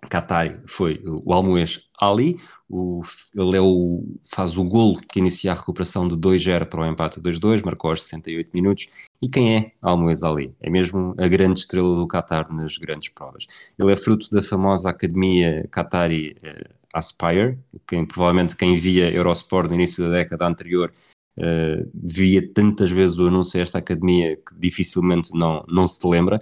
Qatari 0.09 0.59
foi 0.65 1.01
o 1.05 1.31
Almoez 1.31 1.89
Ali, 1.99 2.37
o, 2.69 3.01
ele 3.35 3.55
é 3.55 3.61
o, 3.61 4.03
faz 4.29 4.57
o 4.57 4.63
golo 4.63 4.99
que 5.07 5.19
inicia 5.19 5.51
a 5.51 5.55
recuperação 5.55 6.07
de 6.07 6.15
2-0 6.15 6.65
para 6.65 6.81
o 6.81 6.85
empate 6.85 7.21
2-2, 7.21 7.63
marcou 7.63 7.91
aos 7.91 8.03
68 8.03 8.49
minutos. 8.53 8.89
E 9.21 9.29
quem 9.29 9.55
é 9.55 9.71
Almoez 9.81 10.23
Ali? 10.23 10.53
É 10.59 10.69
mesmo 10.69 11.15
a 11.17 11.27
grande 11.27 11.59
estrela 11.59 11.95
do 11.95 12.07
Qatar 12.07 12.51
nas 12.53 12.77
grandes 12.77 13.09
provas. 13.09 13.45
Ele 13.79 13.93
é 13.93 13.95
fruto 13.95 14.29
da 14.29 14.41
famosa 14.41 14.89
academia 14.89 15.67
Qatari 15.71 16.35
eh, 16.43 16.69
Aspire, 16.93 17.57
quem, 17.87 18.05
provavelmente 18.05 18.55
quem 18.55 18.75
via 18.75 19.11
Eurosport 19.11 19.67
no 19.67 19.75
início 19.75 20.03
da 20.03 20.11
década 20.11 20.47
anterior 20.47 20.93
uh, 21.37 21.89
via 21.93 22.47
tantas 22.53 22.91
vezes 22.91 23.17
o 23.17 23.27
anúncio 23.27 23.59
a 23.59 23.63
esta 23.63 23.79
academia 23.79 24.37
que 24.37 24.55
dificilmente 24.57 25.31
não, 25.33 25.65
não 25.67 25.87
se 25.87 26.05
lembra. 26.07 26.41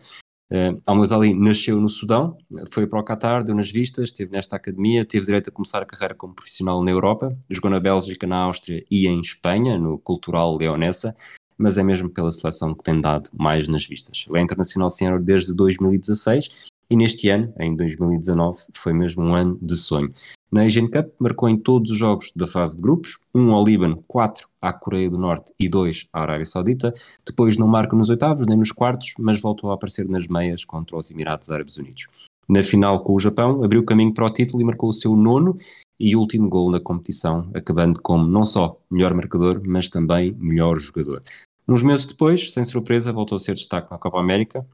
Uh, 0.51 0.81
Almoez 0.85 1.13
Ali 1.13 1.33
nasceu 1.33 1.79
no 1.79 1.87
Sudão, 1.87 2.37
foi 2.71 2.85
para 2.85 2.99
o 2.99 3.03
Qatar, 3.03 3.43
deu 3.43 3.55
nas 3.55 3.71
vistas, 3.71 4.09
esteve 4.09 4.33
nesta 4.33 4.57
academia, 4.57 5.05
teve 5.05 5.25
direito 5.25 5.49
a 5.49 5.53
começar 5.53 5.81
a 5.81 5.85
carreira 5.85 6.13
como 6.13 6.35
profissional 6.35 6.83
na 6.83 6.91
Europa, 6.91 7.33
jogou 7.49 7.71
na 7.71 7.79
Bélgica, 7.79 8.27
na 8.27 8.35
Áustria 8.37 8.83
e 8.91 9.07
em 9.07 9.21
Espanha, 9.21 9.77
no 9.77 9.97
Cultural 9.97 10.57
Leonessa, 10.57 11.15
mas 11.57 11.77
é 11.77 11.83
mesmo 11.83 12.09
pela 12.09 12.31
seleção 12.31 12.73
que 12.73 12.83
tem 12.83 12.99
dado 12.99 13.29
mais 13.33 13.69
nas 13.69 13.85
vistas. 13.85 14.25
Ele 14.27 14.39
é 14.39 14.41
internacional 14.41 14.89
senior 14.89 15.21
desde 15.21 15.53
2016 15.53 16.49
e 16.89 16.95
neste 16.97 17.29
ano, 17.29 17.53
em 17.57 17.73
2019, 17.73 18.59
foi 18.75 18.91
mesmo 18.91 19.23
um 19.23 19.33
ano 19.33 19.57
de 19.61 19.77
sonho. 19.77 20.13
Na 20.51 20.63
Asian 20.63 20.87
Cup 20.87 21.13
marcou 21.17 21.47
em 21.47 21.57
todos 21.57 21.91
os 21.91 21.97
jogos 21.97 22.29
da 22.35 22.45
fase 22.45 22.75
de 22.75 22.81
grupos, 22.81 23.19
um 23.33 23.53
ao 23.53 23.63
Líbano, 23.63 24.03
quatro 24.05 24.49
à 24.61 24.73
Coreia 24.73 25.09
do 25.09 25.17
Norte 25.17 25.53
e 25.57 25.69
dois 25.69 26.09
à 26.11 26.23
Arábia 26.23 26.45
Saudita. 26.45 26.93
Depois 27.25 27.55
não 27.55 27.67
marca 27.67 27.95
nos 27.95 28.09
oitavos 28.09 28.45
nem 28.45 28.57
nos 28.57 28.73
quartos, 28.73 29.13
mas 29.17 29.39
voltou 29.39 29.71
a 29.71 29.75
aparecer 29.75 30.09
nas 30.09 30.27
meias 30.27 30.65
contra 30.65 30.97
os 30.97 31.09
Emirados 31.09 31.49
Árabes 31.49 31.77
Unidos. 31.77 32.07
Na 32.49 32.65
final 32.65 33.01
com 33.01 33.15
o 33.15 33.19
Japão, 33.19 33.63
abriu 33.63 33.85
caminho 33.85 34.13
para 34.13 34.25
o 34.25 34.29
título 34.29 34.61
e 34.61 34.65
marcou 34.65 34.89
o 34.89 34.93
seu 34.93 35.15
nono 35.15 35.57
e 35.97 36.17
último 36.17 36.49
gol 36.49 36.69
na 36.69 36.81
competição, 36.81 37.49
acabando 37.53 38.01
como 38.01 38.27
não 38.27 38.43
só 38.43 38.77
melhor 38.89 39.13
marcador, 39.13 39.61
mas 39.65 39.87
também 39.87 40.35
melhor 40.37 40.77
jogador. 40.79 41.23
Uns 41.65 41.81
meses 41.81 42.05
depois, 42.05 42.51
sem 42.51 42.65
surpresa, 42.65 43.13
voltou 43.13 43.37
a 43.37 43.39
ser 43.39 43.53
destaque 43.53 43.89
na 43.89 43.97
Copa 43.97 44.19
América, 44.19 44.67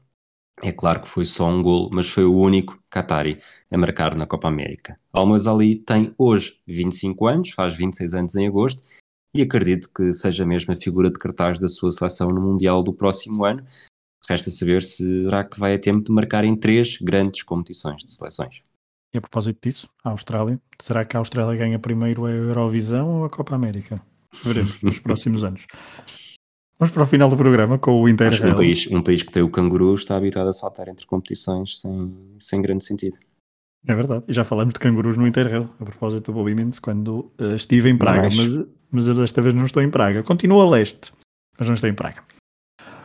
é 0.62 0.72
claro 0.72 1.02
que 1.02 1.08
foi 1.08 1.24
só 1.24 1.48
um 1.48 1.62
gol, 1.62 1.88
mas 1.92 2.08
foi 2.08 2.24
o 2.24 2.34
único 2.34 2.78
Qatari 2.90 3.40
a 3.70 3.78
marcar 3.78 4.14
na 4.16 4.26
Copa 4.26 4.48
América. 4.48 4.98
Almoez 5.12 5.46
Ali 5.46 5.76
tem 5.76 6.14
hoje 6.18 6.60
25 6.66 7.26
anos, 7.26 7.50
faz 7.50 7.74
26 7.74 8.14
anos 8.14 8.34
em 8.34 8.46
agosto, 8.46 8.82
e 9.34 9.42
acredito 9.42 9.92
que 9.92 10.12
seja 10.12 10.44
mesmo 10.44 10.72
a 10.72 10.76
figura 10.76 11.10
de 11.10 11.18
cartaz 11.18 11.58
da 11.58 11.68
sua 11.68 11.92
seleção 11.92 12.30
no 12.30 12.40
Mundial 12.40 12.82
do 12.82 12.92
próximo 12.92 13.44
ano. 13.44 13.64
Resta 14.28 14.50
saber 14.50 14.82
se 14.82 15.24
será 15.24 15.44
que 15.44 15.58
vai 15.58 15.74
a 15.74 15.78
tempo 15.78 16.04
de 16.04 16.12
marcar 16.12 16.44
em 16.44 16.56
três 16.56 16.98
grandes 16.98 17.42
competições 17.42 18.02
de 18.04 18.10
seleções. 18.10 18.62
E 19.12 19.18
a 19.18 19.20
propósito 19.20 19.58
disso, 19.62 19.88
a 20.04 20.10
Austrália, 20.10 20.60
será 20.80 21.04
que 21.04 21.16
a 21.16 21.20
Austrália 21.20 21.56
ganha 21.56 21.78
primeiro 21.78 22.26
a 22.26 22.30
Eurovisão 22.30 23.20
ou 23.20 23.24
a 23.24 23.30
Copa 23.30 23.54
América? 23.54 24.02
Veremos 24.44 24.82
nos 24.82 24.98
próximos 25.00 25.44
anos. 25.44 25.66
Vamos 26.78 26.94
para 26.94 27.02
o 27.02 27.06
final 27.06 27.28
do 27.28 27.36
programa 27.36 27.76
com 27.76 28.00
o 28.00 28.08
Interrail. 28.08 28.52
Um 28.52 28.56
país, 28.56 28.86
um 28.90 29.02
país 29.02 29.22
que 29.24 29.32
tem 29.32 29.42
o 29.42 29.50
canguru 29.50 29.94
está 29.94 30.16
habituado 30.16 30.48
a 30.48 30.52
saltar 30.52 30.88
entre 30.88 31.04
competições 31.06 31.80
sem, 31.80 32.14
sem 32.38 32.62
grande 32.62 32.84
sentido. 32.84 33.18
É 33.86 33.94
verdade. 33.94 34.24
E 34.28 34.32
já 34.32 34.44
falamos 34.44 34.74
de 34.74 34.78
cangurus 34.78 35.16
no 35.16 35.26
Interrail, 35.26 35.68
a 35.80 35.84
propósito 35.84 36.30
do 36.30 36.34
Bobby 36.34 36.54
quando 36.80 37.32
uh, 37.40 37.54
estive 37.56 37.88
em 37.88 37.96
Praga. 37.96 38.28
Mas, 38.34 38.66
mas 38.92 39.06
eu 39.08 39.14
desta 39.14 39.42
vez 39.42 39.54
não 39.54 39.64
estou 39.64 39.82
em 39.82 39.90
Praga. 39.90 40.22
Continuo 40.22 40.60
a 40.60 40.70
leste, 40.70 41.12
mas 41.58 41.66
não 41.66 41.74
estou 41.74 41.90
em 41.90 41.94
Praga. 41.94 42.22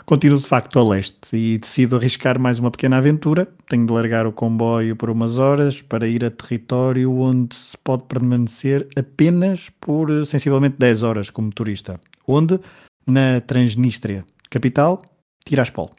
Continuo 0.05 0.37
de 0.37 0.45
facto 0.45 0.77
a 0.79 0.87
leste 0.87 1.35
e 1.35 1.57
decido 1.57 1.95
arriscar 1.95 2.37
mais 2.37 2.59
uma 2.59 2.69
pequena 2.69 2.97
aventura. 2.97 3.47
Tenho 3.69 3.87
de 3.87 3.93
largar 3.93 4.27
o 4.27 4.33
comboio 4.33 4.95
por 4.95 5.09
umas 5.09 5.39
horas 5.39 5.81
para 5.81 6.07
ir 6.07 6.25
a 6.25 6.29
território 6.29 7.11
onde 7.11 7.55
se 7.55 7.77
pode 7.77 8.03
permanecer 8.03 8.87
apenas 8.97 9.69
por 9.69 10.11
eh, 10.11 10.25
sensivelmente 10.25 10.75
10 10.77 11.03
horas 11.03 11.29
como 11.29 11.51
turista. 11.51 11.99
Onde 12.27 12.59
na 13.05 13.41
Transnistria, 13.41 14.25
capital 14.49 15.01
Tiraspol. 15.45 15.91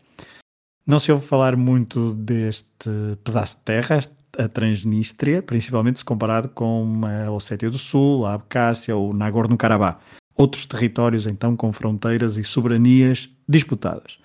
Não 0.87 0.99
se 0.99 1.11
ouve 1.11 1.27
falar 1.27 1.57
muito 1.57 2.13
deste 2.15 2.91
pedaço 3.25 3.57
de 3.57 3.63
terra, 3.63 4.01
a 4.39 4.49
Transnistria, 4.49 5.43
principalmente 5.43 5.99
se 5.99 6.05
comparado 6.05 6.49
com 6.49 7.01
a 7.05 7.31
Ossétia 7.31 7.71
do 7.71 7.79
Sul, 7.79 8.27
a 8.27 8.35
Abcásia 8.35 8.97
ou 8.97 9.13
Nagorno-Karabakh, 9.13 9.99
outros 10.37 10.67
territórios 10.67 11.27
então 11.27 11.57
com 11.57 11.73
fronteiras 11.73 12.37
e 12.37 12.45
soberanias 12.45 13.31
disputadas. 13.49 14.19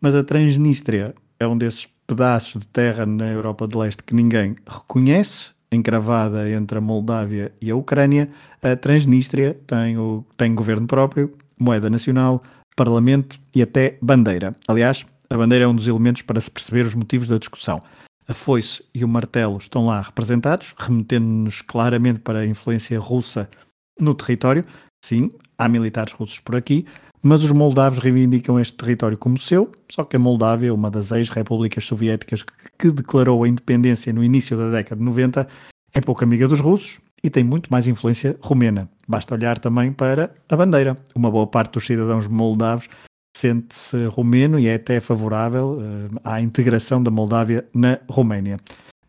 Mas 0.00 0.14
a 0.14 0.24
Transnistria 0.24 1.14
é 1.38 1.46
um 1.46 1.56
desses 1.56 1.86
pedaços 2.06 2.62
de 2.62 2.68
terra 2.68 3.04
na 3.04 3.26
Europa 3.26 3.66
de 3.66 3.76
Leste 3.76 4.02
que 4.02 4.14
ninguém 4.14 4.56
reconhece, 4.66 5.54
encravada 5.70 6.48
entre 6.50 6.78
a 6.78 6.80
Moldávia 6.80 7.52
e 7.60 7.70
a 7.70 7.76
Ucrânia. 7.76 8.30
A 8.62 8.76
Transnistria 8.76 9.58
tem, 9.66 9.98
o, 9.98 10.24
tem 10.36 10.54
governo 10.54 10.86
próprio, 10.86 11.32
moeda 11.58 11.88
nacional, 11.90 12.42
parlamento 12.76 13.38
e 13.54 13.62
até 13.62 13.98
bandeira. 14.02 14.54
Aliás, 14.68 15.04
a 15.30 15.36
bandeira 15.36 15.64
é 15.64 15.68
um 15.68 15.74
dos 15.74 15.88
elementos 15.88 16.22
para 16.22 16.40
se 16.40 16.50
perceber 16.50 16.84
os 16.84 16.94
motivos 16.94 17.26
da 17.26 17.38
discussão. 17.38 17.82
A 18.28 18.34
foice 18.34 18.82
e 18.94 19.04
o 19.04 19.08
martelo 19.08 19.56
estão 19.56 19.86
lá 19.86 20.00
representados, 20.00 20.74
remetendo-nos 20.76 21.62
claramente 21.62 22.20
para 22.20 22.40
a 22.40 22.46
influência 22.46 22.98
russa 22.98 23.48
no 23.98 24.14
território. 24.14 24.64
Sim, 25.04 25.30
há 25.56 25.68
militares 25.68 26.12
russos 26.12 26.40
por 26.40 26.56
aqui, 26.56 26.84
mas 27.22 27.42
os 27.42 27.50
moldavos 27.50 27.98
reivindicam 27.98 28.58
este 28.60 28.76
território 28.76 29.16
como 29.16 29.38
seu, 29.38 29.72
só 29.90 30.04
que 30.04 30.16
a 30.16 30.18
Moldávia, 30.18 30.74
uma 30.74 30.90
das 30.90 31.12
ex-repúblicas 31.12 31.84
soviéticas 31.84 32.44
que 32.78 32.90
declarou 32.90 33.42
a 33.42 33.48
independência 33.48 34.12
no 34.12 34.22
início 34.22 34.56
da 34.56 34.70
década 34.70 34.98
de 34.98 35.04
90, 35.04 35.48
é 35.94 36.00
pouco 36.00 36.22
amiga 36.24 36.46
dos 36.46 36.60
russos 36.60 37.00
e 37.22 37.30
tem 37.30 37.42
muito 37.42 37.70
mais 37.70 37.88
influência 37.88 38.36
romena. 38.40 38.88
Basta 39.06 39.34
olhar 39.34 39.58
também 39.58 39.92
para 39.92 40.34
a 40.48 40.56
bandeira. 40.56 40.96
Uma 41.14 41.30
boa 41.30 41.46
parte 41.46 41.72
dos 41.72 41.86
cidadãos 41.86 42.26
moldavos 42.26 42.88
sente-se 43.36 44.06
romeno 44.06 44.58
e 44.58 44.66
é 44.66 44.76
até 44.76 44.98
favorável 44.98 45.78
uh, 45.78 46.20
à 46.24 46.40
integração 46.40 47.02
da 47.02 47.10
Moldávia 47.10 47.66
na 47.74 47.98
Roménia. 48.08 48.58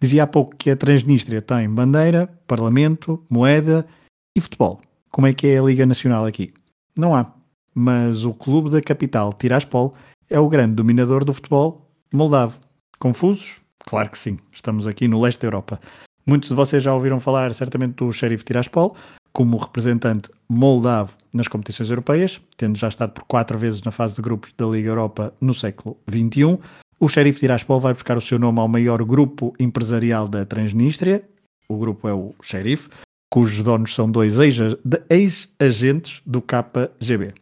Dizia 0.01 0.23
há 0.23 0.27
pouco 0.27 0.55
que 0.55 0.69
a 0.69 0.75
Transnistria 0.75 1.41
tem 1.41 1.69
bandeira, 1.69 2.27
parlamento, 2.45 3.23
moeda 3.29 3.87
e 4.35 4.41
futebol. 4.41 4.81
Como 5.09 5.27
é 5.27 5.33
que 5.33 5.47
é 5.47 5.57
a 5.57 5.63
Liga 5.63 5.85
Nacional 5.85 6.25
aqui? 6.25 6.53
Não 6.95 7.15
há. 7.15 7.31
Mas 7.73 8.25
o 8.25 8.33
clube 8.33 8.69
da 8.69 8.81
capital, 8.81 9.31
Tiraspol, 9.33 9.93
é 10.29 10.39
o 10.39 10.49
grande 10.49 10.75
dominador 10.75 11.23
do 11.23 11.33
futebol 11.33 11.89
moldavo. 12.13 12.59
Confusos? 12.99 13.61
Claro 13.79 14.09
que 14.09 14.17
sim. 14.17 14.37
Estamos 14.51 14.87
aqui 14.87 15.07
no 15.07 15.21
leste 15.21 15.39
da 15.39 15.47
Europa. 15.47 15.79
Muitos 16.25 16.49
de 16.49 16.55
vocês 16.55 16.83
já 16.83 16.93
ouviram 16.93 17.19
falar 17.21 17.53
certamente 17.53 17.95
do 17.95 18.11
Sheriff 18.11 18.43
Tiraspol, 18.43 18.95
como 19.37 19.55
representante 19.57 20.31
moldavo 20.49 21.13
nas 21.31 21.47
competições 21.47 21.91
europeias, 21.91 22.41
tendo 22.57 22.75
já 22.75 22.87
estado 22.87 23.11
por 23.11 23.23
quatro 23.25 23.55
vezes 23.55 23.83
na 23.83 23.91
fase 23.91 24.15
de 24.15 24.21
grupos 24.23 24.51
da 24.57 24.65
Liga 24.65 24.89
Europa 24.89 25.31
no 25.39 25.53
século 25.53 25.95
XXI. 26.09 26.57
O 26.99 27.07
Sheriff 27.07 27.39
Tiraspol 27.39 27.79
vai 27.79 27.93
buscar 27.93 28.17
o 28.17 28.21
seu 28.21 28.39
nome 28.39 28.59
ao 28.59 28.67
maior 28.67 29.03
grupo 29.03 29.53
empresarial 29.59 30.27
da 30.27 30.43
Transnistria, 30.43 31.23
o 31.69 31.77
grupo 31.77 32.07
é 32.07 32.13
o 32.15 32.33
Sheriff, 32.41 32.89
cujos 33.29 33.61
donos 33.61 33.93
são 33.93 34.09
dois 34.09 34.39
ex-agentes 34.39 36.19
do 36.25 36.41
KGB. 36.41 37.35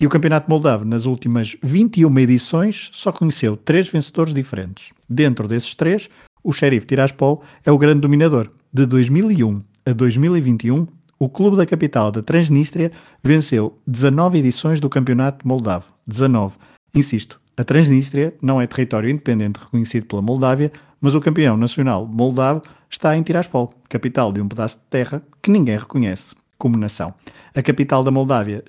E 0.00 0.06
o 0.06 0.10
Campeonato 0.10 0.50
Moldavo, 0.50 0.84
nas 0.84 1.06
últimas 1.06 1.56
21 1.62 2.18
edições, 2.18 2.90
só 2.92 3.12
conheceu 3.12 3.56
três 3.56 3.88
vencedores 3.88 4.34
diferentes. 4.34 4.92
Dentro 5.08 5.46
desses 5.46 5.76
três, 5.76 6.10
o 6.42 6.52
Sheriff 6.52 6.88
Tiraspol 6.88 7.44
é 7.64 7.70
o 7.70 7.78
grande 7.78 8.00
dominador. 8.00 8.50
De 8.72 8.84
2001 8.84 9.62
a 9.86 9.92
2021, 9.92 10.88
o 11.18 11.28
clube 11.28 11.56
da 11.56 11.66
capital 11.66 12.10
da 12.10 12.22
Transnistria 12.22 12.90
venceu 13.22 13.78
19 13.86 14.38
edições 14.38 14.80
do 14.80 14.88
Campeonato 14.88 15.46
Moldavo. 15.46 15.86
19. 16.06 16.56
Insisto, 16.94 17.40
a 17.56 17.64
Transnistria 17.64 18.34
não 18.40 18.60
é 18.60 18.66
território 18.66 19.08
independente 19.08 19.58
reconhecido 19.58 20.06
pela 20.06 20.20
Moldávia, 20.20 20.70
mas 21.00 21.14
o 21.14 21.20
campeão 21.20 21.56
nacional 21.56 22.06
moldavo 22.06 22.60
está 22.90 23.16
em 23.16 23.22
Tiraspol, 23.22 23.72
capital 23.88 24.32
de 24.32 24.40
um 24.40 24.48
pedaço 24.48 24.78
de 24.78 24.84
terra 24.90 25.22
que 25.42 25.50
ninguém 25.50 25.78
reconhece 25.78 26.34
como 26.58 26.76
nação. 26.76 27.14
A 27.54 27.62
capital 27.62 28.02
da 28.02 28.10
Moldávia, 28.10 28.62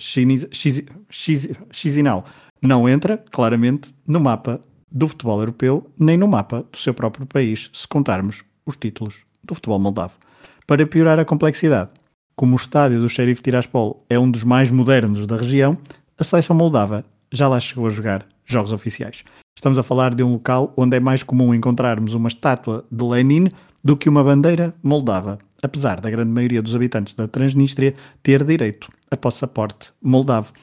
Chisinau, 1.69 2.25
não 2.61 2.87
entra, 2.87 3.23
claramente, 3.31 3.93
no 4.05 4.19
mapa 4.19 4.61
do 4.91 5.07
futebol 5.07 5.39
europeu, 5.39 5.89
nem 5.99 6.17
no 6.17 6.27
mapa 6.27 6.65
do 6.71 6.77
seu 6.77 6.93
próprio 6.93 7.25
país, 7.25 7.69
se 7.73 7.87
contarmos 7.87 8.43
os 8.65 8.75
títulos 8.75 9.25
do 9.43 9.53
futebol 9.53 9.79
moldavo. 9.79 10.17
Para 10.65 10.85
piorar 10.85 11.19
a 11.19 11.25
complexidade, 11.25 11.91
como 12.37 12.53
o 12.53 12.55
estádio 12.55 12.99
do 12.99 13.09
Sheriff 13.09 13.41
Tiraspol 13.41 14.05
é 14.07 14.17
um 14.17 14.29
dos 14.29 14.43
mais 14.43 14.69
modernos 14.69 15.25
da 15.25 15.35
região, 15.35 15.75
a 16.19 16.23
seleção 16.23 16.55
moldava 16.55 17.03
já 17.31 17.47
lá 17.47 17.59
chegou 17.59 17.87
a 17.87 17.89
jogar 17.89 18.27
jogos 18.45 18.71
oficiais. 18.71 19.23
Estamos 19.55 19.79
a 19.79 19.83
falar 19.83 20.13
de 20.13 20.21
um 20.21 20.33
local 20.33 20.71
onde 20.77 20.95
é 20.95 20.99
mais 20.99 21.23
comum 21.23 21.51
encontrarmos 21.51 22.13
uma 22.13 22.27
estátua 22.27 22.85
de 22.91 23.03
Lenin 23.03 23.49
do 23.83 23.97
que 23.97 24.07
uma 24.07 24.23
bandeira 24.23 24.71
moldava, 24.83 25.39
apesar 25.63 25.99
da 25.99 26.11
grande 26.11 26.29
maioria 26.29 26.61
dos 26.61 26.75
habitantes 26.75 27.15
da 27.15 27.27
Transnistria 27.27 27.95
ter 28.21 28.43
direito 28.43 28.87
a 29.09 29.17
passaporte 29.17 29.91
moldavo. 29.99 30.53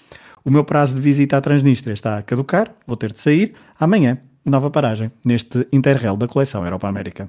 O 0.45 0.53
meu 0.53 0.63
prazo 0.63 0.95
de 0.95 1.01
visita 1.01 1.37
à 1.37 1.41
Transnistria 1.41 1.95
está 1.95 2.19
a 2.19 2.23
caducar, 2.23 2.73
vou 2.87 2.97
ter 2.97 3.13
de 3.13 3.19
sair. 3.19 3.53
Amanhã, 3.81 4.19
nova 4.45 4.71
paragem 4.71 5.11
neste 5.25 5.67
Interrail 5.73 6.17
da 6.17 6.29
coleção 6.29 6.65
Europa-América. 6.65 7.29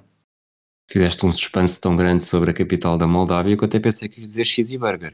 Fizeste 0.90 1.26
um 1.26 1.32
suspense 1.32 1.80
tão 1.80 1.96
grande 1.96 2.24
sobre 2.24 2.52
a 2.52 2.54
capital 2.54 2.98
da 2.98 3.08
Moldávia 3.08 3.58
que 3.58 3.64
eu 3.64 3.68
até 3.68 3.80
pensei 3.80 4.08
que 4.08 4.20
ia 4.20 4.24
dizer 4.24 4.46
Cheesy 4.46 4.78
Burger. 4.78 5.14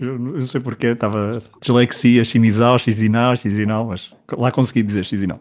Eu 0.00 0.18
não 0.18 0.40
sei 0.40 0.60
porquê, 0.60 0.88
estava 0.88 1.42
dislexia, 1.60 2.24
chinisal, 2.24 2.78
xizinal, 2.78 3.36
xizinal, 3.36 3.86
mas 3.86 4.10
lá 4.32 4.50
consegui 4.50 4.82
dizer 4.82 5.04
xizinal. 5.04 5.40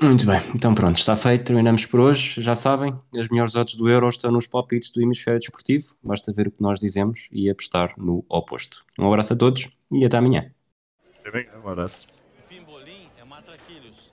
Muito 0.00 0.26
bem, 0.26 0.40
então 0.54 0.74
pronto, 0.74 0.96
está 0.96 1.14
feito, 1.14 1.44
terminamos 1.44 1.86
por 1.86 2.00
hoje. 2.00 2.42
Já 2.42 2.54
sabem, 2.54 2.98
as 3.14 3.28
melhores 3.28 3.54
odds 3.54 3.76
do 3.76 3.88
Euro 3.88 4.08
estão 4.08 4.32
nos 4.32 4.46
palpites 4.46 4.90
do 4.90 5.00
Hemisfério 5.00 5.38
Desportivo. 5.38 5.94
Basta 6.02 6.32
ver 6.32 6.48
o 6.48 6.50
que 6.50 6.60
nós 6.60 6.80
dizemos 6.80 7.28
e 7.30 7.48
apostar 7.48 7.94
no 7.96 8.24
oposto. 8.28 8.84
Um 8.98 9.06
abraço 9.06 9.34
a 9.34 9.36
todos 9.36 9.68
e 9.92 10.04
até 10.04 10.16
amanhã. 10.16 10.50
Um 11.62 11.68
abraço. 11.68 12.06
Pimbolim 12.48 13.08
é 13.20 13.24
matraquilhos. 13.24 14.12